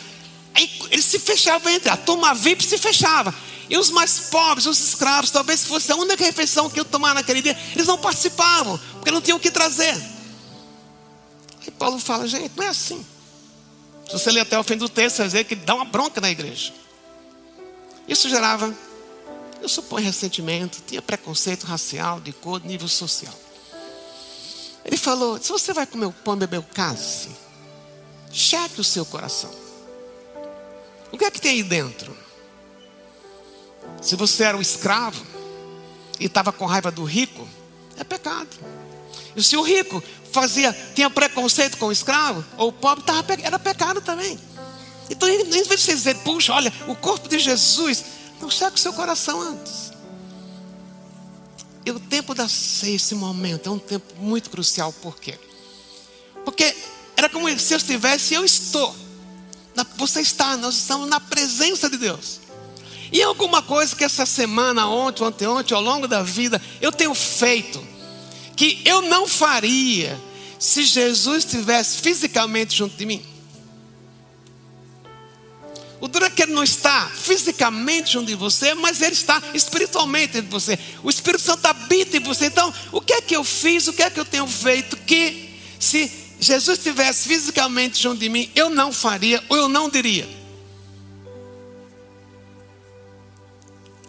aí 0.53 0.79
eles 0.89 1.03
se 1.03 1.19
fechavam 1.19 1.69
entre, 1.69 1.89
a 1.89 1.97
turma 1.97 2.33
VIP 2.33 2.63
se 2.63 2.77
fechava. 2.77 3.35
E 3.69 3.77
os 3.77 3.89
mais 3.89 4.29
pobres, 4.31 4.65
os 4.65 4.79
escravos, 4.79 5.29
talvez 5.29 5.65
fosse 5.65 5.91
a 5.91 5.97
única 5.97 6.23
refeição 6.23 6.69
que 6.69 6.79
eu 6.79 6.85
tomar 6.85 7.13
naquele 7.13 7.41
dia, 7.41 7.57
eles 7.75 7.85
não 7.85 7.97
participavam, 7.97 8.79
porque 8.93 9.11
não 9.11 9.19
tinham 9.19 9.37
o 9.37 9.41
que 9.41 9.51
trazer. 9.51 9.93
E 11.67 11.71
Paulo 11.71 11.99
fala, 11.99 12.25
gente, 12.25 12.53
não 12.55 12.63
é 12.63 12.69
assim. 12.69 13.05
Se 14.05 14.13
você 14.13 14.31
ler 14.31 14.39
até 14.39 14.57
o 14.57 14.63
fim 14.63 14.77
do 14.77 14.87
texto, 14.87 15.17
vai 15.17 15.25
dizer 15.25 15.43
que 15.43 15.53
dá 15.53 15.75
uma 15.75 15.83
bronca 15.83 16.21
na 16.21 16.31
igreja. 16.31 16.71
Isso 18.07 18.29
gerava, 18.29 18.73
eu 19.61 19.67
suponho, 19.67 20.05
ressentimento, 20.05 20.81
tinha 20.87 21.01
preconceito 21.01 21.65
racial, 21.65 22.21
de 22.21 22.31
cor, 22.31 22.63
nível 22.63 22.87
social. 22.87 23.37
Ele 24.87 24.97
falou: 24.97 25.37
se 25.37 25.49
você 25.49 25.73
vai 25.73 25.85
comer 25.85 26.05
o 26.05 26.13
pão 26.13 26.35
e 26.35 26.37
beber 26.37 26.59
o 26.59 26.63
cálice, 26.63 27.29
cheque 28.31 28.79
o 28.79 28.83
seu 28.83 29.05
coração. 29.05 29.51
O 31.11 31.17
que 31.17 31.25
é 31.25 31.31
que 31.31 31.41
tem 31.41 31.51
aí 31.51 31.63
dentro? 31.63 32.15
Se 34.01 34.15
você 34.15 34.45
era 34.45 34.57
um 34.57 34.61
escravo 34.61 35.25
e 36.19 36.25
estava 36.25 36.53
com 36.53 36.65
raiva 36.65 36.89
do 36.89 37.03
rico, 37.03 37.47
é 37.97 38.03
pecado. 38.03 38.49
E 39.35 39.43
se 39.43 39.55
o 39.57 39.61
rico 39.61 40.01
fazia, 40.31 40.75
tinha 40.95 41.09
preconceito 41.09 41.77
com 41.77 41.87
o 41.87 41.91
escravo, 41.91 42.43
ou 42.57 42.69
o 42.69 42.73
pobre, 42.73 43.03
tava, 43.03 43.33
era 43.41 43.59
pecado 43.59 44.01
também. 44.01 44.39
Então, 45.09 45.27
em 45.27 45.43
vez 45.45 45.67
de 45.67 45.77
você 45.77 45.93
dizer, 45.93 46.15
puxa, 46.17 46.53
olha, 46.53 46.71
o 46.87 46.95
corpo 46.95 47.29
de 47.29 47.39
Jesus, 47.39 48.03
não 48.41 48.49
cheque 48.49 48.77
o 48.77 48.79
seu 48.79 48.93
coração 48.93 49.39
antes. 49.41 49.86
E 51.87 51.91
o 51.91 52.01
tempo 52.01 52.35
da 52.35 52.49
ceia, 52.49 52.97
esse 52.97 53.15
momento, 53.15 53.69
é 53.69 53.71
um 53.71 53.79
tempo 53.79 54.13
muito 54.17 54.49
crucial. 54.49 54.91
Por 54.91 55.17
quê? 55.17 55.39
Porque 56.43 56.75
era 57.15 57.29
como 57.29 57.47
se 57.57 57.73
eu 57.73 57.77
estivesse, 57.77 58.33
eu 58.33 58.43
estou. 58.43 58.93
Você 59.95 60.19
está, 60.19 60.57
nós 60.57 60.75
estamos 60.75 61.07
na 61.07 61.21
presença 61.21 61.89
de 61.89 61.95
Deus. 61.95 62.41
E 63.09 63.23
alguma 63.23 63.61
coisa 63.61 63.95
que 63.95 64.03
essa 64.03 64.25
semana, 64.25 64.85
ontem, 64.89 65.23
ontem, 65.47 65.73
ao 65.73 65.81
longo 65.81 66.09
da 66.09 66.21
vida, 66.21 66.61
eu 66.81 66.91
tenho 66.91 67.15
feito 67.15 67.81
que 68.53 68.81
eu 68.83 69.03
não 69.03 69.25
faria 69.25 70.19
se 70.59 70.83
Jesus 70.83 71.45
estivesse 71.45 71.99
fisicamente 72.01 72.75
junto 72.75 72.97
de 72.97 73.05
mim. 73.05 73.25
O 75.99 76.07
duro 76.07 76.25
é 76.25 76.29
que 76.29 76.43
ele 76.43 76.53
não 76.53 76.63
está 76.63 77.07
fisicamente 77.07 78.13
junto 78.13 78.27
de 78.27 78.35
você, 78.35 78.73
mas 78.75 79.01
ele 79.01 79.13
está 79.13 79.41
espiritualmente 79.53 80.33
dentro 80.33 80.47
de 80.47 80.53
você. 80.53 80.77
O 81.03 81.09
Espírito 81.09 81.43
Santo 81.43 81.65
habita 81.65 82.17
em 82.17 82.19
você. 82.19 82.45
Então, 82.45 82.71
o 82.91 83.01
que 83.01 83.13
é 83.13 83.21
que 83.21 83.35
eu 83.35 83.43
fiz, 83.43 83.87
o 83.87 83.93
que 83.93 84.03
é 84.03 84.09
que 84.09 84.19
eu 84.19 84.25
tenho 84.25 84.45
feito 84.47 84.95
que, 84.95 85.59
se 85.79 86.11
Jesus 86.39 86.77
estivesse 86.77 87.27
fisicamente 87.27 88.01
junto 88.01 88.19
de 88.19 88.29
mim, 88.29 88.51
eu 88.55 88.69
não 88.69 88.93
faria 88.93 89.43
ou 89.49 89.57
eu 89.57 89.67
não 89.67 89.89
diria? 89.89 90.27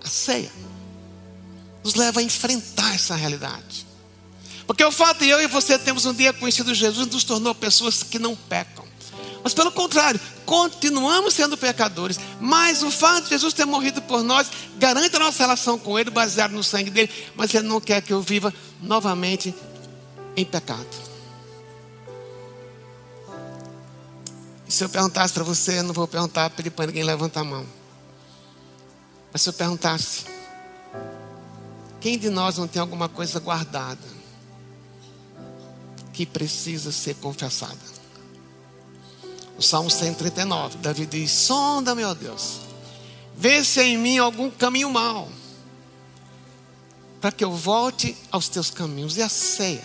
A 0.04 0.08
ceia 0.08 0.52
nos 1.82 1.94
leva 1.94 2.20
a 2.20 2.22
enfrentar 2.22 2.94
essa 2.94 3.14
realidade. 3.14 3.86
Porque 4.66 4.84
o 4.84 4.92
fato 4.92 5.20
de 5.20 5.30
eu 5.30 5.40
e 5.40 5.46
você 5.46 5.78
temos 5.78 6.04
um 6.04 6.12
dia 6.12 6.34
conhecido 6.34 6.74
Jesus 6.74 7.06
nos 7.06 7.24
tornou 7.24 7.54
pessoas 7.54 8.02
que 8.02 8.18
não 8.18 8.36
pecam. 8.36 8.87
Mas 9.42 9.54
pelo 9.54 9.70
contrário, 9.72 10.20
continuamos 10.44 11.34
sendo 11.34 11.56
pecadores. 11.56 12.18
Mas 12.40 12.82
o 12.82 12.90
fato 12.90 13.24
de 13.24 13.30
Jesus 13.30 13.54
ter 13.54 13.64
morrido 13.64 14.02
por 14.02 14.22
nós 14.22 14.50
garante 14.76 15.16
a 15.16 15.20
nossa 15.20 15.42
relação 15.42 15.78
com 15.78 15.98
Ele, 15.98 16.10
baseado 16.10 16.52
no 16.52 16.64
sangue 16.64 16.90
dele. 16.90 17.10
Mas 17.36 17.54
Ele 17.54 17.66
não 17.66 17.80
quer 17.80 18.02
que 18.02 18.12
eu 18.12 18.20
viva 18.20 18.52
novamente 18.82 19.54
em 20.36 20.44
pecado. 20.44 20.86
E 24.66 24.72
se 24.72 24.84
eu 24.84 24.88
perguntasse 24.88 25.32
para 25.32 25.44
você, 25.44 25.78
eu 25.78 25.82
não 25.82 25.94
vou 25.94 26.06
perguntar, 26.06 26.50
pedir 26.50 26.70
para 26.70 26.86
ninguém 26.86 27.02
levantar 27.02 27.40
a 27.40 27.44
mão. 27.44 27.66
Mas 29.32 29.42
se 29.42 29.48
eu 29.48 29.52
perguntasse, 29.54 30.24
quem 32.00 32.18
de 32.18 32.28
nós 32.28 32.58
não 32.58 32.68
tem 32.68 32.80
alguma 32.80 33.08
coisa 33.08 33.40
guardada 33.40 34.18
que 36.12 36.26
precisa 36.26 36.92
ser 36.92 37.14
confessada? 37.14 37.97
O 39.58 39.62
Salmo 39.62 39.90
139, 39.90 40.78
Davi 40.78 41.04
diz: 41.04 41.32
Sonda, 41.32 41.92
meu 41.92 42.14
Deus, 42.14 42.60
vê 43.36 43.64
se 43.64 43.80
há 43.80 43.84
em 43.84 43.98
mim 43.98 44.16
algum 44.16 44.48
caminho 44.48 44.88
mau, 44.88 45.28
para 47.20 47.32
que 47.32 47.42
eu 47.42 47.50
volte 47.50 48.16
aos 48.30 48.48
teus 48.48 48.70
caminhos. 48.70 49.16
E 49.16 49.22
a 49.22 49.28
ceia 49.28 49.82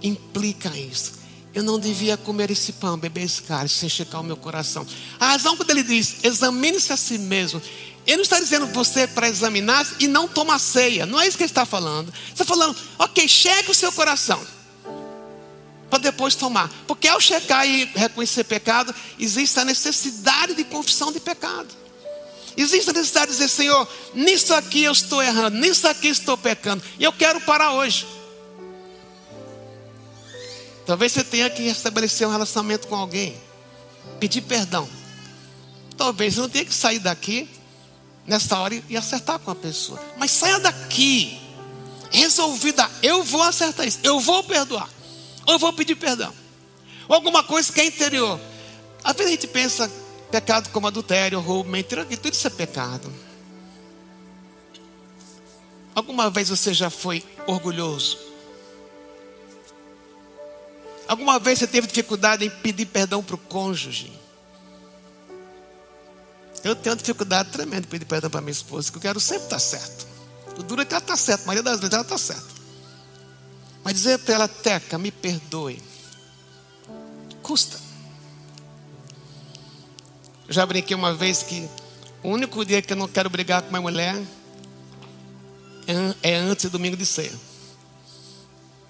implica 0.00 0.68
isso. 0.78 1.24
Eu 1.52 1.64
não 1.64 1.80
devia 1.80 2.16
comer 2.16 2.50
esse 2.50 2.72
pão, 2.74 2.96
beber 2.96 3.24
esse 3.24 3.42
cálice, 3.42 3.74
sem 3.74 3.88
checar 3.88 4.20
o 4.20 4.24
meu 4.24 4.36
coração. 4.36 4.86
A 5.18 5.30
razão 5.30 5.56
quando 5.56 5.70
ele 5.70 5.82
diz, 5.82 6.16
examine-se 6.22 6.92
a 6.92 6.96
si 6.96 7.18
mesmo. 7.18 7.60
Ele 8.06 8.16
não 8.16 8.22
está 8.22 8.38
dizendo 8.38 8.66
você 8.66 9.06
para 9.06 9.28
examinar 9.28 9.86
e 9.98 10.06
não 10.06 10.28
tomar 10.28 10.58
ceia. 10.58 11.06
Não 11.06 11.20
é 11.20 11.26
isso 11.26 11.36
que 11.36 11.44
ele 11.44 11.50
está 11.50 11.64
falando. 11.64 12.08
Ele 12.08 12.32
está 12.32 12.44
falando, 12.44 12.76
ok, 12.98 13.26
cheque 13.28 13.70
o 13.70 13.74
seu 13.74 13.90
coração 13.92 14.40
depois 16.04 16.34
tomar. 16.34 16.70
Porque 16.86 17.08
ao 17.08 17.20
checar 17.20 17.66
e 17.66 17.84
reconhecer 17.96 18.44
pecado, 18.44 18.94
existe 19.18 19.58
a 19.58 19.64
necessidade 19.64 20.54
de 20.54 20.64
confissão 20.64 21.10
de 21.10 21.18
pecado. 21.18 21.68
Existe 22.56 22.90
a 22.90 22.92
necessidade 22.92 23.32
de 23.32 23.38
dizer, 23.38 23.48
Senhor, 23.48 23.88
nisso 24.14 24.54
aqui 24.54 24.84
eu 24.84 24.92
estou 24.92 25.20
errando, 25.20 25.58
nisso 25.58 25.88
aqui 25.88 26.08
estou 26.08 26.38
pecando, 26.38 26.82
e 26.98 27.04
eu 27.04 27.12
quero 27.12 27.40
parar 27.40 27.72
hoje. 27.72 28.06
Talvez 30.86 31.12
você 31.12 31.24
tenha 31.24 31.50
que 31.50 31.62
estabelecer 31.62 32.28
um 32.28 32.30
relacionamento 32.30 32.86
com 32.86 32.94
alguém, 32.94 33.36
pedir 34.20 34.42
perdão. 34.42 34.88
Talvez 35.96 36.34
você 36.34 36.40
não 36.40 36.48
tenha 36.48 36.64
que 36.64 36.74
sair 36.74 36.98
daqui 36.98 37.48
nessa 38.26 38.58
hora 38.58 38.80
e 38.88 38.96
acertar 38.96 39.38
com 39.38 39.50
a 39.50 39.54
pessoa. 39.54 40.00
Mas 40.16 40.30
saia 40.30 40.60
daqui, 40.60 41.40
resolvida, 42.10 42.88
eu 43.02 43.24
vou 43.24 43.42
acertar 43.42 43.86
isso, 43.86 43.98
eu 44.02 44.20
vou 44.20 44.44
perdoar. 44.44 44.88
Ou 45.46 45.54
eu 45.54 45.58
vou 45.58 45.72
pedir 45.72 45.94
perdão. 45.94 46.32
Ou 47.08 47.14
alguma 47.16 47.42
coisa 47.42 47.72
que 47.72 47.80
é 47.80 47.86
interior. 47.86 48.40
Às 49.02 49.14
vezes 49.14 49.32
a 49.32 49.34
gente 49.34 49.46
pensa 49.46 49.90
pecado 50.30 50.70
como 50.70 50.86
adultério, 50.86 51.38
roubo, 51.40 51.70
mentira, 51.70 52.04
que 52.04 52.16
tudo 52.16 52.32
isso 52.32 52.46
é 52.46 52.50
pecado. 52.50 53.12
Alguma 55.94 56.28
vez 56.28 56.48
você 56.48 56.74
já 56.74 56.90
foi 56.90 57.22
orgulhoso? 57.46 58.18
Alguma 61.06 61.38
vez 61.38 61.58
você 61.58 61.66
teve 61.66 61.86
dificuldade 61.86 62.44
em 62.44 62.50
pedir 62.50 62.86
perdão 62.86 63.22
para 63.22 63.36
o 63.36 63.38
cônjuge? 63.38 64.12
Eu 66.64 66.74
tenho 66.74 66.96
dificuldade 66.96 67.50
tremenda 67.50 67.82
de 67.82 67.88
pedir 67.88 68.06
perdão 68.06 68.30
para 68.30 68.40
minha 68.40 68.50
esposa, 68.50 68.90
que 68.90 68.96
eu 68.96 69.02
quero 69.02 69.20
sempre 69.20 69.44
estar 69.44 69.58
certo. 69.58 70.06
O 70.58 70.62
duro 70.62 70.80
é 70.80 70.84
que 70.84 70.94
ela 70.94 71.02
está 71.02 71.16
certa, 71.16 71.44
a 71.44 71.46
maioria 71.46 71.62
das 71.62 71.78
vezes 71.78 71.92
ela 71.92 72.02
está 72.02 72.16
certa. 72.16 72.53
Mas 73.84 73.94
dizer 73.94 74.18
para 74.20 74.34
ela, 74.34 74.48
Teca, 74.48 74.96
me 74.96 75.10
perdoe, 75.10 75.80
custa. 77.42 77.78
Eu 80.48 80.54
já 80.54 80.64
brinquei 80.64 80.96
uma 80.96 81.12
vez 81.12 81.42
que 81.42 81.68
o 82.22 82.30
único 82.30 82.64
dia 82.64 82.80
que 82.80 82.94
eu 82.94 82.96
não 82.96 83.06
quero 83.06 83.28
brigar 83.28 83.60
com 83.60 83.68
minha 83.68 83.82
mulher 83.82 84.16
é, 85.86 86.30
é 86.30 86.36
antes 86.36 86.64
do 86.64 86.70
domingo 86.70 86.96
de 86.96 87.04
ceia. 87.04 87.32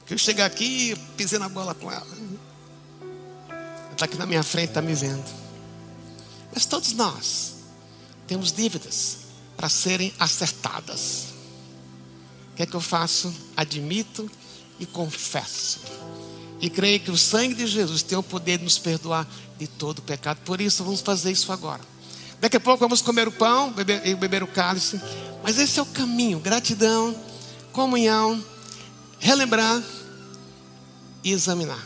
Que 0.06 0.14
eu 0.14 0.18
chego 0.18 0.42
aqui 0.42 0.92
e 0.92 0.96
pisei 1.16 1.40
na 1.40 1.48
bola 1.48 1.74
com 1.74 1.90
ela. 1.90 2.06
Ela 3.48 3.92
está 3.92 4.04
aqui 4.04 4.16
na 4.16 4.26
minha 4.26 4.44
frente, 4.44 4.68
está 4.68 4.80
me 4.80 4.94
vendo. 4.94 5.24
Mas 6.52 6.66
todos 6.66 6.92
nós 6.92 7.54
temos 8.28 8.52
dívidas 8.52 9.18
para 9.56 9.68
serem 9.68 10.14
acertadas. 10.20 11.34
O 12.52 12.56
que 12.56 12.62
é 12.62 12.66
que 12.66 12.74
eu 12.74 12.80
faço? 12.80 13.34
Admito 13.56 14.30
e 14.78 14.86
confesso. 14.86 15.80
E 16.60 16.70
creio 16.70 17.00
que 17.00 17.10
o 17.10 17.16
sangue 17.16 17.54
de 17.54 17.66
Jesus 17.66 18.02
tem 18.02 18.16
o 18.16 18.22
poder 18.22 18.58
de 18.58 18.64
nos 18.64 18.78
perdoar 18.78 19.28
de 19.58 19.66
todo 19.66 19.98
o 19.98 20.02
pecado. 20.02 20.38
Por 20.44 20.60
isso, 20.60 20.82
vamos 20.82 21.00
fazer 21.00 21.32
isso 21.32 21.52
agora. 21.52 21.80
Daqui 22.40 22.56
a 22.56 22.60
pouco 22.60 22.80
vamos 22.80 23.00
comer 23.00 23.28
o 23.28 23.32
pão 23.32 23.72
beber, 23.72 24.06
e 24.06 24.14
beber 24.14 24.42
o 24.42 24.46
cálice. 24.46 25.00
Mas 25.42 25.58
esse 25.58 25.78
é 25.78 25.82
o 25.82 25.86
caminho: 25.86 26.38
gratidão, 26.38 27.14
comunhão, 27.72 28.42
relembrar 29.18 29.82
e 31.22 31.32
examinar. 31.32 31.82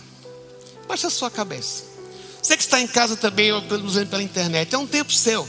Baixa 0.86 1.08
a 1.08 1.10
sua 1.10 1.30
cabeça. 1.30 1.84
Você 2.42 2.56
que 2.56 2.62
está 2.62 2.80
em 2.80 2.86
casa 2.86 3.16
também, 3.16 3.52
ou 3.52 3.62
pela 3.62 4.22
internet, 4.22 4.74
é 4.74 4.78
um 4.78 4.86
tempo 4.86 5.12
seu. 5.12 5.46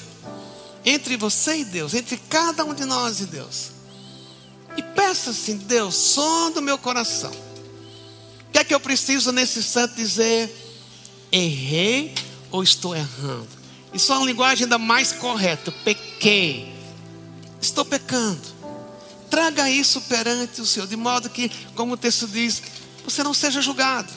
Entre 0.84 1.18
você 1.18 1.58
e 1.58 1.66
Deus, 1.66 1.94
entre 1.94 2.18
cada 2.18 2.66
um 2.66 2.74
de 2.74 2.86
nós 2.86 3.22
e 3.22 3.26
Deus. 3.26 3.72
Peça 5.00 5.30
assim, 5.30 5.56
Deus, 5.56 5.96
som 5.96 6.52
do 6.52 6.62
meu 6.62 6.78
coração. 6.78 7.32
O 7.32 8.52
que 8.52 8.58
é 8.58 8.66
que 8.66 8.74
eu 8.74 8.82
preciso 8.82 9.32
nesse 9.32 9.64
santo 9.64 9.96
dizer? 9.96 10.54
Errei 11.32 12.14
ou 12.52 12.62
estou 12.62 12.94
errando? 12.94 13.48
Isso 13.94 14.12
é 14.12 14.18
uma 14.18 14.26
linguagem 14.26 14.66
ainda 14.66 14.78
mais 14.78 15.14
correta. 15.14 15.72
Pequei. 15.72 16.76
Estou 17.62 17.86
pecando. 17.86 18.42
Traga 19.30 19.70
isso 19.70 20.02
perante 20.02 20.60
o 20.60 20.66
Senhor, 20.66 20.86
de 20.86 20.98
modo 20.98 21.30
que, 21.30 21.48
como 21.76 21.94
o 21.94 21.98
texto 21.98 22.28
diz, 22.28 22.62
você 23.06 23.24
não 23.24 23.34
seja 23.34 23.62
julgado. 23.62 24.12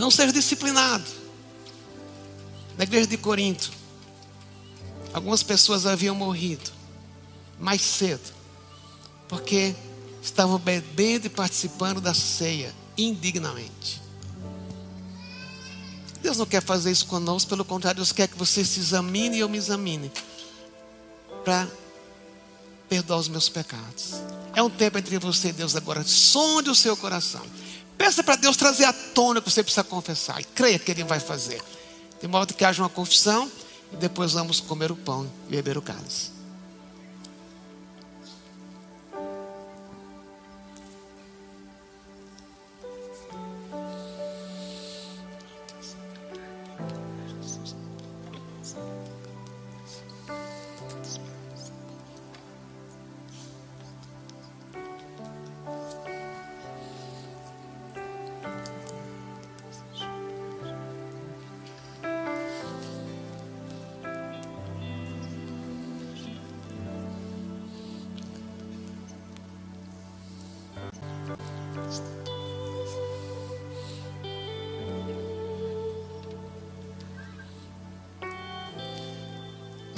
Não 0.00 0.10
seja 0.10 0.32
disciplinado. 0.32 1.06
Na 2.76 2.82
igreja 2.82 3.06
de 3.06 3.16
Corinto, 3.16 3.70
algumas 5.14 5.44
pessoas 5.44 5.86
haviam 5.86 6.16
morrido 6.16 6.72
mais 7.60 7.80
cedo 7.82 8.35
porque 9.28 9.74
estavam 10.22 10.58
bebendo 10.58 11.26
e 11.26 11.30
participando 11.30 12.00
da 12.00 12.14
ceia 12.14 12.74
indignamente. 12.96 14.02
Deus 16.20 16.38
não 16.38 16.46
quer 16.46 16.62
fazer 16.62 16.90
isso 16.90 17.06
conosco, 17.06 17.48
pelo 17.48 17.64
contrário, 17.64 17.96
Deus 17.96 18.12
quer 18.12 18.26
que 18.26 18.36
você 18.36 18.64
se 18.64 18.80
examine 18.80 19.36
e 19.36 19.40
eu 19.40 19.48
me 19.48 19.58
examine 19.58 20.10
para 21.44 21.68
perdoar 22.88 23.18
os 23.18 23.28
meus 23.28 23.48
pecados. 23.48 24.14
É 24.54 24.62
um 24.62 24.70
tempo 24.70 24.98
entre 24.98 25.18
você 25.18 25.48
e 25.48 25.52
Deus 25.52 25.76
agora. 25.76 26.02
Sonde 26.02 26.70
o 26.70 26.74
seu 26.74 26.96
coração. 26.96 27.42
Peça 27.96 28.22
para 28.22 28.36
Deus 28.36 28.56
trazer 28.56 28.84
à 28.84 28.92
tona 28.92 29.40
que 29.40 29.50
você 29.50 29.62
precisa 29.62 29.84
confessar. 29.84 30.40
E 30.40 30.44
creia 30.44 30.78
que 30.78 30.90
Ele 30.90 31.04
vai 31.04 31.20
fazer. 31.20 31.62
De 32.20 32.26
modo 32.26 32.54
que 32.54 32.64
haja 32.64 32.82
uma 32.82 32.88
confissão 32.88 33.50
e 33.92 33.96
depois 33.96 34.32
vamos 34.32 34.60
comer 34.60 34.90
o 34.90 34.96
pão 34.96 35.30
e 35.48 35.50
beber 35.52 35.78
o 35.78 35.82
cálice. 35.82 36.35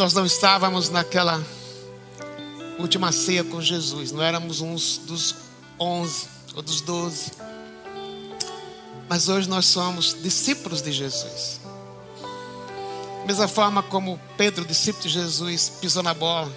Nós 0.08 0.14
não 0.14 0.24
estávamos 0.24 0.88
naquela 0.88 1.38
última 2.78 3.12
ceia 3.12 3.44
com 3.44 3.60
Jesus, 3.60 4.10
não 4.10 4.22
éramos 4.22 4.62
uns 4.62 4.96
dos 4.96 5.34
onze 5.78 6.26
ou 6.54 6.62
dos 6.62 6.80
doze. 6.80 7.32
Mas 9.06 9.28
hoje 9.28 9.46
nós 9.50 9.66
somos 9.66 10.16
discípulos 10.22 10.80
de 10.80 10.92
Jesus. 10.92 11.60
Da 13.20 13.26
mesma 13.26 13.46
forma 13.46 13.82
como 13.82 14.18
Pedro, 14.34 14.64
discípulo 14.64 15.02
de 15.02 15.10
Jesus, 15.10 15.72
pisou 15.78 16.02
na 16.02 16.14
bola, 16.14 16.50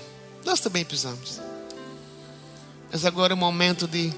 nós 0.46 0.62
também 0.62 0.86
pisamos. 0.86 1.42
Mas 2.90 3.04
agora 3.04 3.34
é 3.34 3.36
o 3.36 3.38
momento 3.38 3.86
de 3.86 4.14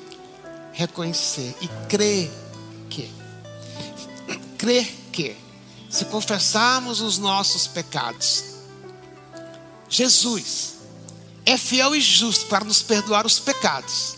reconhecer 0.73 1.55
e 1.59 1.67
crer 1.89 2.31
que, 2.87 3.11
crer 4.59 4.85
que, 5.11 5.35
se 5.89 6.05
confessarmos 6.05 7.01
os 7.01 7.17
nossos 7.17 7.65
pecados, 7.65 8.52
Jesus 9.93 10.73
é 11.45 11.55
fiel 11.55 11.95
e 11.95 12.01
justo 12.01 12.47
para 12.47 12.65
nos 12.65 12.81
perdoar 12.81 13.27
os 13.27 13.39
pecados 13.39 14.15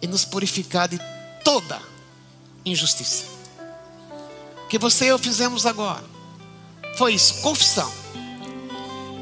e 0.00 0.06
nos 0.06 0.24
purificar 0.24 0.86
de 0.86 1.00
toda 1.42 1.82
injustiça. 2.64 3.24
O 4.64 4.68
que 4.68 4.78
você 4.78 5.06
e 5.06 5.08
eu 5.08 5.18
fizemos 5.18 5.66
agora 5.66 6.04
foi 6.96 7.14
isso, 7.14 7.42
confissão. 7.42 7.92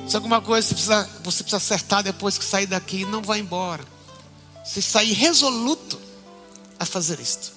Se 0.07 0.15
alguma 0.15 0.39
coisa 0.43 0.69
você 0.69 0.75
precisa, 0.75 1.11
você 1.23 1.43
precisa 1.43 1.57
acertar 1.57 2.03
depois 2.03 2.37
que 2.37 2.45
sair 2.45 2.67
daqui, 2.67 3.07
não 3.07 3.23
vá 3.23 3.39
embora. 3.39 3.87
Você 4.63 4.83
sair 4.83 5.15
resoluto 5.15 5.99
a 6.79 6.85
fazer 6.85 7.19
isto. 7.21 7.55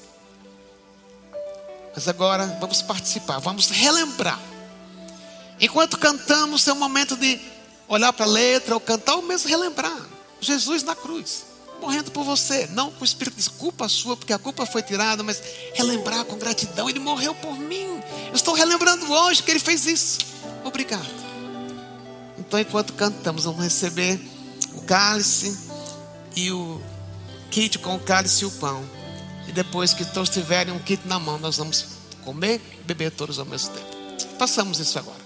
Mas 1.93 2.07
agora 2.07 2.57
vamos 2.61 2.81
participar, 2.81 3.39
vamos 3.39 3.69
relembrar. 3.69 4.39
Enquanto 5.59 5.97
cantamos, 5.97 6.65
é 6.69 6.71
o 6.71 6.75
momento 6.77 7.17
de 7.17 7.56
olhar 7.87 8.11
para 8.13 8.25
a 8.25 8.29
letra 8.29 8.73
ou 8.73 8.79
cantar 8.79 9.15
ou 9.15 9.21
mesmo 9.21 9.49
relembrar. 9.49 9.97
Jesus 10.39 10.83
na 10.83 10.95
cruz, 10.95 11.45
morrendo 11.81 12.11
por 12.11 12.23
você, 12.23 12.67
não 12.67 12.91
com 12.91 13.01
o 13.01 13.05
espírito 13.05 13.41
de 13.41 13.49
culpa 13.51 13.87
sua, 13.89 14.15
porque 14.15 14.33
a 14.33 14.39
culpa 14.39 14.65
foi 14.65 14.83
tirada, 14.83 15.23
mas 15.23 15.41
relembrar 15.73 16.25
com 16.25 16.37
gratidão. 16.37 16.89
Ele 16.89 16.99
morreu 16.99 17.33
por 17.35 17.57
mim. 17.57 18.01
Eu 18.29 18.35
estou 18.35 18.53
relembrando 18.53 19.11
hoje 19.11 19.41
que 19.41 19.51
ele 19.51 19.59
fez 19.59 19.85
isso. 19.85 20.19
Obrigado. 20.63 21.27
Então, 22.37 22.59
enquanto 22.59 22.93
cantamos, 22.93 23.45
vamos 23.45 23.63
receber 23.63 24.19
o 24.73 24.81
cálice 24.81 25.57
e 26.35 26.51
o 26.51 26.81
kit 27.49 27.79
com 27.79 27.95
o 27.95 27.99
cálice 27.99 28.43
e 28.43 28.45
o 28.45 28.51
pão. 28.51 28.87
E 29.47 29.51
depois 29.51 29.93
que 29.93 30.05
todos 30.05 30.29
tiverem 30.29 30.73
um 30.73 30.79
kit 30.79 31.07
na 31.07 31.19
mão, 31.19 31.39
nós 31.39 31.57
vamos 31.57 31.85
comer 32.23 32.61
e 32.79 32.83
beber 32.83 33.11
todos 33.11 33.39
ao 33.39 33.45
mesmo 33.45 33.73
tempo. 33.73 33.87
Passamos 34.37 34.79
isso 34.79 34.99
agora. 34.99 35.16